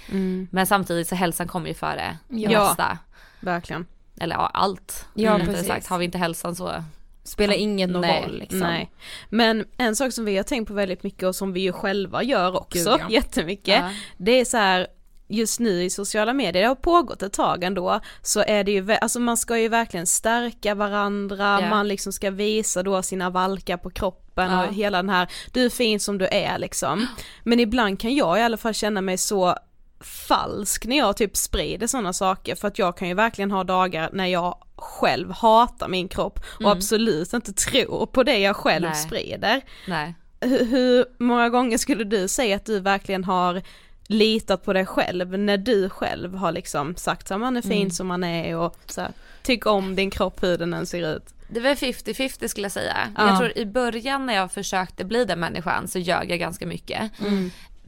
Men 0.51 0.67
samtidigt 0.67 1.07
så 1.07 1.15
hälsan 1.15 1.47
kommer 1.47 1.67
ju 1.67 1.73
före 1.73 2.17
det 2.27 2.37
Ja. 2.39 2.63
mesta. 2.67 2.97
Verkligen. 3.39 3.85
Eller 4.19 4.35
ja, 4.35 4.47
allt. 4.53 5.05
Ja, 5.13 5.39
precis. 5.45 5.67
sagt. 5.67 5.87
Har 5.87 5.97
vi 5.97 6.05
inte 6.05 6.17
hälsan 6.17 6.55
så 6.55 6.83
Spelar 7.23 7.53
ingen 7.53 7.91
någon 7.91 8.01
Nej, 8.01 8.23
roll 8.23 8.39
liksom. 8.39 8.59
Nej. 8.59 8.91
Men 9.29 9.65
en 9.77 9.95
sak 9.95 10.13
som 10.13 10.25
vi 10.25 10.37
har 10.37 10.43
tänkt 10.43 10.67
på 10.67 10.73
väldigt 10.73 11.03
mycket 11.03 11.23
och 11.23 11.35
som 11.35 11.53
vi 11.53 11.59
ju 11.61 11.71
själva 11.73 12.23
gör 12.23 12.55
också 12.57 12.77
Gud, 12.77 12.87
ja. 12.87 13.09
jättemycket. 13.09 13.79
Ja. 13.79 13.91
Det 14.17 14.31
är 14.31 14.45
så 14.45 14.57
här 14.57 14.87
just 15.27 15.59
nu 15.59 15.83
i 15.83 15.89
sociala 15.89 16.33
medier, 16.33 16.61
det 16.61 16.67
har 16.67 16.75
pågått 16.75 17.23
ett 17.23 17.33
tag 17.33 17.63
ändå, 17.63 17.99
så 18.21 18.43
är 18.47 18.63
det 18.63 18.71
ju, 18.71 18.91
alltså 18.91 19.19
man 19.19 19.37
ska 19.37 19.57
ju 19.57 19.67
verkligen 19.67 20.07
stärka 20.07 20.75
varandra, 20.75 21.59
Ja. 21.61 21.69
man 21.69 21.87
liksom 21.87 22.13
ska 22.13 22.31
visa 22.31 22.83
då 22.83 23.01
sina 23.03 23.29
valkar 23.29 23.77
på 23.77 23.89
kroppen 23.89 24.51
Ja. 24.51 24.67
och 24.67 24.73
hela 24.73 24.97
den 24.97 25.09
här, 25.09 25.27
du 25.51 25.65
är 25.65 25.69
fin 25.69 25.99
som 25.99 26.17
du 26.17 26.27
är 26.31 26.57
liksom. 26.59 27.07
Men 27.43 27.59
ibland 27.59 27.99
kan 27.99 28.15
jag 28.15 28.39
i 28.39 28.41
alla 28.41 28.57
fall 28.57 28.73
känna 28.73 29.01
mig 29.01 29.17
så 29.17 29.55
falsk 29.99 30.85
när 30.85 30.97
jag 30.97 31.17
typ 31.17 31.37
sprider 31.37 31.87
sådana 31.87 32.13
saker 32.13 32.55
för 32.55 32.67
att 32.67 32.79
jag 32.79 32.97
kan 32.97 33.07
ju 33.07 33.13
verkligen 33.13 33.51
ha 33.51 33.63
dagar 33.63 34.09
när 34.13 34.25
jag 34.25 34.57
själv 34.75 35.31
hatar 35.31 35.87
min 35.87 36.07
kropp 36.07 36.39
och 36.63 36.71
absolut 36.71 37.33
inte 37.33 37.53
tror 37.53 38.05
på 38.05 38.23
det 38.23 38.37
jag 38.37 38.55
själv 38.55 38.85
Nej. 38.85 38.95
sprider. 38.95 39.61
nej. 39.87 40.15
Hur, 40.41 40.65
hur 40.65 41.05
många 41.19 41.49
gånger 41.49 41.77
skulle 41.77 42.03
du 42.03 42.27
säga 42.27 42.55
att 42.55 42.65
du 42.65 42.79
verkligen 42.79 43.23
har 43.23 43.61
litat 44.07 44.63
på 44.63 44.73
dig 44.73 44.85
själv 44.85 45.39
när 45.39 45.57
du 45.57 45.89
själv 45.89 46.35
har 46.35 46.51
liksom 46.51 46.95
sagt 46.95 47.31
att 47.31 47.39
man 47.39 47.57
är 47.57 47.61
fin 47.61 47.91
som 47.91 48.07
man 48.07 48.23
är 48.23 48.57
och 48.57 48.77
så 48.85 49.01
här, 49.01 49.11
tyck 49.43 49.65
om 49.65 49.95
din 49.95 50.11
kropp 50.11 50.43
hur 50.43 50.57
den 50.57 50.73
än 50.73 50.85
ser 50.85 51.15
ut. 51.15 51.33
Det 51.49 51.59
var 51.59 51.69
50-50 51.69 52.47
skulle 52.47 52.65
jag 52.65 52.71
säga. 52.71 52.97
Ja. 53.17 53.27
Jag 53.27 53.37
tror 53.37 53.57
i 53.57 53.65
början 53.65 54.25
när 54.25 54.35
jag 54.35 54.51
försökte 54.51 55.05
bli 55.05 55.25
den 55.25 55.39
människan 55.39 55.87
så 55.87 55.99
ljög 55.99 56.31
jag 56.31 56.39
ganska 56.39 56.65
mycket. 56.65 57.11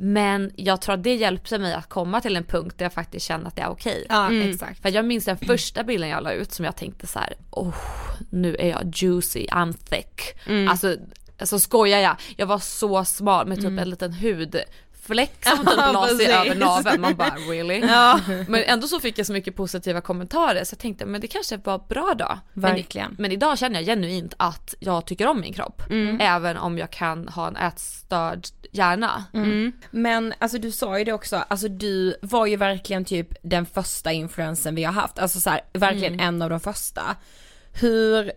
Men 0.02 0.52
jag 0.56 0.82
tror 0.82 0.96
att 0.96 1.04
det 1.04 1.16
hjälpte 1.16 1.58
mig 1.58 1.74
att 1.74 1.90
komma 1.90 2.22
till 2.22 2.36
en 2.36 2.44
punkt 2.44 2.76
där 2.78 2.86
jag 2.86 2.94
faktiskt 2.94 3.26
kände 3.26 3.48
att 3.48 3.56
det 3.56 3.62
är 3.62 3.70
okej. 3.70 4.06
Ja, 4.10 4.34
exakt. 4.34 4.82
För 4.82 4.90
jag 4.90 5.06
minns 5.06 5.26
den 5.26 5.38
första 5.38 5.84
bilden 5.84 6.10
jag 6.10 6.24
la 6.24 6.32
ut 6.32 6.52
som 6.52 6.66
jag 6.66 6.76
tänkte 6.76 7.08
så 7.08 7.20
här: 7.20 7.34
oh, 7.52 7.76
nu 8.30 8.56
är 8.56 8.70
jag 8.70 8.92
juicy, 8.96 9.48
I'm 9.48 9.74
thick. 9.74 10.22
Alltså, 10.70 10.96
alltså 11.40 11.60
skojar 11.60 12.00
jag, 12.00 12.16
jag 12.38 12.46
var 12.46 12.60
så 12.60 13.06
smal 13.06 13.48
med 13.48 13.58
typ 13.58 13.80
en 13.80 13.90
liten 13.90 14.12
hudfläck 15.10 15.46
som 15.46 15.58
typ 15.58 15.76
Ja, 15.78 15.92
la 15.92 16.08
sig 16.08 16.26
över 16.26 16.56
naveln, 16.56 17.02
man 17.02 17.16
bara 17.16 17.36
really? 17.36 17.80
Men 18.48 18.64
ändå 18.64 18.88
så 18.88 19.00
fick 19.00 19.20
jag 19.20 19.26
så 19.26 19.34
mycket 19.34 19.56
positiva 19.56 20.02
kommentarer 20.02 20.64
så 20.64 20.74
jag 20.74 20.80
tänkte 20.80 21.06
men 21.06 21.22
det 21.22 21.28
kanske 21.28 21.58
var 21.58 21.82
bra 21.88 22.14
då. 22.18 22.40
Verkligen. 22.54 23.08
Men, 23.08 23.16
men 23.22 23.32
idag 23.32 23.58
känner 23.58 23.80
jag 23.80 23.86
genuint 23.86 24.34
att 24.38 24.76
jag 24.80 25.06
tycker 25.06 25.28
om 25.28 25.42
min 25.42 25.54
kropp. 25.54 25.84
Även 26.20 26.58
om 26.58 26.78
jag 26.78 26.92
kan 26.92 27.28
ha 27.28 27.48
en 27.48 27.56
ätstörd 27.56 28.48
hjärna. 28.72 29.24
Men 29.92 30.34
alltså 30.40 30.58
du 30.58 30.72
sa 30.72 31.00
ju 31.00 31.06
det 31.06 31.14
också, 31.14 31.36
alltså 31.48 31.68
du 31.68 32.16
var 32.22 32.46
ju 32.46 32.56
verkligen 32.56 33.06
typ 33.06 33.28
den 33.42 33.66
första 33.66 34.12
influensen 34.12 34.76
vi 34.76 34.84
har 34.84 34.94
haft, 34.94 35.20
alltså 35.20 35.40
så 35.40 35.50
här, 35.50 35.62
verkligen 35.74 36.20
en 36.20 36.42
av 36.42 36.50
de 36.50 36.60
första. 36.60 37.02
Hur, 37.74 38.32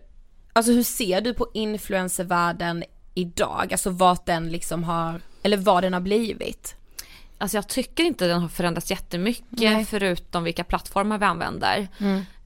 alltså 0.53 0.71
hur 0.71 0.83
ser 0.83 1.21
du 1.21 1.33
på 1.33 1.47
influencervärlden 1.53 2.83
idag, 3.13 3.67
alltså 3.71 3.89
vart 3.89 4.25
den 4.25 4.49
liksom 4.49 4.83
har, 4.83 5.21
eller 5.43 5.57
vad 5.57 5.83
den 5.83 5.93
har 5.93 5.99
blivit? 6.01 6.75
Alltså 7.37 7.57
jag 7.57 7.67
tycker 7.67 8.03
inte 8.03 8.27
den 8.27 8.41
har 8.41 8.47
förändrats 8.49 8.91
jättemycket 8.91 9.45
Nej. 9.51 9.85
förutom 9.85 10.43
vilka 10.43 10.63
plattformar 10.63 11.17
vi 11.17 11.25
använder. 11.25 11.87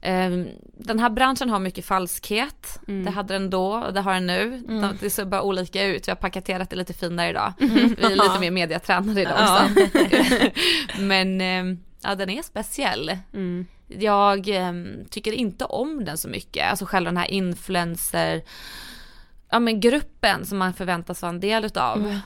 Ehm, 0.00 0.46
Den 0.78 0.98
här 0.98 1.10
branschen 1.10 1.50
har 1.50 1.58
mycket 1.58 1.84
falskhet. 1.84 2.80
Det 2.86 3.10
hade 3.10 3.34
den 3.34 3.50
då 3.50 3.66
och 3.74 3.92
det 3.94 4.00
har 4.00 4.14
den 4.14 4.26
nu. 4.26 4.62
De- 4.68 4.96
Det 5.00 5.10
ser 5.10 5.24
bara 5.24 5.42
olika 5.42 5.84
ut. 5.84 6.08
Vi 6.08 6.10
har 6.10 6.16
paketerat 6.16 6.70
det 6.70 6.76
lite 6.76 6.92
finare 6.94 7.30
idag. 7.30 7.52
Vi 7.58 7.66
är 8.04 8.10
lite 8.10 8.40
mer 8.40 8.50
mediatränade 8.50 9.20
idag 9.22 9.38
också. 9.40 9.88
Men 11.00 11.40
ehm, 11.40 11.78
ja, 12.02 12.14
den 12.14 12.30
är 12.30 12.42
speciell. 12.42 13.18
Jag 13.88 14.48
ehm, 14.48 15.04
tycker 15.10 15.32
inte 15.32 15.64
om 15.64 16.04
den 16.04 16.18
så 16.18 16.28
mycket. 16.28 16.70
Alltså 16.70 16.84
själva 16.86 17.08
den 17.10 17.16
här 17.16 17.30
influencer, 17.30 18.42
ja 19.50 19.58
men 19.58 19.80
gruppen 19.80 20.46
som 20.46 20.58
man 20.58 20.74
förväntas 20.74 21.22
vara 21.22 21.30
en 21.30 21.40
del 21.40 21.64
utav. 21.64 22.18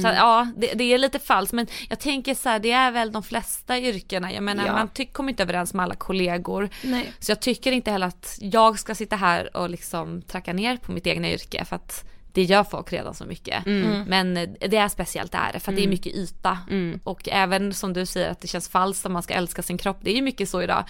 Så 0.00 0.08
att, 0.08 0.16
ja, 0.16 0.46
det, 0.56 0.72
det 0.74 0.84
är 0.84 0.98
lite 0.98 1.18
falskt 1.18 1.52
men 1.52 1.66
jag 1.88 1.98
tänker 1.98 2.34
så 2.34 2.48
här, 2.48 2.58
det 2.58 2.70
är 2.72 2.90
väl 2.90 3.12
de 3.12 3.22
flesta 3.22 3.78
yrkena. 3.78 4.32
Jag 4.32 4.42
menar 4.42 4.66
Ja. 4.66 4.72
man 4.72 4.88
ty- 4.88 5.06
kommer 5.06 5.30
inte 5.30 5.42
överens 5.42 5.74
med 5.74 5.84
alla 5.84 5.94
kollegor. 5.94 6.68
Nej. 6.82 7.12
Så 7.18 7.30
jag 7.30 7.40
tycker 7.40 7.72
inte 7.72 7.90
heller 7.90 8.06
att 8.06 8.38
jag 8.40 8.78
ska 8.78 8.94
sitta 8.94 9.16
här 9.16 9.56
och 9.56 9.70
liksom 9.70 10.22
tracka 10.22 10.52
ner 10.52 10.76
på 10.76 10.92
mitt 10.92 11.06
egna 11.06 11.30
yrke 11.30 11.64
för 11.64 11.76
att 11.76 12.04
det 12.32 12.42
gör 12.42 12.64
folk 12.64 12.92
redan 12.92 13.14
så 13.14 13.24
mycket. 13.24 13.66
Men 14.06 14.36
eh, 14.36 14.48
det 14.68 14.76
är 14.76 14.88
speciellt 14.88 15.32
det 15.32 15.38
är 15.38 15.58
för 15.58 15.72
att 15.72 15.76
det 15.76 15.84
är 15.84 15.88
mycket 15.88 16.14
yta. 16.14 16.58
Och 17.04 17.28
även 17.32 17.72
som 17.74 17.92
du 17.92 18.06
säger 18.06 18.30
att 18.30 18.40
det 18.40 18.48
känns 18.48 18.68
falskt 18.68 19.06
om 19.06 19.12
man 19.12 19.22
ska 19.22 19.34
älska 19.34 19.62
sin 19.62 19.78
kropp. 19.78 19.98
Det 20.00 20.10
är 20.10 20.14
ju 20.14 20.22
mycket 20.22 20.48
så 20.48 20.62
idag. 20.62 20.84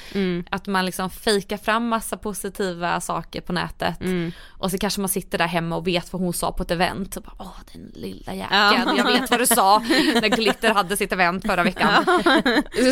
Att 0.51 0.67
man 0.67 0.87
liksom 0.87 1.11
fejkar 1.11 1.57
fram 1.57 1.89
massa 1.89 2.17
positiva 2.17 3.01
saker 3.01 3.41
på 3.41 3.53
nätet. 3.53 4.01
Och 4.49 4.71
så 4.71 4.79
kanske 4.79 5.01
man 5.01 5.09
sitter 5.09 5.39
där 5.39 5.47
hemma 5.47 5.77
och 5.77 5.87
vet 5.87 6.13
vad 6.13 6.23
hon 6.23 6.33
sa 6.33 6.53
på 6.53 6.63
ett 6.63 6.71
event. 6.71 7.17
Och 7.17 7.23
bara, 7.23 7.35
Åh 7.39 7.57
den 7.73 7.93
lilla 7.95 8.35
jäkeln, 8.35 8.97
jag 8.97 9.05
vet 9.05 9.31
vad 9.31 9.41
du 9.41 9.47
sa 9.47 9.79
när 10.21 10.29
Glitter 10.37 10.75
hade 10.75 10.97
sitt 10.97 11.13
event 11.13 11.47
förra 11.47 11.63
veckan. 11.65 12.05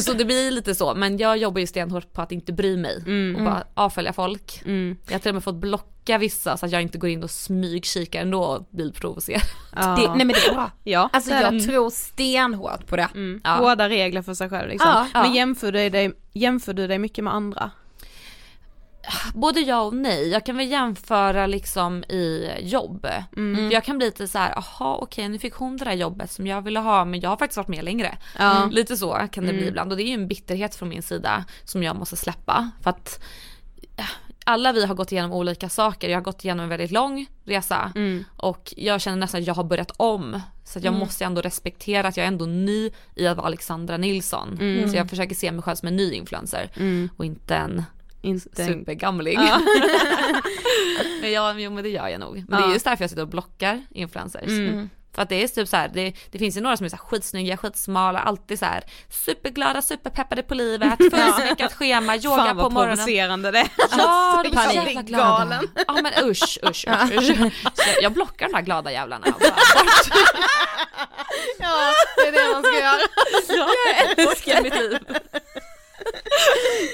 Så 0.03 0.12
det 0.12 0.24
blir 0.24 0.51
lite 0.51 0.74
så. 0.74 0.94
Men 0.94 1.18
jag 1.18 1.36
jobbar 1.38 1.61
ju 1.61 1.66
stenhårt 1.66 2.12
på 2.12 2.22
att 2.22 2.32
inte 2.32 2.53
bry 2.53 2.76
mig 2.76 2.96
och 3.36 3.42
bara 3.44 3.64
avfölja 3.74 4.12
folk. 4.12 4.62
Jag 5.07 5.14
har 5.14 5.18
till 5.18 5.28
och 5.28 5.34
med 5.34 5.44
fått 5.44 5.55
blocka 5.61 5.86
vissa 6.18 6.56
så 6.56 6.66
att 6.66 6.72
jag 6.72 6.82
inte 6.82 6.98
går 6.98 7.11
in 7.11 7.22
och 7.22 7.30
smygkikar 7.30 8.20
ändå 8.20 8.44
och 8.44 8.68
blir 8.70 8.92
provocerad. 8.92 9.42
Ja. 9.76 9.82
Det, 9.86 10.08
nej 10.08 10.26
men 10.26 10.28
det 10.28 10.46
är 10.48 10.54
bra. 10.54 10.70
ja, 10.84 11.11
Alltså 11.12 11.30
jag 11.30 11.52
det. 11.52 11.61
tror 11.61 11.90
stenhårt 11.90 12.86
på 12.86 12.96
det. 12.96 13.08
Ja. 13.44 13.50
Hårda 13.54 13.88
regler 13.88 14.22
för 14.22 14.34
sig 14.34 14.48
själv 14.50 14.68
liksom. 14.68 14.90
Ja, 14.90 15.06
ja. 15.14 15.22
Men 15.22 15.34
jämför 15.34 15.72
du, 15.72 15.88
dig, 15.90 16.12
jämför 16.32 16.72
du 16.72 16.86
dig 16.86 16.98
mycket 16.98 17.24
med 17.24 17.34
andra? 17.34 17.70
Både 19.34 19.61
ja 19.61 19.80
och 19.80 19.94
nej. 19.94 20.28
Jag 20.28 20.46
kan 20.46 20.56
väl 20.56 20.70
jämföra 20.70 21.46
liksom 21.46 22.04
i 22.04 22.50
jobb. 22.61 23.06
För 23.34 23.72
jag 23.72 23.84
kan 23.84 23.98
bli 23.98 24.06
lite 24.06 24.28
så 24.28 24.38
här, 24.38 24.58
aha 24.58 24.98
okej 25.02 25.28
nu 25.28 25.38
fick 25.38 25.54
hon 25.54 25.76
det 25.76 25.84
där 25.84 25.92
jobbet 25.92 26.30
som 26.30 26.46
jag 26.46 26.62
ville 26.62 26.80
ha 26.80 27.04
men 27.04 27.20
jag 27.20 27.30
har 27.30 27.36
faktiskt 27.36 27.56
varit 27.56 27.68
med 27.68 27.84
längre. 27.84 28.18
Ja. 28.38 28.68
Lite 28.72 28.96
så 28.96 29.28
kan 29.32 29.46
det 29.46 29.52
bli 29.52 29.66
ibland 29.68 29.90
och 29.92 29.96
det 29.96 30.02
är 30.04 30.08
ju 30.08 30.14
en 30.14 30.28
bitterhet 30.28 30.74
från 30.74 30.88
min 30.88 31.02
sida 31.02 31.44
som 31.64 31.82
jag 31.82 31.96
måste 31.96 32.16
släppa. 32.16 32.70
För 32.82 32.90
att 32.90 33.20
alla 34.45 34.72
vi 34.72 34.86
har 34.86 34.95
gått 34.95 35.12
igenom 35.12 35.32
olika 35.32 35.68
saker. 35.68 36.09
Jag 36.09 36.16
har 36.16 36.22
gått 36.22 36.45
igenom 36.45 36.62
en 36.62 36.68
väldigt 36.68 36.91
lång 36.91 37.26
resa 37.45 37.93
och 38.36 38.74
jag 38.76 39.01
känner 39.01 39.16
nästan 39.16 39.41
att 39.41 39.47
jag 39.47 39.55
har 39.55 39.64
börjat 39.64 39.91
om. 39.97 40.41
Så 40.64 40.78
att 40.78 40.84
jag 40.84 40.95
måste 40.95 41.24
ändå 41.24 41.41
respektera 41.41 42.09
att 42.09 42.16
jag 42.16 42.24
är 42.24 42.28
ändå 42.28 42.47
ny 42.47 42.91
i 43.16 43.26
att 43.26 43.36
vara 43.36 43.47
Alexandra 43.47 43.97
Nilsson. 43.97 44.57
Så 44.91 44.97
jag 44.97 45.11
försöker 45.11 45.34
se 45.34 45.53
mig 45.53 45.62
själv 45.62 45.76
som 45.76 45.88
en 45.88 45.97
ny 45.97 46.12
influencer 46.12 46.70
och 47.16 47.24
inte 47.24 47.55
en 47.57 47.82
Inte 48.22 48.66
supergamling. 48.66 49.38
men 51.20 51.32
ja, 51.32 51.55
jo, 51.59 51.70
men 51.70 51.84
det 51.84 51.91
gör 51.91 52.09
jag 52.09 52.20
nog. 52.20 52.34
Men 52.36 52.47
det 52.61 52.64
är 52.64 52.68
Ja. 52.68 52.72
just 52.72 52.84
därför 52.84 53.03
jag 53.05 53.11
sitter 53.11 53.22
och 53.22 53.28
blockar 53.28 53.82
influencers. 53.91 54.51
För 55.14 55.22
att 55.22 55.28
det 55.28 55.42
är 55.42 55.48
typ 55.48 55.68
så 55.68 55.76
här, 55.76 55.88
det, 55.94 56.12
det 56.30 56.38
finns 56.38 56.56
ju 56.56 56.61
några 56.61 56.76
som 56.76 56.86
är 56.86 56.90
så 56.90 56.96
här 56.96 57.02
skitsnygga, 57.04 57.56
skitsmala, 57.56 58.18
alltid 58.18 58.58
så 58.58 58.64
här 58.64 58.84
superglada, 59.11 59.82
superpeppade 59.82 60.42
på 60.42 60.54
livet, 60.54 60.98
fullsmyckat 61.11 61.72
schema, 61.72 62.16
yoga 62.16 62.36
Fan 62.36 62.56
på 62.56 62.62
vad 62.62 62.72
morgonen. 62.72 62.96
provocerande 62.96 63.50
det. 63.50 63.68
Ja, 63.98 64.40
de 64.44 64.56
är 64.56 64.62
jävla 64.72 64.82
Panik. 64.82 65.06
glada. 65.06 65.62
Ja 65.86 65.92
men 66.02 66.24
usch, 66.24 66.58
usch, 66.62 66.86
usch, 66.88 67.12
usch. 67.12 67.52
Så 67.74 67.90
jag 68.02 68.12
blockar 68.12 68.48
de 68.48 68.54
här 68.54 68.62
glada 68.62 68.92
jävlarna. 68.92 69.26
Bara. 69.40 69.50
Ja, 71.58 71.92
det 72.16 72.28
är 72.28 72.32
det 72.32 72.52
man 72.54 72.62
ska 72.62 72.80
göra. 72.80 73.00
Jag 74.16 74.28
älskar 74.28 74.62
mitt 74.62 74.74
liv. 74.74 74.98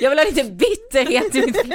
Jag 0.00 0.10
vill 0.10 0.18
ha 0.18 0.24
lite 0.24 0.44
bitterhet 0.44 1.34
i 1.34 1.40
mitt. 1.46 1.56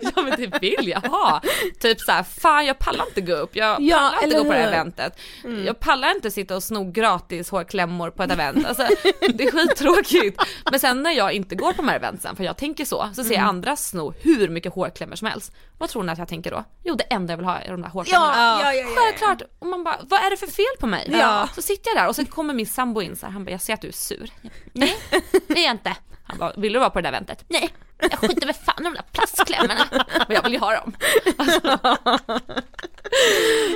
Ja 0.00 0.22
men 0.22 0.40
det 0.40 0.60
vill 0.60 0.88
jag 0.88 1.00
ha. 1.00 1.40
Typ 1.80 2.00
såhär, 2.00 2.22
fan 2.22 2.66
jag 2.66 2.78
pallar 2.78 3.04
inte 3.06 3.20
gå 3.20 3.32
upp, 3.34 3.56
jag 3.56 3.80
Ja, 3.80 3.96
pallar 3.96 4.24
inte 4.24 4.36
gå 4.36 4.44
på 4.44 4.52
det 4.52 4.58
här 4.58 4.66
eventet. 4.72 5.18
Jag 5.66 5.80
pallar 5.80 6.10
inte 6.10 6.30
sitta 6.30 6.56
och 6.56 6.62
sno 6.62 6.90
gratis 6.90 7.50
hårklämmor 7.50 8.10
på 8.10 8.22
ett 8.22 8.32
event. 8.32 8.66
Alltså, 8.66 8.86
det 9.34 9.44
är 9.44 9.50
skittråkigt. 9.50 10.42
Men 10.70 10.80
sen 10.80 11.02
när 11.02 11.10
jag 11.10 11.32
inte 11.32 11.54
går 11.54 11.72
på 11.72 11.76
de 11.76 11.88
här 11.88 11.96
eventsen, 11.96 12.36
för 12.36 12.44
jag 12.44 12.56
tänker 12.56 12.84
så, 12.84 13.10
så 13.14 13.24
ser 13.24 13.34
jag 13.34 13.42
andra 13.42 13.76
sno 13.76 14.14
hur 14.20 14.48
mycket 14.48 14.72
hårklämmor 14.74 15.16
som 15.16 15.28
helst. 15.28 15.52
Vad 15.78 15.88
tror 15.88 16.02
ni 16.02 16.12
att 16.12 16.18
jag 16.18 16.28
tänker 16.28 16.50
då? 16.50 16.64
Jo 16.84 16.94
det 16.94 17.04
enda 17.04 17.32
jag 17.32 17.36
vill 17.38 17.46
ha 17.46 17.58
är 17.58 17.70
de 17.70 17.82
där 17.82 17.88
hårklämmorna. 17.88 18.32
Ja, 18.36 18.60
ja, 18.62 18.74
ja, 18.74 18.80
ja. 18.80 18.86
Självklart! 18.96 19.42
Och 19.58 19.66
man 19.66 19.84
bara, 19.84 19.96
vad 20.02 20.20
är 20.20 20.30
det 20.30 20.36
för 20.36 20.46
fel 20.46 20.64
på 20.80 20.86
mig? 20.86 21.08
Ja. 21.12 21.48
Så 21.54 21.62
sitter 21.62 21.90
jag 21.90 21.96
där 22.04 22.08
och 22.08 22.16
så 22.16 22.24
kommer 22.24 22.54
min 22.54 22.66
sambo 22.66 23.02
in 23.02 23.16
så 23.16 23.26
här, 23.26 23.32
han 23.32 23.44
bara, 23.44 23.50
jag 23.50 23.60
ser 23.60 23.74
att 23.74 23.80
du 23.80 23.88
är 23.88 23.92
sur. 23.92 24.30
Jag 24.42 24.50
Nej, 24.72 24.96
det 25.48 25.58
är 25.58 25.64
jag 25.64 25.70
inte. 25.74 25.96
Han 26.26 26.38
bara, 26.38 26.52
vill 26.56 26.72
du 26.72 26.78
vara 26.78 26.90
på 26.90 26.98
det 26.98 27.02
där 27.02 27.08
eventet? 27.08 27.44
Nej, 27.48 27.68
jag 27.98 28.18
skiter 28.18 28.46
väl 28.46 28.54
fan 28.54 28.80
i 28.80 28.84
de 28.84 28.94
där 28.94 29.04
plastklämmorna. 29.12 30.06
Men 30.28 30.34
jag 30.34 30.42
vill 30.42 30.52
ju 30.52 30.58
ha 30.58 30.74
dem. 30.80 30.92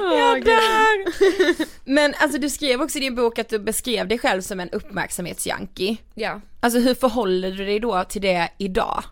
Jag 0.01 0.45
dör! 0.45 1.07
Men 1.91 2.15
alltså 2.19 2.39
du 2.39 2.51
skrev 2.51 2.83
också 2.83 2.99
i 2.99 3.01
din 3.01 3.15
bok 3.15 3.39
att 3.39 3.49
du 3.49 3.59
beskrev 3.59 4.09
dig 4.09 4.19
själv 4.19 4.43
som 4.43 4.61
en 4.61 4.71
uppmärksamhetsjunkie. 4.71 5.97
Ja. 6.15 6.41
Alltså 6.61 6.79
hur 6.79 6.95
förhåller 6.95 7.51
du 7.51 7.65
dig 7.65 7.81
då 7.81 8.05
till 8.05 8.23
det 8.23 8.49
idag? 8.59 9.03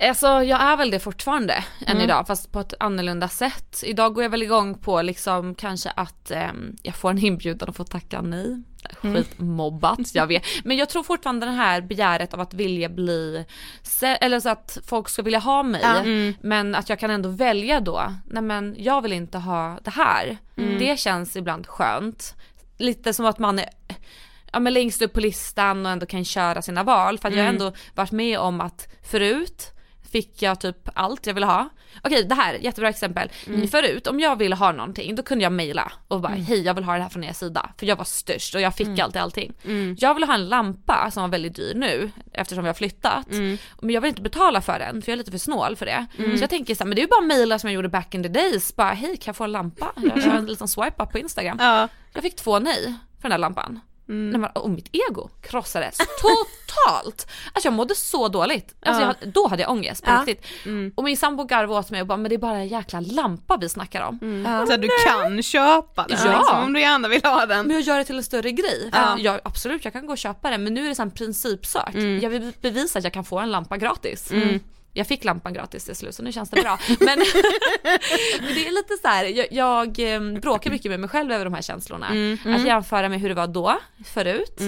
Alltså 0.00 0.26
jag 0.26 0.62
är 0.62 0.76
väl 0.76 0.90
det 0.90 0.98
fortfarande 0.98 1.64
än 1.86 2.00
idag 2.00 2.26
fast 2.26 2.52
på 2.52 2.60
ett 2.60 2.74
annorlunda 2.80 3.28
sätt. 3.28 3.82
Idag 3.86 4.14
går 4.14 4.22
jag 4.22 4.30
väl 4.30 4.42
igång 4.42 4.74
på 4.74 5.02
liksom 5.02 5.54
kanske 5.54 5.90
att 5.90 6.30
ehm, 6.30 6.76
jag 6.82 6.94
får 6.94 7.10
en 7.10 7.18
inbjudan 7.18 7.68
och 7.68 7.76
får 7.76 7.84
tacka 7.84 8.22
nej. 8.22 8.62
Skitmobbat, 9.02 10.14
jag 10.14 10.26
vet. 10.26 10.44
Men 10.64 10.76
jag 10.76 10.88
tror 10.88 11.02
fortfarande 11.02 11.46
det 11.46 11.52
här 11.52 11.80
begäret 11.80 12.34
av 12.34 12.40
att 12.40 12.54
vilja 12.54 12.88
bli, 12.88 13.44
eller 14.02 14.40
så 14.40 14.48
att 14.48 14.78
folk 14.86 15.08
ska 15.08 15.22
vilja 15.22 15.38
ha 15.38 15.62
mig. 15.62 16.36
Men 16.40 16.74
att 16.74 16.88
jag 16.88 16.98
kan 16.98 17.10
ändå 17.10 17.28
välja 17.28 17.80
då, 17.80 18.14
nej 18.26 18.42
men 18.42 18.74
jag 18.78 19.02
vill 19.02 19.12
inte 19.12 19.38
ha 19.38 19.78
det 19.84 19.90
här. 19.90 20.38
Det 20.78 20.98
känns 20.98 21.36
ibland 21.36 21.66
skönt. 21.66 22.34
Lite 22.78 23.14
som 23.14 23.26
att 23.26 23.38
man 23.38 23.58
är 23.58 23.68
ja, 24.52 24.60
men 24.60 24.72
längst 24.72 25.02
upp 25.02 25.12
på 25.12 25.20
listan 25.20 25.86
och 25.86 25.92
ändå 25.92 26.06
kan 26.06 26.24
köra 26.24 26.62
sina 26.62 26.82
val. 26.82 27.18
För 27.18 27.28
att 27.28 27.34
jag 27.34 27.42
har 27.42 27.48
ändå 27.48 27.72
varit 27.94 28.12
med 28.12 28.38
om 28.38 28.60
att 28.60 28.88
förut 29.02 29.72
fick 30.12 30.42
jag 30.42 30.60
typ 30.60 30.76
allt 30.94 31.26
jag 31.26 31.34
ville 31.34 31.46
ha. 31.46 31.68
Okej 32.02 32.24
det 32.24 32.34
här, 32.34 32.54
jättebra 32.54 32.88
exempel. 32.88 33.28
Förut 33.70 34.06
om 34.06 34.20
jag 34.20 34.36
ville 34.36 34.54
ha 34.56 34.72
någonting 34.72 35.14
då 35.14 35.22
kunde 35.22 35.42
jag 35.44 35.52
mejla 35.52 35.92
och 36.08 36.20
bara 36.20 36.32
hej 36.32 36.60
jag 36.62 36.74
vill 36.74 36.84
ha 36.84 36.96
det 36.96 37.02
här 37.02 37.08
från 37.08 37.24
er 37.24 37.32
sida. 37.32 37.70
För 37.78 37.86
jag 37.86 37.96
var 37.96 38.04
störst 38.04 38.54
och 38.54 38.60
jag 38.60 38.74
fick 38.74 38.98
alltid 38.98 39.22
allting. 39.22 39.52
Jag 39.98 40.14
vill 40.14 40.24
ha 40.24 40.34
en 40.34 40.48
lampa 40.48 41.10
som 41.10 41.22
var 41.22 41.28
väldigt 41.28 41.54
dyr 41.56 41.74
nu 41.74 42.10
eftersom 42.32 42.64
vi 42.64 42.68
har 42.68 42.74
flyttat. 42.74 43.26
Men 43.80 43.90
jag 43.94 44.00
vill 44.00 44.08
inte 44.08 44.22
betala 44.22 44.60
för 44.60 44.78
den 44.78 45.02
för 45.02 45.12
jag 45.12 45.14
är 45.14 45.18
lite 45.18 45.30
för 45.30 45.38
snål 45.38 45.76
för 45.76 45.86
det. 45.86 46.06
Så 46.16 46.42
jag 46.42 46.50
tänker 46.50 46.74
så 46.74 46.84
här, 46.84 46.88
men 46.88 46.94
det 46.96 47.00
är 47.00 47.04
ju 47.04 47.08
bara 47.08 47.20
mejla 47.20 47.58
som 47.58 47.70
jag 47.70 47.74
gjorde 47.74 47.88
back 47.88 48.14
in 48.14 48.22
the 48.22 48.28
days. 48.28 48.76
Bara 48.76 48.90
hej 48.92 49.16
kan 49.16 49.22
jag 49.26 49.36
få 49.36 49.44
en 49.44 49.52
lampa? 49.52 49.92
Jag 49.96 50.22
kör 50.22 50.30
en 50.38 50.46
liten 50.46 50.68
swipe 50.68 51.02
up 51.02 51.12
på 51.12 51.18
Instagram. 51.18 51.56
Ja. 51.60 51.88
Jag 52.12 52.22
fick 52.22 52.36
två 52.36 52.58
nej 52.58 52.94
för 53.16 53.22
den 53.22 53.32
här 53.32 53.38
lampan. 53.38 53.80
Nej, 54.10 54.40
men, 54.40 54.50
och 54.50 54.70
mitt 54.70 54.88
ego 54.92 55.28
krossades 55.42 55.96
totalt. 55.98 57.26
Alltså 57.52 57.66
jag 57.66 57.72
mådde 57.72 57.94
så 57.94 58.28
dåligt. 58.28 58.74
Alltså 58.82 59.02
jag, 59.02 59.32
då 59.32 59.48
hade 59.48 59.62
jag 59.62 59.70
ångest 59.70 60.04
på 60.04 60.10
Ja. 60.10 60.24
riktigt. 60.26 60.46
Och 60.94 61.04
min 61.04 61.16
sambo 61.16 61.44
garvade 61.44 61.80
åt 61.80 61.90
mig 61.90 62.00
och 62.00 62.06
bara, 62.06 62.16
men 62.16 62.28
det 62.28 62.34
är 62.34 62.38
bara 62.38 62.56
en 62.58 62.68
jäkla 62.68 63.00
lampa 63.00 63.56
vi 63.56 63.68
snackar 63.68 64.02
om. 64.02 64.18
Så 64.68 64.72
att 64.74 64.82
du 64.82 64.88
kan 65.06 65.42
köpa 65.42 66.06
den 66.08 66.18
Ja. 66.24 66.38
liksom, 66.38 66.58
om 66.62 66.72
du 66.72 66.80
gärna 66.80 67.08
vill 67.08 67.24
ha 67.24 67.46
den. 67.46 67.66
Men 67.66 67.76
jag 67.76 67.82
gör 67.82 67.98
det 67.98 68.04
till 68.04 68.16
en 68.16 68.24
större 68.24 68.50
grej. 68.52 68.90
Ja. 68.92 69.16
jag, 69.18 69.40
absolut 69.44 69.84
jag 69.84 69.92
kan 69.92 70.06
gå 70.06 70.12
och 70.12 70.18
köpa 70.18 70.50
den 70.50 70.64
men 70.64 70.74
nu 70.74 70.84
är 70.84 70.88
det 70.88 70.94
så 70.94 71.02
en 71.02 71.10
principsak. 71.10 71.94
Jag 71.94 72.30
vill 72.30 72.52
bevisa 72.60 72.98
att 72.98 73.04
jag 73.04 73.12
kan 73.12 73.24
få 73.24 73.38
en 73.38 73.50
lampa 73.50 73.76
gratis. 73.76 74.30
Jag 74.92 75.06
fick 75.06 75.24
lampan 75.24 75.52
gratis 75.52 75.84
till 75.84 75.96
slut 75.96 76.14
så 76.14 76.22
nu 76.22 76.32
känns 76.32 76.50
det 76.50 76.62
bra. 76.62 76.78
Men, 77.00 77.18
men 78.40 78.54
det 78.54 78.66
är 78.66 78.70
lite 78.74 78.96
så 79.02 79.08
här, 79.08 79.24
jag, 79.24 79.46
jag 79.50 80.14
eh, 80.14 80.40
bråkar 80.40 80.70
mycket 80.70 80.90
med 80.90 81.00
mig 81.00 81.08
själv 81.08 81.32
över 81.32 81.44
de 81.44 81.54
här 81.54 81.62
känslorna. 81.62 82.06
Att 82.56 82.66
jämföra 82.66 83.08
med 83.08 83.20
hur 83.20 83.28
det 83.28 83.34
var 83.34 83.46
då, 83.46 83.78
förut. 84.04 84.60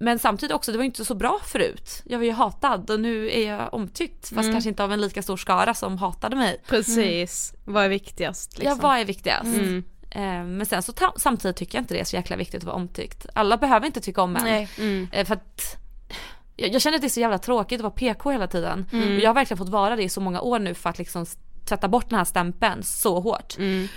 Men 0.00 0.18
samtidigt 0.18 0.54
också, 0.54 0.72
det 0.72 0.78
var 0.78 0.84
inte 0.84 1.04
så 1.04 1.14
bra 1.14 1.40
förut. 1.46 2.02
Jag 2.04 2.18
var 2.18 2.24
ju 2.24 2.32
hatad 2.32 2.90
och 2.90 3.00
nu 3.00 3.30
är 3.30 3.48
jag 3.48 3.74
omtyckt. 3.74 4.28
Fast 4.34 4.52
kanske 4.52 4.68
inte 4.70 4.84
av 4.84 4.92
en 4.92 5.00
lika 5.00 5.22
stor 5.22 5.36
skara 5.36 5.74
som 5.74 5.98
hatade 5.98 6.36
mig. 6.36 6.62
Precis, 6.68 7.54
vad 7.64 7.84
är 7.84 7.88
viktigast 7.88 8.58
liksom? 8.58 8.78
Ja, 8.82 8.88
vad 8.88 8.98
är 8.98 9.04
viktigast? 9.04 9.44
Mm. 9.44 9.84
Eh, 10.10 10.44
Men 10.44 10.66
sen 10.66 10.82
så 10.82 10.92
samtidigt 11.16 11.56
tycker 11.56 11.78
jag 11.78 11.82
inte 11.82 11.94
det 11.94 12.00
är 12.00 12.04
så 12.04 12.16
jäkla 12.16 12.36
viktigt 12.36 12.58
att 12.58 12.64
vara 12.64 12.76
omtyckt. 12.76 13.26
Alla 13.34 13.56
behöver 13.56 13.86
inte 13.86 14.00
tycka 14.00 14.22
om 14.22 14.36
en. 14.36 14.44
Nej. 14.44 15.08
Eh, 15.12 15.26
För 15.26 15.34
att 15.34 15.76
jag, 16.58 16.74
jag 16.74 16.82
känner 16.82 16.96
att 16.96 17.00
det 17.02 17.06
är 17.06 17.10
så 17.10 17.20
jävla 17.20 17.38
tråkigt 17.38 17.78
att 17.80 17.82
vara 17.82 17.90
PK 17.92 18.30
hela 18.30 18.46
tiden. 18.46 18.86
Mm. 18.92 19.14
Och 19.16 19.20
jag 19.22 19.28
har 19.28 19.34
verkligen 19.34 19.58
fått 19.58 19.68
vara 19.68 19.96
det 19.96 20.02
i 20.02 20.08
så 20.08 20.20
många 20.20 20.40
år 20.40 20.58
nu 20.58 20.74
för 20.74 20.90
att 20.90 20.98
liksom 20.98 21.26
tvätta 21.68 21.88
bort 21.88 22.08
den 22.10 22.18
här 22.18 22.24
stämpeln 22.24 22.82
så 22.82 23.20
hårt. 23.20 23.58
Mm. 23.58 23.88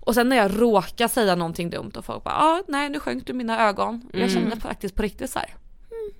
Och 0.00 0.14
sen 0.14 0.28
när 0.28 0.36
jag 0.36 0.60
råkar 0.62 1.08
säga 1.08 1.34
någonting 1.34 1.70
dumt 1.70 1.92
och 1.96 2.04
folk 2.04 2.24
bara 2.24 2.34
ah, 2.34 2.62
nej 2.68 2.88
nu 2.88 3.00
sjönk 3.00 3.26
du 3.26 3.32
mina 3.32 3.68
ögon. 3.68 4.10
Och 4.12 4.18
jag 4.18 4.30
känner 4.30 4.56
faktiskt 4.56 4.94
på 4.94 5.02
riktigt 5.02 5.30
så 5.30 5.38
här. 5.38 5.48
"Hmm, 5.90 6.12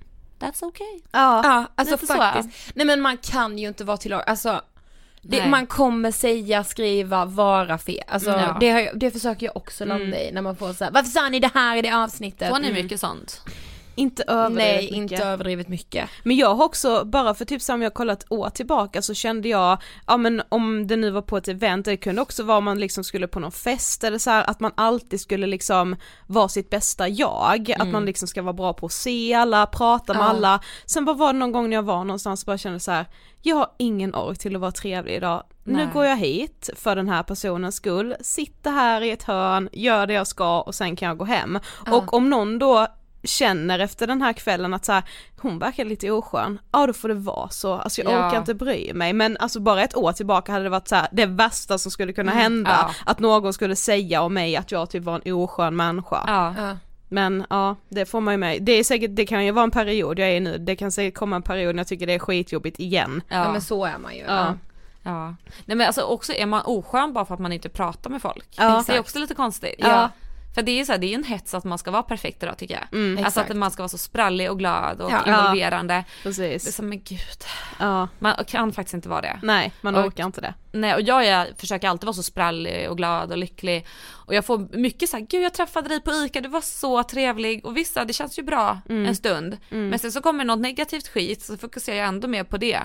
that's 0.49 0.63
okay. 0.63 0.99
Ja. 1.11 1.41
Ja, 1.43 1.65
alltså 1.75 1.95
Lite 1.95 2.07
så. 2.07 2.13
faktiskt. 2.13 2.71
Nej 2.75 2.85
men 2.85 3.01
man 3.01 3.17
kan 3.17 3.57
ju 3.57 3.67
inte 3.67 3.83
vara 3.83 3.97
till 3.97 4.13
alltså 4.13 4.61
det, 5.21 5.49
man 5.49 5.67
kommer 5.67 6.11
säga, 6.11 6.63
skriva, 6.63 7.25
vara 7.25 7.77
fel. 7.77 8.03
Alltså 8.07 8.29
Ja. 8.29 8.57
det, 8.59 8.69
har 8.69 8.79
jag, 8.79 8.99
det 8.99 9.11
försöker 9.11 9.45
jag 9.45 9.57
också 9.57 9.85
landa 9.85 10.21
i 10.21 10.31
när 10.31 10.41
man 10.41 10.55
får 10.55 10.73
så 10.73 10.83
här, 10.83 10.91
varför 10.91 11.09
sa 11.09 11.29
ni 11.29 11.39
det 11.39 11.51
här 11.53 11.77
i 11.77 11.81
det 11.81 11.91
avsnittet? 11.91 12.49
Får 12.49 12.59
ni 12.59 12.73
mycket 12.83 12.99
sånt? 12.99 13.41
Inte 13.97 14.23
överdrivet 14.27 14.81
Nej, 14.91 15.01
mycket. 15.01 15.11
inte 15.11 15.23
överdrivet 15.25 15.67
mycket. 15.67 16.09
Men 16.23 16.35
jag 16.37 16.55
har 16.55 16.65
också, 16.65 17.05
bara 17.05 17.33
för 17.33 17.45
typ 17.45 17.61
som 17.61 17.81
jag 17.81 17.93
kollat 17.93 18.25
år 18.29 18.49
tillbaka 18.49 19.01
så 19.01 19.13
kände 19.13 19.49
jag, 19.49 19.77
ja 20.07 20.17
men 20.17 20.41
om 20.49 20.87
det 20.87 20.95
nu 20.95 21.09
var 21.09 21.21
på 21.21 21.37
ett 21.37 21.47
event, 21.47 21.85
det 21.85 21.97
kunde 21.97 22.21
också 22.21 22.43
vara 22.43 22.57
om 22.57 22.63
man 22.63 22.79
liksom 22.79 23.03
skulle 23.03 23.27
på 23.27 23.39
någon 23.39 23.51
fest 23.51 24.03
eller 24.03 24.17
så 24.17 24.29
här, 24.29 24.49
att 24.49 24.59
man 24.59 24.71
alltid 24.75 25.21
skulle 25.21 25.47
liksom 25.47 25.95
vara 26.27 26.49
sitt 26.49 26.69
bästa 26.69 27.07
jag, 27.07 27.71
att 27.79 27.87
man 27.87 28.05
liksom 28.05 28.27
ska 28.27 28.41
vara 28.41 28.53
bra 28.53 28.73
på 28.73 28.85
att 28.85 28.91
se 28.91 29.33
alla, 29.33 29.65
prata 29.65 30.13
med 30.13 30.21
Ja. 30.23 30.25
alla. 30.27 30.59
Sen 30.85 31.05
bara 31.05 31.15
var 31.15 31.33
det 31.33 31.39
någon 31.39 31.51
gång 31.51 31.69
när 31.69 31.75
jag 31.77 31.83
var 31.83 32.03
någonstans 32.03 32.43
och 32.43 32.45
bara 32.45 32.57
kände 32.57 32.79
så 32.79 32.91
här, 32.91 33.05
jag 33.41 33.55
har 33.55 33.69
ingen 33.79 34.15
ork 34.15 34.37
till 34.39 34.55
att 34.55 34.61
vara 34.61 34.71
trevlig 34.71 35.15
idag. 35.15 35.43
Nu 35.63 35.73
Nej. 35.73 35.87
går 35.93 36.05
jag 36.05 36.17
hit 36.17 36.69
för 36.75 36.95
den 36.95 37.09
här 37.09 37.23
personens 37.23 37.75
skull, 37.75 38.15
sitter 38.21 38.71
här 38.71 39.01
i 39.01 39.11
ett 39.11 39.23
hörn, 39.23 39.69
gör 39.71 40.07
det 40.07 40.13
jag 40.13 40.27
ska 40.27 40.61
och 40.61 40.75
sen 40.75 40.95
kan 40.95 41.07
jag 41.07 41.17
gå 41.17 41.25
hem. 41.25 41.59
Och 41.91 42.13
om 42.13 42.29
någon 42.29 42.59
då 42.59 42.87
känner 43.23 43.79
efter 43.79 44.07
den 44.07 44.21
här 44.21 44.33
kvällen 44.33 44.73
att 44.73 44.85
så 44.85 44.91
här, 44.91 45.03
hon 45.41 45.59
verkar 45.59 45.85
lite 45.85 46.11
oskön, 46.11 46.59
ja 46.71 46.87
då 46.87 46.93
får 46.93 47.07
det 47.07 47.13
vara 47.13 47.49
så, 47.49 47.73
alltså 47.73 48.01
jag 48.01 48.11
Ja. 48.13 48.27
orkar 48.27 48.37
inte 48.37 48.53
bry 48.53 48.93
mig 48.93 49.13
men 49.13 49.37
alltså 49.37 49.59
bara 49.59 49.83
ett 49.83 49.95
år 49.95 50.11
tillbaka 50.11 50.51
hade 50.51 50.63
det 50.63 50.69
varit 50.69 50.87
så 50.87 50.95
här, 50.95 51.07
det 51.11 51.25
värsta 51.25 51.77
som 51.77 51.91
skulle 51.91 52.13
kunna 52.13 52.31
hända, 52.31 52.77
ja. 52.87 52.93
att 53.05 53.19
någon 53.19 53.53
skulle 53.53 53.75
säga 53.75 54.21
om 54.21 54.33
mig 54.33 54.55
att 54.55 54.71
jag 54.71 54.89
typ 54.89 55.03
var 55.03 55.21
en 55.25 55.33
oskön 55.33 55.75
människa. 55.75 56.23
Ja. 56.27 56.53
Ja. 56.57 56.77
Men 57.09 57.45
ja, 57.49 57.75
det 57.89 58.05
får 58.05 58.21
man 58.21 58.33
ju 58.33 58.37
med, 58.37 58.63
det 58.63 58.71
är 58.71 58.83
säkert, 58.83 59.11
det 59.13 59.25
kan 59.25 59.45
ju 59.45 59.51
vara 59.51 59.63
en 59.63 59.71
period 59.71 60.19
jag 60.19 60.29
är 60.29 60.33
i 60.35 60.39
nu, 60.39 60.57
det 60.57 60.75
kan 60.75 60.91
säkert 60.91 61.15
komma 61.19 61.35
en 61.35 61.41
period 61.41 61.75
när 61.75 61.79
jag 61.79 61.87
tycker 61.87 62.07
det 62.07 62.13
är 62.13 62.19
skitjobbigt 62.19 62.79
igen. 62.79 63.21
Ja. 63.29 63.51
men 63.51 63.61
så 63.61 63.85
är 63.85 63.97
man 63.97 64.15
ju. 64.15 64.21
Ja. 64.21 64.53
Ja. 65.03 65.35
Nej 65.65 65.77
men 65.77 65.81
alltså 65.87 66.01
också 66.01 66.33
är 66.33 66.45
man 66.45 66.61
oskön 66.65 67.13
bara 67.13 67.25
för 67.25 67.33
att 67.33 67.39
man 67.39 67.53
inte 67.53 67.69
pratar 67.69 68.09
med 68.09 68.21
folk. 68.21 68.45
Ja. 68.57 68.83
det 68.87 68.95
är 68.95 68.99
också 68.99 69.19
lite 69.19 69.33
konstigt. 69.35 69.75
Ja. 69.77 70.09
För 70.57 70.61
det 70.63 70.71
är 70.71 70.75
ju 70.75 70.85
så 70.85 70.91
här, 70.91 70.99
det 70.99 71.07
är 71.07 71.09
ju 71.09 71.15
en 71.15 71.23
hets 71.23 71.53
att 71.53 71.63
man 71.63 71.77
ska 71.77 71.91
vara 71.91 72.03
perfekt 72.03 72.43
idag 72.43 72.57
tycker 72.57 72.73
jag. 72.73 72.99
Mm, 72.99 73.17
alltså 73.25 73.39
exakt. 73.39 73.51
att 73.51 73.57
man 73.57 73.71
ska 73.71 73.81
vara 73.83 73.89
så 73.89 73.97
sprallig 73.97 74.51
och 74.51 74.59
glad 74.59 75.01
och 75.01 75.11
Ja. 75.11 75.23
involverande. 75.27 75.93
Det 75.93 75.99
är 76.19 76.23
Precis. 76.23 76.75
som 76.75 76.89
men 76.89 77.01
gud, 77.03 77.19
Ja, 77.79 78.07
man 78.19 78.35
kan 78.47 78.73
faktiskt 78.73 78.93
inte 78.93 79.09
vara 79.09 79.21
det. 79.21 79.39
nej 79.43 79.73
man 79.81 79.95
Och- 79.95 80.05
orkar 80.05 80.25
inte 80.25 80.41
det. 80.41 80.53
Nej 80.71 80.93
och 80.95 81.01
jag 81.01 81.25
är, 81.25 81.47
försöker 81.57 81.89
alltid 81.89 82.05
vara 82.05 82.13
så 82.13 82.23
sprallig 82.23 82.89
och 82.89 82.97
glad 82.97 83.31
och 83.31 83.37
lycklig. 83.37 83.87
Och 84.11 84.33
jag 84.35 84.45
får 84.45 84.77
mycket 84.77 85.09
så 85.09 85.17
här, 85.17 85.25
gud 85.29 85.43
jag 85.43 85.53
träffade 85.53 85.89
dig 85.89 86.01
på 86.01 86.11
ICA, 86.11 86.41
du 86.41 86.49
var 86.49 86.61
så 86.61 87.03
trevlig. 87.03 87.65
Och 87.65 87.77
vissa, 87.77 88.05
det 88.05 88.13
känns 88.13 88.39
ju 88.39 88.43
bra 88.43 88.79
Mm. 88.89 89.05
en 89.05 89.15
stund. 89.15 89.57
Men 89.69 89.99
sen 89.99 90.11
så 90.11 90.21
kommer 90.21 90.45
något 90.45 90.59
negativt 90.59 91.07
skit 91.07 91.41
så 91.41 91.57
fokuserar 91.57 91.97
jag 91.97 92.07
ändå 92.07 92.27
mer 92.27 92.43
på 92.43 92.57
det. 92.57 92.79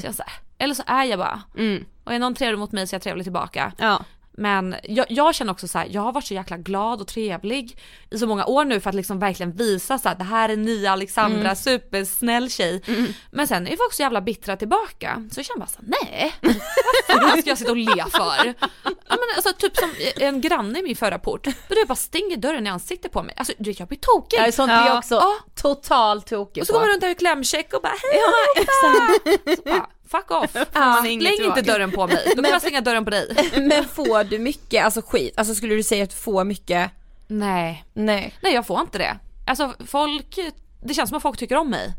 Så 0.00 0.06
jag 0.06 0.14
så 0.14 0.22
här, 0.26 0.32
eller 0.58 0.74
så 0.74 0.82
är 0.86 1.04
jag 1.04 1.18
bara. 1.18 1.42
Mm. 1.58 1.84
Och 2.04 2.12
är 2.14 2.18
någon 2.18 2.34
trevlig 2.34 2.58
mot 2.58 2.72
mig 2.72 2.86
så 2.86 2.94
är 2.94 2.96
jag 2.96 3.02
trevlig 3.02 3.24
tillbaka. 3.24 3.72
Ja. 3.78 4.04
Men 4.40 4.74
jag, 4.82 5.06
jag 5.08 5.34
känner 5.34 5.52
också 5.52 5.68
så 5.68 5.78
här, 5.78 5.88
jag 5.90 6.02
har 6.02 6.12
varit 6.12 6.24
så 6.26 6.34
jäkla 6.34 6.56
glad 6.56 7.00
och 7.00 7.06
trevlig 7.06 7.78
i 8.10 8.18
så 8.18 8.26
många 8.26 8.46
år 8.46 8.64
nu 8.64 8.80
för 8.80 8.88
att 8.90 8.94
liksom 8.96 9.18
verkligen 9.18 9.52
visa 9.52 9.98
så 9.98 10.08
här, 10.08 10.16
det 10.16 10.24
här 10.24 10.48
är 10.48 10.56
nya 10.56 10.92
Alexandra, 10.92 11.38
Mm. 11.40 11.56
supersnäll 11.56 12.50
tjej. 12.50 12.82
Men 13.30 13.48
sen 13.48 13.66
är 13.68 13.76
folk 13.76 13.92
så 13.92 14.02
jävla 14.02 14.20
bittra 14.20 14.56
tillbaka. 14.56 15.28
Så 15.32 15.38
jag 15.38 15.46
känner 15.46 15.60
bara 15.60 15.66
så 15.66 15.78
här, 15.78 15.88
nej, 16.12 16.34
vad 17.08 17.20
fan 17.22 17.38
ska 17.40 17.50
jag 17.50 17.58
sitta 17.58 17.70
och 17.70 17.76
le 17.76 18.04
för? 18.10 18.54
Ja, 18.84 18.94
men 19.08 19.18
alltså, 19.36 19.52
typ 19.58 19.76
som 19.76 19.90
en 20.16 20.40
granne 20.40 20.78
i 20.78 20.82
min 20.82 20.96
förra 20.96 21.18
port, 21.18 21.44
det 21.68 21.88
bara 21.88 21.94
stänger 21.96 22.36
dörren 22.36 22.66
i 22.66 22.70
ansiktet 22.70 23.12
på 23.12 23.22
mig. 23.22 23.34
Alltså 23.36 23.52
du 23.58 23.70
vet, 23.70 23.78
jag 23.78 23.88
blir 23.88 23.98
tokig. 23.98 24.38
Ja, 24.46 24.52
sånt 24.52 24.70
är 24.70 24.76
jag 24.76 24.86
Ja. 24.88 24.98
också 24.98 25.14
Ja. 25.14 25.34
totalt 25.62 26.26
tokig 26.26 26.60
Och 26.60 26.66
så 26.66 26.72
går 26.72 26.80
man 26.80 26.88
runt 26.88 27.00
där 27.00 27.08
i 27.08 27.14
klämcheck 27.14 27.72
och 27.74 27.82
bara 27.82 27.94
hej 28.12 28.66
så 28.82 29.62
bara, 29.70 29.86
Fuck 30.10 30.30
off, 30.30 30.56
inget 31.06 31.34
släng 31.34 31.48
inte 31.48 31.62
dörren 31.62 31.92
på 31.92 32.06
mig, 32.06 32.22
då 32.26 32.34
kommer 32.34 32.48
jag 32.48 32.60
stänga 32.60 32.80
dörren 32.80 33.04
på 33.04 33.10
dig. 33.10 33.50
Men 33.56 33.84
får 33.84 34.24
du 34.24 34.38
mycket, 34.38 34.84
alltså 34.84 35.02
skit, 35.06 35.34
alltså 35.36 35.54
skulle 35.54 35.74
du 35.74 35.82
säga 35.82 36.04
att 36.04 36.10
du 36.10 36.16
får 36.16 36.44
mycket? 36.44 36.90
Nej, 37.26 37.84
Nej. 37.92 38.34
nej 38.42 38.54
jag 38.54 38.66
får 38.66 38.80
inte 38.80 38.98
det. 38.98 39.18
Alltså 39.46 39.74
folk, 39.86 40.38
det 40.80 40.94
känns 40.94 41.08
som 41.10 41.16
att 41.16 41.22
folk 41.22 41.38
tycker 41.38 41.56
om 41.56 41.70
mig. 41.70 41.94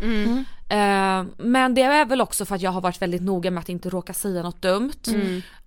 Eh, 0.70 1.24
men 1.38 1.74
det 1.74 1.82
är 1.82 2.06
väl 2.06 2.22
också 2.22 2.46
för 2.46 2.56
att 2.56 2.62
jag 2.62 2.72
har 2.72 2.82
varit 2.82 3.02
väldigt 3.02 3.22
noga 3.22 3.52
med 3.52 3.62
att 3.62 3.70
inte 3.70 3.90
råka 3.90 4.14
säga 4.14 4.44
något 4.44 4.62
dumt. 4.62 4.94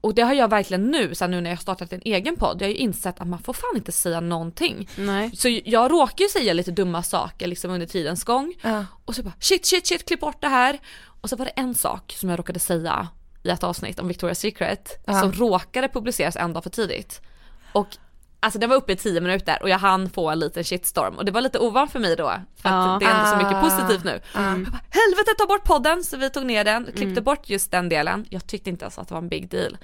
Och 0.00 0.14
det 0.14 0.22
har 0.22 0.34
jag 0.34 0.48
verkligen 0.50 0.90
nu, 0.90 1.14
sen 1.14 1.30
nu 1.30 1.40
när 1.40 1.50
jag 1.50 1.60
startat 1.60 1.92
en 1.92 2.00
egen 2.04 2.36
podd, 2.36 2.56
jag 2.62 2.66
har 2.66 2.70
ju 2.72 2.76
insett 2.76 3.20
att 3.20 3.28
man 3.28 3.38
får 3.38 3.52
fan 3.52 3.76
inte 3.76 3.92
säga 3.92 4.20
någonting. 4.20 4.88
Nej. 4.96 5.30
Så 5.36 5.60
jag 5.64 5.90
råkar 5.90 6.24
ju 6.24 6.28
säga 6.28 6.52
lite 6.52 6.70
dumma 6.70 7.02
saker 7.02 7.46
liksom 7.46 7.70
under 7.70 7.86
tidens 7.86 8.24
gång. 8.24 8.54
Ja. 8.62 8.84
Och 9.04 9.14
så 9.14 9.22
bara 9.22 9.34
shit 9.40 9.66
shit 9.66 9.86
shit 9.86 10.06
klipp 10.06 10.20
bort 10.20 10.40
det 10.40 10.48
här. 10.48 10.78
Och 11.20 11.28
så 11.28 11.36
var 11.36 11.44
det 11.44 11.50
en 11.50 11.74
sak 11.74 12.14
som 12.18 12.28
jag 12.28 12.38
råkade 12.38 12.58
säga 12.58 13.08
i 13.42 13.48
ett 13.48 13.64
avsnitt 13.64 13.98
om 13.98 14.10
Victoria's 14.10 14.34
Secret 14.34 15.02
Ja. 15.06 15.20
som 15.20 15.32
råkade 15.32 15.88
publiceras 15.88 16.36
en 16.36 16.52
dag 16.52 16.62
för 16.62 16.70
tidigt. 16.70 17.20
Och 17.72 17.88
alltså 18.42 18.58
den 18.58 18.68
var 18.70 18.76
uppe 18.76 18.92
i 18.92 18.96
10 18.96 19.20
minuter 19.20 19.58
och 19.62 19.68
jag 19.68 19.78
hann 19.78 20.10
få 20.10 20.30
en 20.30 20.38
liten 20.38 20.64
shitstorm 20.64 21.14
och 21.14 21.24
det 21.24 21.32
var 21.32 21.40
lite 21.40 21.58
ovant 21.58 21.92
för 21.92 21.98
mig 21.98 22.16
då 22.16 22.32
för 22.62 22.68
att 22.68 22.74
Ja. 22.74 22.96
det 23.00 23.06
är 23.06 23.14
ändå 23.14 23.30
så 23.30 23.36
mycket 23.36 23.52
Ah. 23.54 23.60
positivt 23.60 24.04
nu. 24.04 24.20
Jag 24.34 24.42
bara, 24.42 24.80
Helvete 24.90 25.30
ta 25.38 25.46
bort 25.46 25.64
podden 25.64 26.04
så 26.04 26.16
vi 26.16 26.30
tog 26.30 26.46
ner 26.46 26.64
den, 26.64 26.88
klippte 26.96 27.20
bort 27.20 27.48
just 27.50 27.70
den 27.70 27.88
delen. 27.88 28.26
Jag 28.30 28.46
tyckte 28.46 28.70
inte 28.70 28.84
ens 28.84 28.98
att 28.98 29.08
det 29.08 29.14
var 29.14 29.22
en 29.22 29.28
big 29.28 29.48
deal. 29.50 29.76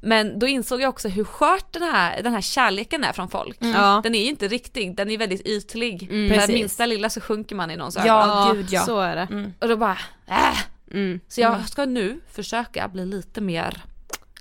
Men 0.00 0.38
då 0.38 0.46
insåg 0.46 0.80
jag 0.82 0.88
också 0.88 1.08
hur 1.08 1.24
skört 1.24 1.72
den 1.72 1.82
här, 1.82 2.22
den 2.22 2.32
här 2.32 2.40
kärleken 2.40 3.04
är 3.04 3.12
från 3.12 3.28
folk. 3.28 3.56
Ja. 3.60 4.00
Den 4.02 4.14
är 4.14 4.22
ju 4.22 4.28
inte 4.28 4.48
riktig, 4.48 4.96
den 4.96 5.10
är 5.10 5.18
väldigt 5.18 5.46
ytlig. 5.46 6.02
Mm. 6.10 6.28
För 6.28 6.36
Precis. 6.36 6.54
minsta 6.54 6.86
lilla 6.86 7.10
så 7.10 7.20
sjunker 7.20 7.56
man 7.56 7.70
i 7.70 7.76
någons 7.76 7.96
ögon. 7.96 8.06
Ja, 8.06 8.50
gud 8.54 8.66
ja. 8.70 8.80
så 8.82 9.00
är 9.00 9.16
det. 9.16 9.52
Och 9.60 9.68
då 9.68 9.76
bara, 9.76 9.98
äh. 10.28 10.58
Mm. 10.92 11.20
Så 11.28 11.40
jag 11.40 11.68
ska 11.68 11.84
nu 11.84 12.20
försaka 12.32 12.88
bli 12.88 13.06
lite 13.06 13.40
mer 13.40 13.82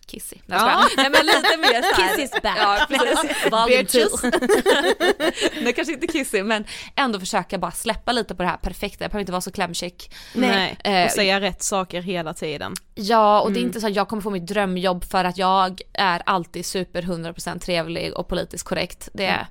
kissy. 0.10 0.36
Ja. 0.46 0.86
Nej 0.98 1.10
men 1.10 1.26
lite 1.26 1.58
mer 1.58 1.82
såhär. 1.96 2.18
Kiss 2.18 2.26
is 2.26 2.42
back. 2.42 2.58
Ja 2.58 2.86
precis. 2.90 4.24
Nej 5.62 5.74
kanske 5.76 5.94
inte 5.94 6.08
kissy 6.08 6.44
men 6.44 6.66
ändå 6.96 7.20
försöka 7.20 7.58
bara 7.58 7.72
släppa 7.72 8.12
lite 8.12 8.36
på 8.36 8.44
det 8.44 8.50
här 8.50 8.58
perfekta, 8.58 9.04
jag 9.04 9.12
behöver 9.12 9.22
inte 9.22 9.32
vara 9.32 9.42
så 9.42 9.52
klämkäck. 9.52 10.16
Nej. 10.34 10.78
Eh, 10.84 11.06
Och 11.06 11.12
säga 11.12 11.42
rätt 11.42 11.64
saker 11.64 12.02
hela 12.02 12.34
tiden. 12.34 12.74
Ja 12.96 13.42
och 13.42 13.52
det 13.52 13.60
är 13.60 13.62
inte 13.62 13.82
så 13.82 13.88
att 13.88 13.96
jag 13.96 14.08
kommer 14.08 14.22
få 14.22 14.30
mitt 14.30 14.48
drömjobb 14.48 15.04
för 15.04 15.24
att 15.26 15.38
jag 15.38 15.82
är 15.94 16.22
alltid 16.26 16.66
super 16.66 17.02
100% 17.02 17.60
trevlig 17.60 18.14
och 18.14 18.28
politiskt 18.28 18.64
korrekt. 18.64 19.10
Det, 19.14 19.48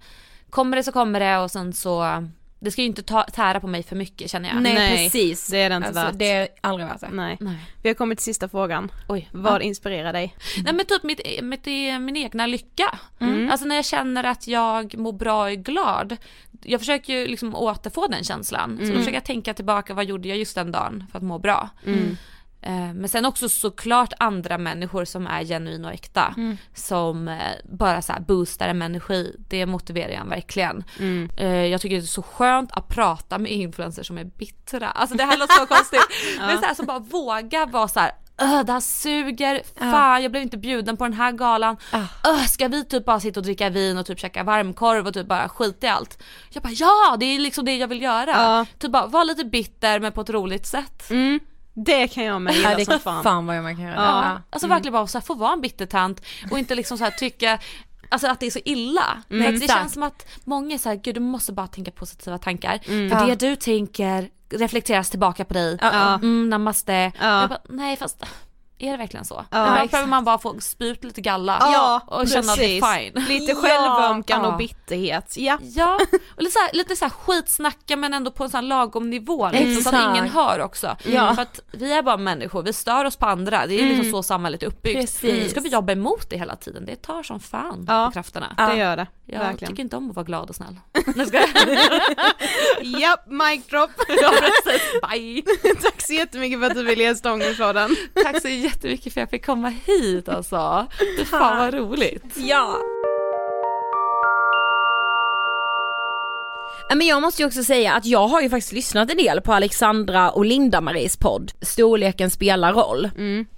Kommer 0.50 0.76
det 0.76 0.82
så 0.84 0.92
kommer 0.92 1.20
det 1.20 1.38
och 1.38 1.50
sen 1.50 1.72
så, 1.72 2.24
det 2.60 2.70
ska 2.70 2.80
ju 2.82 2.86
inte 2.86 3.02
ta, 3.02 3.22
tära 3.22 3.60
på 3.60 3.66
mig 3.66 3.82
för 3.82 3.96
mycket 3.96 4.30
känner 4.30 4.48
jag. 4.48 4.62
Nej, 4.62 4.74
Nej, 4.74 5.04
precis. 5.10 5.48
det 5.48 5.58
är 5.58 5.70
det 5.70 5.76
inte 5.76 5.88
alltså, 5.88 6.04
värt. 6.04 6.18
Det 6.18 6.30
är 6.30 6.48
aldrig 6.60 6.88
värt 6.88 7.00
det. 7.00 7.08
Nej. 7.12 7.36
Nej. 7.40 7.56
Vi 7.82 7.88
har 7.88 7.94
kommit 7.94 8.18
till 8.18 8.24
sista 8.24 8.48
frågan. 8.48 8.90
Oj. 9.08 9.28
Vad 9.32 9.62
inspirerar 9.62 10.12
dig? 10.12 10.34
Nej 10.64 10.72
men 10.74 10.86
typ 10.86 11.02
mitt, 11.02 11.20
mitt, 11.42 11.66
min 12.00 12.16
egna 12.16 12.46
lycka. 12.46 12.98
Mm. 13.20 13.50
Alltså 13.50 13.66
när 13.66 13.76
jag 13.76 13.84
känner 13.84 14.24
att 14.24 14.46
jag 14.48 14.98
mår 14.98 15.12
bra 15.12 15.42
och 15.42 15.50
är 15.50 15.54
glad. 15.54 16.16
Jag 16.62 16.80
försöker 16.80 17.12
ju 17.12 17.26
liksom 17.26 17.54
återfå 17.54 18.06
den 18.06 18.24
känslan. 18.24 18.76
Så 18.76 18.82
Mm. 18.82 18.88
då 18.94 18.98
försöker 18.98 19.16
jag 19.16 19.24
tänka 19.24 19.54
tillbaka, 19.54 19.94
vad 19.94 20.04
gjorde 20.04 20.28
jag 20.28 20.38
just 20.38 20.54
den 20.54 20.72
dagen 20.72 21.04
för 21.12 21.18
att 21.18 21.24
må 21.24 21.38
bra. 21.38 21.68
Mm. 21.86 22.16
Eh, 22.68 22.94
Men 22.94 23.08
sen 23.08 23.24
också 23.24 23.48
såklart 23.48 24.12
andra 24.18 24.58
människor 24.58 25.04
som 25.04 25.26
är 25.26 25.44
genuina 25.44 25.88
och 25.88 25.94
äkta. 25.94 26.34
Mm. 26.36 26.56
Som 26.74 27.28
eh, 27.28 27.36
bara 27.64 28.02
så 28.02 28.12
boostar 28.28 28.68
en 28.68 28.82
energi. 28.82 29.36
Det 29.48 29.66
motiverar 29.66 30.12
jag 30.12 30.24
verkligen. 30.24 30.84
Mm. 30.98 31.30
Eh, 31.36 31.46
Jag 31.66 31.80
tycker 31.80 31.96
det 31.96 32.02
är 32.02 32.06
så 32.06 32.22
skönt 32.22 32.72
att 32.72 32.88
prata 32.88 33.38
med 33.38 33.52
influencers 33.52 34.06
som 34.06 34.18
är 34.18 34.24
bittra. 34.24 34.88
Alltså 34.90 35.16
det 35.16 35.24
här 35.24 35.38
låter 35.38 35.54
så 35.54 35.66
konstigt. 35.66 36.00
Men 36.38 36.58
så 36.60 36.64
här, 36.66 36.74
som 36.74 36.86
bara 36.86 36.98
vågar 36.98 37.66
vara 37.66 37.88
så 37.88 38.00
här. 38.00 38.12
"Öh, 38.40 38.64
det 38.64 38.72
här 38.72 38.80
suger, 38.80 39.62
fan 39.90 40.22
jag 40.22 40.30
blev 40.30 40.42
inte 40.42 40.56
bjuden 40.58 40.96
på 40.96 41.04
den 41.04 41.12
här 41.12 41.32
galan. 41.32 41.76
Öh, 41.92 42.44
ska 42.48 42.68
vi 42.68 42.84
typ 42.84 43.04
bara 43.04 43.20
sitta 43.20 43.40
och 43.40 43.44
dricka 43.44 43.68
vin 43.70 43.98
och 43.98 44.06
typ 44.06 44.18
käka 44.20 44.42
varmkorv 44.44 45.06
och 45.06 45.14
typ 45.14 45.26
bara 45.26 45.48
skita 45.48 45.86
i 45.86 45.90
allt? 45.90 46.22
Jag 46.50 46.62
bara 46.62 46.72
ja, 46.72 47.16
det 47.20 47.26
är 47.26 47.38
liksom 47.38 47.64
det 47.64 47.76
jag 47.76 47.88
vill 47.88 48.02
göra. 48.02 48.30
Ja. 48.30 48.66
Typ 48.78 48.92
bara 48.92 49.06
vara 49.06 49.24
lite 49.24 49.44
bitter 49.44 50.00
men 50.00 50.12
på 50.12 50.20
ett 50.20 50.30
roligt 50.30 50.66
sätt. 50.66 51.10
Mm. 51.10 51.40
Det 51.84 52.08
kan 52.08 52.24
jag 52.24 52.42
med 52.42 52.54
Ja, 52.54 52.56
gilla 52.56 52.74
det 52.74 52.84
som 52.84 53.00
fan. 53.00 53.22
fan. 53.22 53.46
vad 53.46 53.62
man 53.62 53.76
kan 53.76 53.84
göra. 53.84 53.94
Ja. 53.94 54.24
Ja. 54.24 54.42
Alltså 54.50 54.68
verkligen 54.68 54.92
bara 54.92 55.06
så 55.06 55.18
här, 55.18 55.24
få 55.24 55.34
vara 55.34 55.52
en 55.52 55.60
bittertant 55.60 56.22
och 56.50 56.58
inte 56.58 56.74
liksom 56.74 56.98
så 56.98 57.04
här 57.04 57.10
tycka 57.10 57.58
Alltså 58.10 58.26
att 58.28 58.40
det 58.40 58.46
är 58.46 58.50
så 58.50 58.58
illa. 58.64 59.22
För 59.28 59.36
att 59.36 59.42
det 59.42 59.48
exakt. 59.48 59.72
känns 59.72 59.92
som 59.92 60.02
att 60.02 60.26
många 60.44 60.74
är 60.74 60.78
såhär, 60.78 60.96
gud 60.96 61.14
du 61.14 61.20
måste 61.20 61.52
bara 61.52 61.66
tänka 61.66 61.90
positiva 61.90 62.38
tankar. 62.38 62.78
För 62.84 62.92
Ja. 63.20 63.26
det 63.26 63.34
du 63.48 63.56
tänker 63.56 64.28
reflekteras 64.50 65.10
tillbaka 65.10 65.44
på 65.44 65.54
dig. 65.54 65.78
Ja. 65.80 66.14
Mm, 66.14 66.48
namaste. 66.48 67.12
Ja. 67.20 67.40
Jag 67.40 67.48
bara, 67.48 67.60
nej 67.68 67.96
fast 67.96 68.24
är 68.78 68.90
det 68.90 68.96
verkligen 68.96 69.24
så? 69.24 69.44
Ja, 69.50 69.58
Ja, 69.66 69.74
exakt. 69.76 69.90
behöver 69.90 70.08
man 70.10 70.24
bara 70.24 70.38
få 70.38 70.60
spy 70.60 70.88
ut 70.88 71.04
lite 71.04 71.20
galla 71.20 71.58
Ja, 71.60 72.00
och 72.06 72.28
känna 72.28 72.52
att 72.52 72.58
det 72.58 72.78
är 72.78 72.98
fine. 73.10 73.24
Lite 73.28 73.52
Ja. 73.52 73.56
självömkan 73.62 74.40
Ja. 74.44 74.48
och 74.50 74.56
bitterhet. 74.58 75.34
Ja. 75.36 75.58
Ja, 75.62 75.98
och 76.36 76.42
lite 76.42 76.52
såhär, 76.52 76.70
lite 76.72 76.96
såhär 76.96 77.10
skitsnacka 77.10 77.96
men 77.96 78.14
ändå 78.14 78.30
på 78.30 78.44
en 78.44 78.50
sån 78.50 78.58
här 78.58 78.68
lagom 78.68 79.10
nivå 79.10 79.48
liksom, 79.52 79.92
så 79.92 79.96
att 79.96 80.10
ingen 80.16 80.28
hör 80.30 80.60
också. 80.60 80.96
Ja. 81.04 81.34
För 81.34 81.42
att 81.42 81.60
vi 81.72 81.92
är 81.92 82.02
bara 82.02 82.16
människor, 82.16 82.62
vi 82.62 82.72
stör 82.72 83.04
oss 83.04 83.16
på 83.16 83.26
andra, 83.26 83.66
det 83.66 83.74
är 83.80 83.86
liksom 83.86 84.10
så 84.10 84.22
samhället 84.22 84.62
är 84.62 84.66
uppbyggt. 84.66 85.00
Precis. 85.00 85.22
Nu 85.42 85.48
ska 85.48 85.60
vi 85.60 85.68
jobba 85.68 85.92
emot 85.92 86.30
det 86.30 86.36
hela 86.38 86.56
tiden, 86.56 86.86
det 86.86 86.96
tar 86.96 87.22
som 87.22 87.40
fan 87.40 87.84
Ja. 87.88 88.06
på 88.06 88.12
krafterna. 88.12 88.54
Det 88.56 88.76
gör 88.76 88.96
det. 88.96 89.06
Jag 89.26 89.38
Verkligen. 89.38 89.70
tycker 89.72 89.82
inte 89.82 89.96
om 89.96 90.10
att 90.10 90.16
vara 90.16 90.24
glad 90.26 90.48
och 90.48 90.56
snäll. 90.56 90.76
Japp, 93.00 93.26
mic 93.26 93.66
drop. 93.66 93.90
ja, 94.08 94.32
precis. 94.40 94.82
Bye! 95.02 95.42
Tack 95.82 96.02
så 96.02 96.12
jättemycket 96.12 96.60
för 96.60 96.66
att 96.66 96.74
du 96.74 96.82
ville 96.82 97.02
gästa 97.02 97.32
Ångestpodden. 97.32 97.96
Tack 98.22 98.42
så 98.42 98.48
jättemycket 98.48 99.14
för 99.14 99.20
att 99.20 99.22
jag 99.22 99.30
fick 99.30 99.46
komma 99.46 99.68
hit 99.68 100.28
alltså. 100.28 100.86
Fy 101.18 101.24
fan 101.24 101.58
vad 101.58 101.74
roligt. 101.74 102.34
Ja. 102.36 102.78
Men 106.94 107.06
jag 107.06 107.22
måste 107.22 107.42
ju 107.42 107.46
också 107.46 107.64
säga 107.64 107.92
att 107.92 108.06
jag 108.06 108.28
har 108.28 108.40
ju 108.40 108.50
faktiskt 108.50 108.72
lyssnat 108.72 109.10
en 109.10 109.16
del 109.16 109.40
på 109.40 109.52
Alexandra 109.52 110.30
och 110.30 110.44
Linda-Maries 110.44 111.18
podd, 111.18 111.52
Storleken 111.60 112.30
spelar 112.30 112.72
roll. 112.72 113.10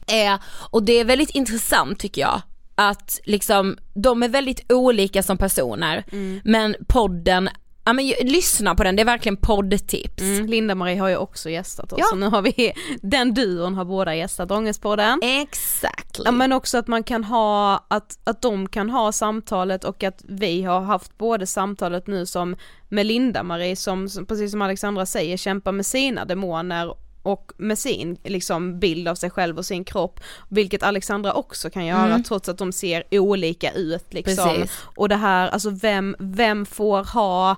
Eh, 0.07 0.41
och 0.71 0.83
det 0.83 0.93
är 0.93 1.05
väldigt 1.05 1.31
intressant 1.31 1.99
tycker 1.99 2.21
jag, 2.21 2.43
att 2.75 3.21
liksom 3.25 3.77
de 3.95 4.23
är 4.23 4.29
väldigt 4.29 4.73
olika 4.73 5.23
som 5.23 5.39
personer, 5.39 6.05
men 6.45 6.77
podden, 6.89 7.49
ja 7.85 7.93
men 7.93 8.07
lyssna 8.23 8.75
på 8.75 8.85
den, 8.85 8.97
det 8.97 9.03
är 9.03 9.07
verkligen 9.07 9.37
poddtips. 9.37 10.23
Mm, 10.23 10.47
Linda-Marie 10.47 11.01
har 11.01 11.09
ju 11.09 11.17
också 11.17 11.51
gästat 11.51 11.93
oss, 11.93 11.99
Ja. 11.99 12.07
så 12.11 12.17
nu 12.17 12.27
har 12.27 12.43
vi, 12.43 12.73
den 13.03 13.35
duon 13.35 13.75
har 13.75 13.85
båda 13.85 14.15
gästat 14.15 14.51
Ångestpodden. 14.51 15.21
Exakt. 15.23 16.21
Ja 16.25 16.31
men 16.31 16.53
också 16.53 16.79
att 16.79 16.87
man 16.89 17.03
kan 17.03 17.25
ha, 17.25 17.87
att, 17.89 18.19
att 18.25 18.43
de 18.43 18.69
kan 18.69 18.91
ha 18.91 19.13
samtalet 19.13 19.85
och 19.85 20.03
att 20.03 20.25
vi 20.29 20.63
har 20.63 20.81
haft 20.81 21.19
både 21.19 21.47
samtalet 21.47 22.07
nu 22.07 22.27
som 22.27 22.57
med 22.89 23.07
Linda-Marie 23.07 23.77
som, 23.77 24.09
som, 24.09 24.27
precis 24.27 24.51
som 24.51 24.63
Alexandra 24.63 25.07
säger, 25.07 25.37
kämpar 25.37 25.73
med 25.73 25.87
sina 25.87 26.25
demoner 26.25 26.95
och 27.23 27.53
med 27.57 27.79
sin 27.79 28.17
liksom 28.25 28.79
bild 28.79 29.09
av 29.09 29.15
sig 29.15 29.31
själv 29.31 29.59
och 29.59 29.67
sin 29.67 29.85
kropp, 29.85 30.21
vilket 30.49 30.83
Alexandra 30.83 31.33
också 31.33 31.71
kan 31.71 31.87
göra 31.87 32.07
Mm. 32.07 32.23
trots 32.23 32.49
att 32.49 32.59
de 32.59 32.73
ser 32.73 33.05
olika 33.11 33.73
ut 33.73 34.15
liksom. 34.15 34.49
Precis. 34.49 34.79
Och 34.97 35.09
det 35.09 35.17
här, 35.17 35.49
alltså 35.49 35.71
vem, 35.71 36.17
vem 36.19 36.67
får 36.67 37.05
ha, 37.05 37.57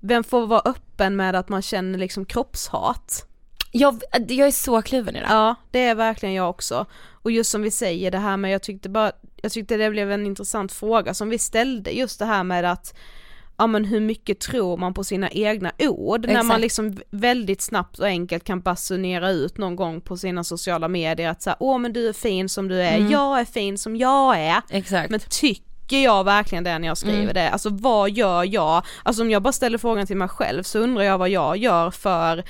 vem 0.00 0.24
får 0.24 0.46
vara 0.46 0.62
öppen 0.64 1.16
med 1.16 1.34
att 1.36 1.48
man 1.48 1.62
känner 1.62 1.98
liksom 1.98 2.24
kroppshat? 2.24 3.26
Jag, 3.72 4.00
jag 4.28 4.46
är 4.46 4.50
så 4.50 4.82
kluven 4.82 5.16
i 5.16 5.20
det. 5.20 5.26
Ja, 5.28 5.54
det 5.70 5.84
är 5.84 5.94
verkligen 5.94 6.34
jag 6.34 6.50
också. 6.50 6.86
Och 7.22 7.30
just 7.30 7.50
som 7.50 7.62
vi 7.62 7.70
säger 7.70 8.10
det 8.10 8.18
här 8.18 8.36
med, 8.36 8.50
jag 8.50 8.62
tyckte 8.62 8.88
bara, 8.88 9.12
jag 9.36 9.52
tyckte 9.52 9.76
det 9.76 9.90
blev 9.90 10.12
en 10.12 10.26
intressant 10.26 10.72
fråga 10.72 11.14
som 11.14 11.28
vi 11.28 11.38
ställde, 11.38 11.90
just 11.90 12.18
det 12.18 12.24
här 12.24 12.44
med 12.44 12.64
att 12.64 12.94
ja 13.58 13.66
men 13.66 13.84
hur 13.84 14.00
mycket 14.00 14.40
tror 14.40 14.76
man 14.76 14.94
på 14.94 15.04
sina 15.04 15.28
egna 15.30 15.72
ord 15.78 16.26
när 16.26 16.34
man 16.34 16.44
Exakt. 16.46 16.60
liksom 16.60 16.96
väldigt 17.10 17.62
snabbt 17.62 17.98
och 17.98 18.06
enkelt 18.06 18.44
kan 18.44 18.60
basunera 18.60 19.30
ut 19.30 19.58
någon 19.58 19.76
gång 19.76 20.00
på 20.00 20.16
sina 20.16 20.44
sociala 20.44 20.88
medier 20.88 21.30
att 21.30 21.42
säga 21.42 21.56
åh 21.60 21.78
men 21.78 21.92
du 21.92 22.08
är 22.08 22.12
fin 22.12 22.48
som 22.48 22.68
du 22.68 22.82
är, 22.82 23.10
jag 23.10 23.40
är 23.40 23.44
fin 23.44 23.78
som 23.78 23.96
jag 23.96 24.38
är. 24.40 24.62
Exakt. 24.70 25.10
Men 25.10 25.20
tycker 25.30 26.04
jag 26.04 26.24
verkligen 26.24 26.64
det 26.64 26.78
när 26.78 26.88
jag 26.88 26.98
skriver 26.98 27.22
Mm. 27.22 27.34
det? 27.34 27.50
Alltså 27.50 27.68
vad 27.70 28.10
gör 28.10 28.44
jag? 28.54 28.82
Alltså 29.02 29.22
om 29.22 29.30
jag 29.30 29.42
bara 29.42 29.52
ställer 29.52 29.78
frågan 29.78 30.06
till 30.06 30.16
mig 30.16 30.28
själv 30.28 30.62
så 30.62 30.78
undrar 30.78 31.02
jag 31.04 31.18
vad 31.18 31.28
jag 31.28 31.56
gör 31.56 31.90
för 31.90 32.44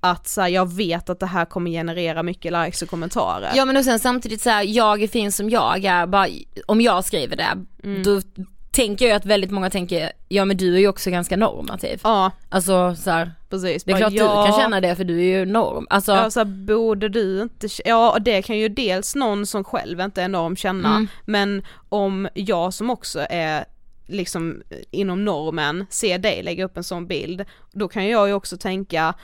att 0.00 0.28
så 0.28 0.40
här, 0.40 0.48
jag 0.48 0.72
vet 0.72 1.10
att 1.10 1.20
det 1.20 1.26
här 1.26 1.44
kommer 1.44 1.70
generera 1.70 2.22
mycket 2.22 2.52
likes 2.52 2.82
och 2.82 2.88
kommentarer. 2.88 3.50
Ja 3.54 3.64
men 3.64 3.76
och 3.76 3.84
sen 3.84 3.98
samtidigt 3.98 4.42
så 4.42 4.50
här, 4.50 4.62
jag 4.62 5.02
är 5.02 5.08
fin 5.08 5.32
som 5.32 5.50
jag 5.50 5.84
är, 5.84 6.06
bara, 6.06 6.28
om 6.66 6.80
jag 6.80 7.04
skriver 7.04 7.36
det, 7.36 7.64
Mm. 7.84 8.02
då 8.02 8.20
tänker 8.78 9.06
jag 9.08 9.16
att 9.16 9.26
väldigt 9.26 9.50
många 9.50 9.70
tänker, 9.70 10.12
ja 10.28 10.44
men 10.44 10.56
du 10.56 10.74
är 10.74 10.78
ju 10.78 10.88
också 10.88 11.10
ganska 11.10 11.36
normativ. 11.36 12.00
Ja, 12.04 12.30
Alltså 12.48 12.94
så 12.94 13.10
här, 13.10 13.32
precis. 13.50 13.84
det 13.84 13.92
är 13.92 13.96
klart 13.96 14.12
ja, 14.12 14.42
du 14.44 14.50
kan 14.50 14.60
känna 14.60 14.80
det 14.80 14.96
för 14.96 15.04
du 15.04 15.18
är 15.18 15.38
ju 15.38 15.44
norm. 15.46 15.86
Alltså, 15.90 16.12
Ja, 16.12 16.30
så 16.30 16.40
här, 16.40 16.44
borde 16.44 17.08
du 17.08 17.42
inte, 17.42 17.68
ja 17.84 18.12
och 18.12 18.22
det 18.22 18.42
kan 18.42 18.58
ju 18.58 18.68
dels 18.68 19.14
någon 19.14 19.46
som 19.46 19.64
själv 19.64 20.00
inte 20.00 20.22
är 20.22 20.28
norm 20.28 20.56
känna, 20.56 20.88
Mm. 20.88 21.08
men 21.24 21.62
om 21.88 22.28
jag 22.34 22.74
som 22.74 22.90
också 22.90 23.26
är 23.30 23.64
liksom 24.06 24.62
inom 24.90 25.24
normen 25.24 25.86
ser 25.90 26.18
dig 26.18 26.42
lägga 26.42 26.64
upp 26.64 26.76
en 26.76 26.84
sån 26.84 27.06
bild, 27.06 27.44
då 27.72 27.88
kan 27.88 28.08
jag 28.08 28.28
ju 28.28 28.34
också 28.34 28.56
tänka 28.56 29.14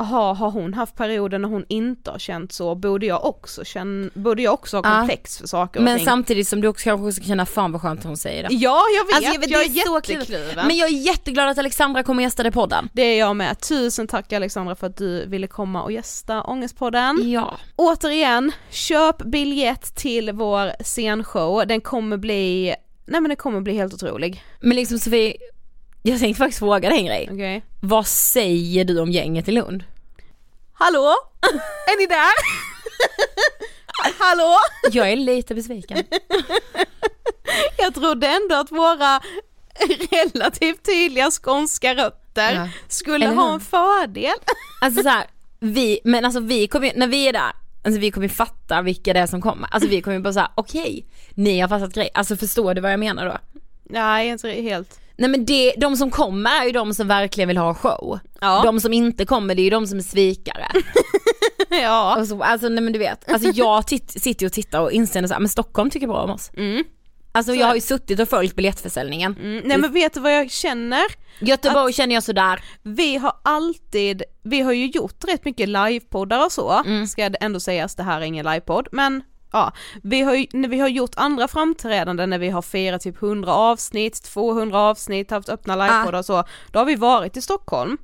Aha, 0.00 0.32
har 0.32 0.50
hon 0.50 0.74
haft 0.74 0.96
perioder 0.96 1.38
när 1.38 1.48
hon 1.48 1.64
inte 1.68 2.10
har 2.10 2.18
känt 2.18 2.52
så, 2.52 2.74
borde 2.74 3.06
jag 3.06 3.24
också 3.24 3.64
känna, 3.64 4.10
borde 4.14 4.42
jag 4.42 4.54
också 4.54 4.76
ha 4.76 4.82
Ja. 4.84 4.98
komplex 4.98 5.38
för 5.38 5.46
saker 5.46 5.80
och 5.80 5.84
men 5.84 5.96
ting? 5.96 6.06
samtidigt 6.06 6.48
som 6.48 6.60
du 6.60 6.68
också 6.68 6.84
kanske 6.84 7.12
ska 7.12 7.24
känna 7.28 7.46
fan 7.46 7.72
vad 7.72 7.80
skönt 7.82 8.04
hon 8.04 8.16
säger 8.16 8.42
det. 8.48 8.54
Ja 8.54 8.82
jag 8.98 9.04
vet, 9.06 9.16
Alltså, 9.16 9.32
jag 9.32 9.40
vet, 9.40 9.50
jag 9.50 9.62
är 9.64 9.68
jättekluven. 9.68 10.66
Men 10.66 10.76
jag 10.76 10.88
är 10.88 10.92
jätteglad 10.92 11.48
att 11.48 11.58
Alexandra 11.58 12.02
kommer 12.02 12.22
gästa 12.22 12.46
i 12.46 12.50
podden. 12.50 12.88
Det 12.92 13.02
är 13.02 13.18
jag 13.18 13.36
med. 13.36 13.60
Tusen 13.60 14.06
tack 14.06 14.32
Alexandra 14.32 14.74
för 14.74 14.86
att 14.86 14.96
du 14.96 15.26
ville 15.26 15.46
komma 15.46 15.82
och 15.82 15.92
gästa 15.92 16.42
Ångestpodden. 16.42 17.30
Ja. 17.30 17.56
Återigen, 17.76 18.52
köp 18.70 19.18
biljett 19.24 19.94
till 19.96 20.32
vår 20.32 20.82
scenshow. 20.84 21.66
Den 21.66 21.80
kommer 21.80 22.16
bli, 22.16 22.74
nej 23.06 23.20
men 23.20 23.28
det 23.28 23.36
kommer 23.36 23.60
bli 23.60 23.74
helt 23.74 23.94
otrolig. 23.94 24.42
Men 24.60 24.76
liksom 24.76 24.98
Sofie, 24.98 25.36
jag 26.02 26.20
tänkte 26.20 26.38
faktiskt 26.38 26.58
fråga 26.58 26.88
dig 26.88 26.98
en 26.98 27.06
grej. 27.06 27.28
Okej. 27.32 27.64
Vad 27.80 28.06
säger 28.06 28.84
du 28.84 29.00
om 29.00 29.10
gänget 29.10 29.48
i 29.48 29.52
Lund? 29.52 29.84
Hallå? 30.72 31.14
Är 31.86 31.98
ni 31.98 32.06
där? 32.06 32.32
Hallå? 34.18 34.56
Jag 34.92 35.12
är 35.12 35.16
lite 35.16 35.54
besviken. 35.54 35.98
Jag 37.78 37.94
trodde 37.94 38.26
ändå 38.26 38.54
att 38.54 38.70
våra 38.72 39.20
relativt 40.10 40.82
tydliga 40.86 41.30
skånska 41.30 41.94
rötter 41.94 42.52
Ja. 42.54 42.68
skulle 42.88 43.24
Eller 43.26 43.34
ha 43.36 43.54
en 43.54 43.60
fördel. 43.60 44.34
Alltså 44.80 45.02
så 45.02 45.08
här, 45.08 45.26
vi, 45.60 46.00
men 46.04 46.24
alltså 46.24 46.40
vi 46.40 46.68
kommer 46.68 46.92
när 46.96 47.06
vi 47.06 47.28
är 47.28 47.32
där, 47.32 47.52
alltså 47.84 48.00
vi 48.00 48.10
kommer 48.10 48.28
fatta 48.28 48.82
vilka 48.82 49.12
det 49.12 49.20
är 49.20 49.26
som 49.26 49.40
kommer. 49.42 49.68
Alltså 49.72 49.88
vi 49.88 50.02
kommer 50.02 50.18
bara 50.18 50.32
säga 50.32 50.50
okej, 50.54 51.06
ni 51.34 51.60
har 51.60 51.68
fattat 51.68 51.94
grej. 51.94 52.10
Alltså 52.14 52.36
förstår 52.36 52.74
du 52.74 52.80
vad 52.80 52.92
jag 52.92 53.00
menar 53.00 53.26
då? 53.26 53.38
Nej, 53.84 54.28
inte 54.28 54.48
helt. 54.50 55.00
Nej 55.18 55.30
men 55.30 55.44
det, 55.44 55.74
de 55.76 55.96
som 55.96 56.10
kommer 56.10 56.60
är 56.60 56.64
ju 56.64 56.72
de 56.72 56.94
som 56.94 57.08
verkligen 57.08 57.48
vill 57.48 57.56
ha 57.56 57.74
show. 57.74 58.18
Ja. 58.40 58.62
De 58.64 58.80
som 58.80 58.92
inte 58.92 59.24
kommer 59.24 59.54
det 59.54 59.62
är 59.62 59.64
ju 59.64 59.70
de 59.70 59.86
som 59.86 59.98
är 59.98 60.02
svikare. 60.02 60.66
Ja. 61.70 62.16
Och 62.20 62.26
så, 62.26 62.42
alltså 62.42 62.68
nej 62.68 62.84
men 62.84 62.92
du 62.92 62.98
vet, 62.98 63.32
alltså 63.32 63.50
jag 63.54 63.86
titt, 63.86 64.22
sitter 64.22 64.42
ju 64.42 64.46
och 64.46 64.52
tittar 64.52 64.80
och 64.80 64.92
inser 64.92 65.26
så 65.26 65.32
här, 65.32 65.40
men 65.40 65.48
Stockholm 65.48 65.90
tycker 65.90 66.06
bra 66.06 66.22
om 66.22 66.30
oss. 66.30 66.50
Mm. 66.56 66.84
Alltså 67.32 67.54
jag 67.54 67.66
har 67.66 67.74
ju 67.74 67.80
suttit 67.80 68.20
och 68.20 68.28
följt 68.28 68.56
biljettförsäljningen. 68.56 69.36
Mm. 69.40 69.62
Nej 69.64 69.78
men 69.78 69.92
vet 69.92 70.14
du 70.14 70.20
vad 70.20 70.36
jag 70.36 70.50
känner? 70.50 71.04
Göteborg 71.40 71.92
känner 71.92 72.14
jag 72.14 72.22
sådär. 72.22 72.64
Vi 72.82 73.16
har 73.16 73.32
alltid, 73.44 74.22
vi 74.42 74.60
har 74.60 74.72
ju 74.72 74.86
gjort 74.86 75.24
rätt 75.28 75.44
mycket 75.44 75.68
livepoddar 75.68 76.44
och 76.44 76.52
så, 76.52 76.82
ska 77.08 77.28
det 77.28 77.38
ändå 77.40 77.60
sägas, 77.60 77.94
det 77.94 78.02
här 78.02 78.20
är 78.20 78.24
ingen 78.24 78.46
livepodd, 78.46 78.88
men 78.92 79.22
ja, 79.52 79.72
vi 80.02 80.20
har 80.20 80.34
ju, 80.34 80.46
när 80.52 80.68
vi 80.68 80.78
har 80.78 80.88
gjort 80.88 81.12
andra 81.16 81.48
framträdanden 81.48 82.30
när 82.30 82.38
vi 82.38 82.50
har 82.50 82.62
firat 82.62 83.00
typ 83.02 83.22
100 83.22 83.52
avsnitt, 83.54 84.22
200 84.22 84.78
avsnitt, 84.80 85.30
haft 85.30 85.48
öppna 85.48 85.76
livepoddar 85.76 86.18
och 86.18 86.24
så, 86.24 86.44
då 86.72 86.78
har 86.78 86.86
vi 86.86 86.94
varit 86.94 87.36
i 87.36 87.42
Stockholm 87.42 87.98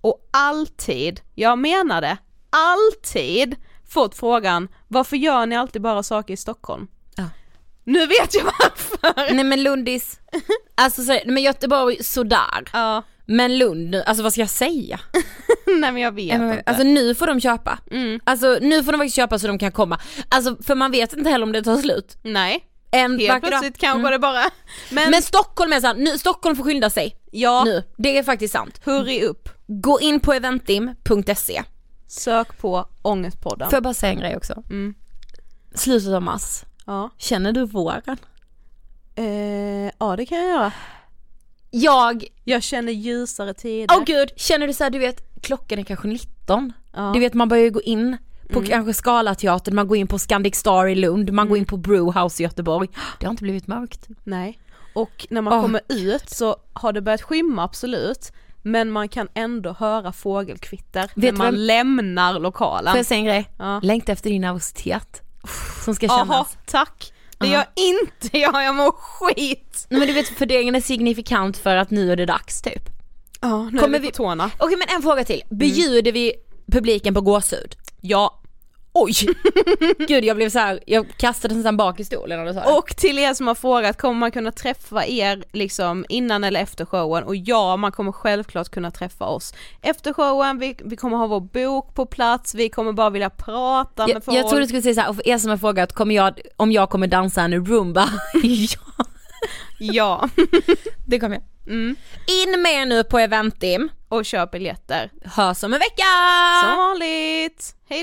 och 0.00 0.28
alltid, 0.30 1.20
jag 1.34 1.58
menar 1.58 2.00
det, 2.00 2.16
alltid 2.50 3.56
fått 3.88 4.14
frågan 4.14 4.68
varför 4.88 5.16
gör 5.16 5.46
ni 5.46 5.56
alltid 5.56 5.82
bara 5.82 6.02
saker 6.02 6.34
i 6.34 6.36
Stockholm? 6.36 6.86
Ja. 7.16 7.24
Nu 7.84 8.06
vet 8.06 8.34
jag 8.34 8.44
varför! 8.44 9.34
Nej 9.34 9.44
men 9.44 9.62
Lundis, 9.62 10.20
alltså 10.74 11.02
så, 11.02 11.18
men 11.26 11.42
Göteborg 11.42 12.04
sådär. 12.04 12.64
Ja, 12.72 13.02
Men 13.26 13.58
Lund, 13.58 13.90
nu, 13.90 14.02
alltså 14.02 14.22
vad 14.22 14.32
ska 14.32 14.40
jag 14.40 14.50
säga? 14.50 15.00
nej 15.80 15.92
men 15.92 16.02
jag 16.02 16.12
vet 16.14 16.38
men, 16.38 16.50
inte. 16.58 16.62
Alltså 16.70 16.84
nu 16.84 17.14
får 17.14 17.26
de 17.26 17.40
köpa. 17.40 17.78
Mm. 17.90 18.20
Alltså 18.24 18.58
nu 18.60 18.84
får 18.84 18.92
de 18.92 18.98
faktiskt 18.98 19.16
köpa 19.16 19.38
så 19.38 19.46
de 19.46 19.58
kan 19.58 19.72
komma. 19.72 20.00
Alltså 20.28 20.56
för 20.62 20.74
man 20.74 20.90
vet 20.90 21.12
inte 21.12 21.30
heller 21.30 21.42
om 21.46 21.52
det 21.52 21.62
tar 21.62 21.76
slut. 21.76 22.16
nej, 22.22 22.64
En 22.90 23.18
helt 23.18 23.44
plötsligt 23.44 23.78
kanske 23.78 23.98
Mm. 24.00 24.12
det 24.12 24.18
bara, 24.18 24.42
men, 24.90 25.10
Men 25.10 25.22
Stockholm 25.22 25.72
är 25.72 25.80
såhär, 25.80 25.94
nu, 25.94 26.18
Stockholm 26.18 26.56
får 26.56 26.64
skynda 26.64 26.90
sig 26.90 27.16
ja, 27.32 27.64
nu. 27.64 27.82
Det 27.96 28.18
är 28.18 28.22
faktiskt 28.22 28.52
sant. 28.54 28.80
hurry 28.84 29.22
upp. 29.22 29.48
Gå 29.66 30.00
in 30.00 30.20
på 30.20 30.32
eventim.se. 30.32 31.62
Sök 32.06 32.58
på 32.58 32.86
Ångestpodden. 33.02 33.70
Får 33.70 33.76
jag 33.76 33.82
bara 33.82 33.94
säga 33.94 34.12
en 34.12 34.18
grej 34.18 34.36
också? 34.36 34.62
Mm. 34.70 34.94
Slutet 35.74 36.12
av 36.12 36.22
mars, 36.22 36.62
Ja. 36.86 37.10
känner 37.18 37.52
du 37.52 37.64
våren? 37.66 38.16
Eh, 39.16 39.90
ja 39.98 40.16
det 40.16 40.26
kan 40.26 40.38
jag 40.38 40.48
göra. 40.48 40.72
Jag, 41.70 42.24
Jag 42.44 42.62
känner 42.62 42.92
ljusare 42.92 43.54
tider. 43.54 43.96
åh 43.96 44.04
gud, 44.04 44.30
känner 44.36 44.66
du 44.66 44.72
såhär, 44.72 44.90
du 44.90 44.98
vet 44.98 45.29
klockan 45.40 45.78
är 45.78 45.82
kanske 45.82 46.08
19. 46.08 46.72
ja. 46.96 47.10
Du 47.14 47.20
vet 47.20 47.34
man 47.34 47.48
börjar 47.48 47.64
ju 47.64 47.70
gå 47.70 47.80
in 47.82 48.16
på 48.52 48.58
Mm. 48.58 48.70
kanske 48.70 48.94
Scalateatern, 48.94 49.74
man 49.74 49.88
går 49.88 49.96
in 49.96 50.06
på 50.06 50.18
Scandic 50.18 50.56
Star 50.56 50.86
i 50.86 50.94
Lund, 50.94 51.32
man 51.32 51.48
går 51.48 51.58
in 51.58 51.64
på 51.64 51.76
Brewhouse 51.76 52.42
i 52.42 52.44
Göteborg. 52.44 52.88
Det 53.20 53.26
har 53.26 53.30
inte 53.30 53.42
blivit 53.42 53.66
mörkt. 53.66 54.08
Nej. 54.24 54.58
Och 54.94 55.26
när 55.30 55.40
man 55.42 55.52
Åh, 55.52 55.62
kommer 55.62 55.80
ut 55.88 56.30
så 56.30 56.56
har 56.72 56.92
det 56.92 57.00
börjat 57.02 57.22
skymma 57.22 57.64
absolut. 57.64 58.32
Men 58.62 58.90
man 58.90 59.08
kan 59.08 59.28
ändå 59.34 59.72
höra 59.78 60.12
fågelkvitter 60.12 61.10
när 61.14 61.32
du 61.32 61.38
man 61.38 61.46
vem- 61.46 61.54
lämnar 61.54 62.38
lokalen. 62.38 62.90
Får 62.92 62.98
jag 62.98 63.06
säga 63.06 63.18
en 63.18 63.24
grej? 63.24 63.50
Ja. 63.58 63.80
Längta 63.82 64.12
efter 64.12 64.30
din 64.30 64.40
nervositet. 64.42 65.22
Som 65.84 65.94
ska 65.94 66.06
Jaha, 66.06 66.18
kännas. 66.18 66.56
tack. 66.66 67.12
Det 67.38 67.46
gör 67.46 67.64
inte 67.74 68.38
jag, 68.38 68.64
jag 68.64 68.74
mår 68.74 68.92
skit. 68.92 69.86
Nej 69.90 69.98
men 69.98 70.08
du 70.08 70.14
vet 70.14 70.28
fördelningen 70.28 70.74
är 70.74 70.80
signifikant 70.80 71.56
för 71.56 71.76
att 71.76 71.90
nu 71.90 72.12
är 72.12 72.16
det 72.16 72.26
dags 72.26 72.62
typ. 72.62 72.82
Ja, 73.40 73.68
nu 73.72 73.78
Kommer 73.78 73.98
är 73.98 74.02
vi 74.02 74.06
vi- 74.06 74.10
på 74.12 74.16
tårna. 74.16 74.50
Okej 74.58 74.76
men 74.76 74.96
en 74.96 75.02
fråga 75.02 75.24
till. 75.24 75.42
Bjuder 75.50 76.12
vi 76.12 76.32
publiken 76.72 77.14
på 77.14 77.20
gåshud? 77.20 77.74
Ja. 78.00 78.36
Oj! 78.92 79.14
Gud 80.08 80.24
jag 80.24 80.36
blev 80.36 80.50
så 80.50 80.58
här, 80.58 80.80
jag 80.86 81.06
kastade 81.18 81.54
nästan 81.54 81.76
bak 81.76 82.00
i 82.00 82.04
stolen 82.04 82.38
när 82.38 82.46
du 82.46 82.54
sa 82.54 82.60
det. 82.60 82.72
Och 82.78 82.96
till 82.96 83.18
er 83.18 83.34
som 83.34 83.46
har 83.46 83.54
frågat, 83.54 83.98
kommer 84.00 84.14
man 84.20 84.30
kunna 84.30 84.52
träffa 84.52 85.06
er 85.06 85.44
liksom 85.52 86.04
innan 86.08 86.44
eller 86.44 86.60
efter 86.60 86.84
showen? 86.84 87.24
Och 87.24 87.36
ja, 87.36 87.76
man 87.76 87.92
kommer 87.92 88.12
självklart 88.12 88.68
kunna 88.68 88.90
träffa 88.90 89.24
oss 89.24 89.54
efter 89.82 90.12
showen, 90.12 90.58
vi, 90.58 90.76
vi 90.84 90.96
kommer 90.96 91.16
ha 91.16 91.26
vår 91.26 91.40
bok 91.40 91.94
på 91.94 92.06
plats, 92.06 92.54
vi 92.54 92.68
kommer 92.68 92.92
bara 92.92 93.10
vilja 93.10 93.30
prata 93.30 94.06
med 94.06 94.16
jag, 94.16 94.24
folk. 94.24 94.36
jag 94.38 94.48
trodde 94.48 94.62
du 94.62 94.66
skulle 94.66 94.82
säga 94.82 94.94
så 94.94 95.00
här, 95.00 95.08
och 95.08 95.16
för 95.16 95.28
er 95.28 95.38
som 95.38 95.50
har 95.50 95.56
frågat 95.56 95.92
kommer 95.92 96.14
jag, 96.14 96.40
om 96.56 96.72
jag 96.72 96.90
kommer 96.90 97.06
dansa 97.06 97.42
en 97.42 97.66
rumba? 97.66 98.08
ja, 98.42 99.04
Ja. 99.78 100.28
det 101.06 101.18
kommer 101.20 101.36
jag. 101.36 101.44
Mm. 101.70 101.96
In 102.26 102.62
med 102.62 102.88
nu 102.88 103.04
på 103.04 103.18
Eventim. 103.18 103.88
Och 104.08 104.24
köp 104.24 104.50
biljetter. 104.50 105.10
Hörs 105.24 105.62
om 105.64 105.72
en 105.72 105.78
vecka! 105.78 106.04
Som 106.62 106.76
vanligt. 106.76 107.74
Hej 107.88 108.02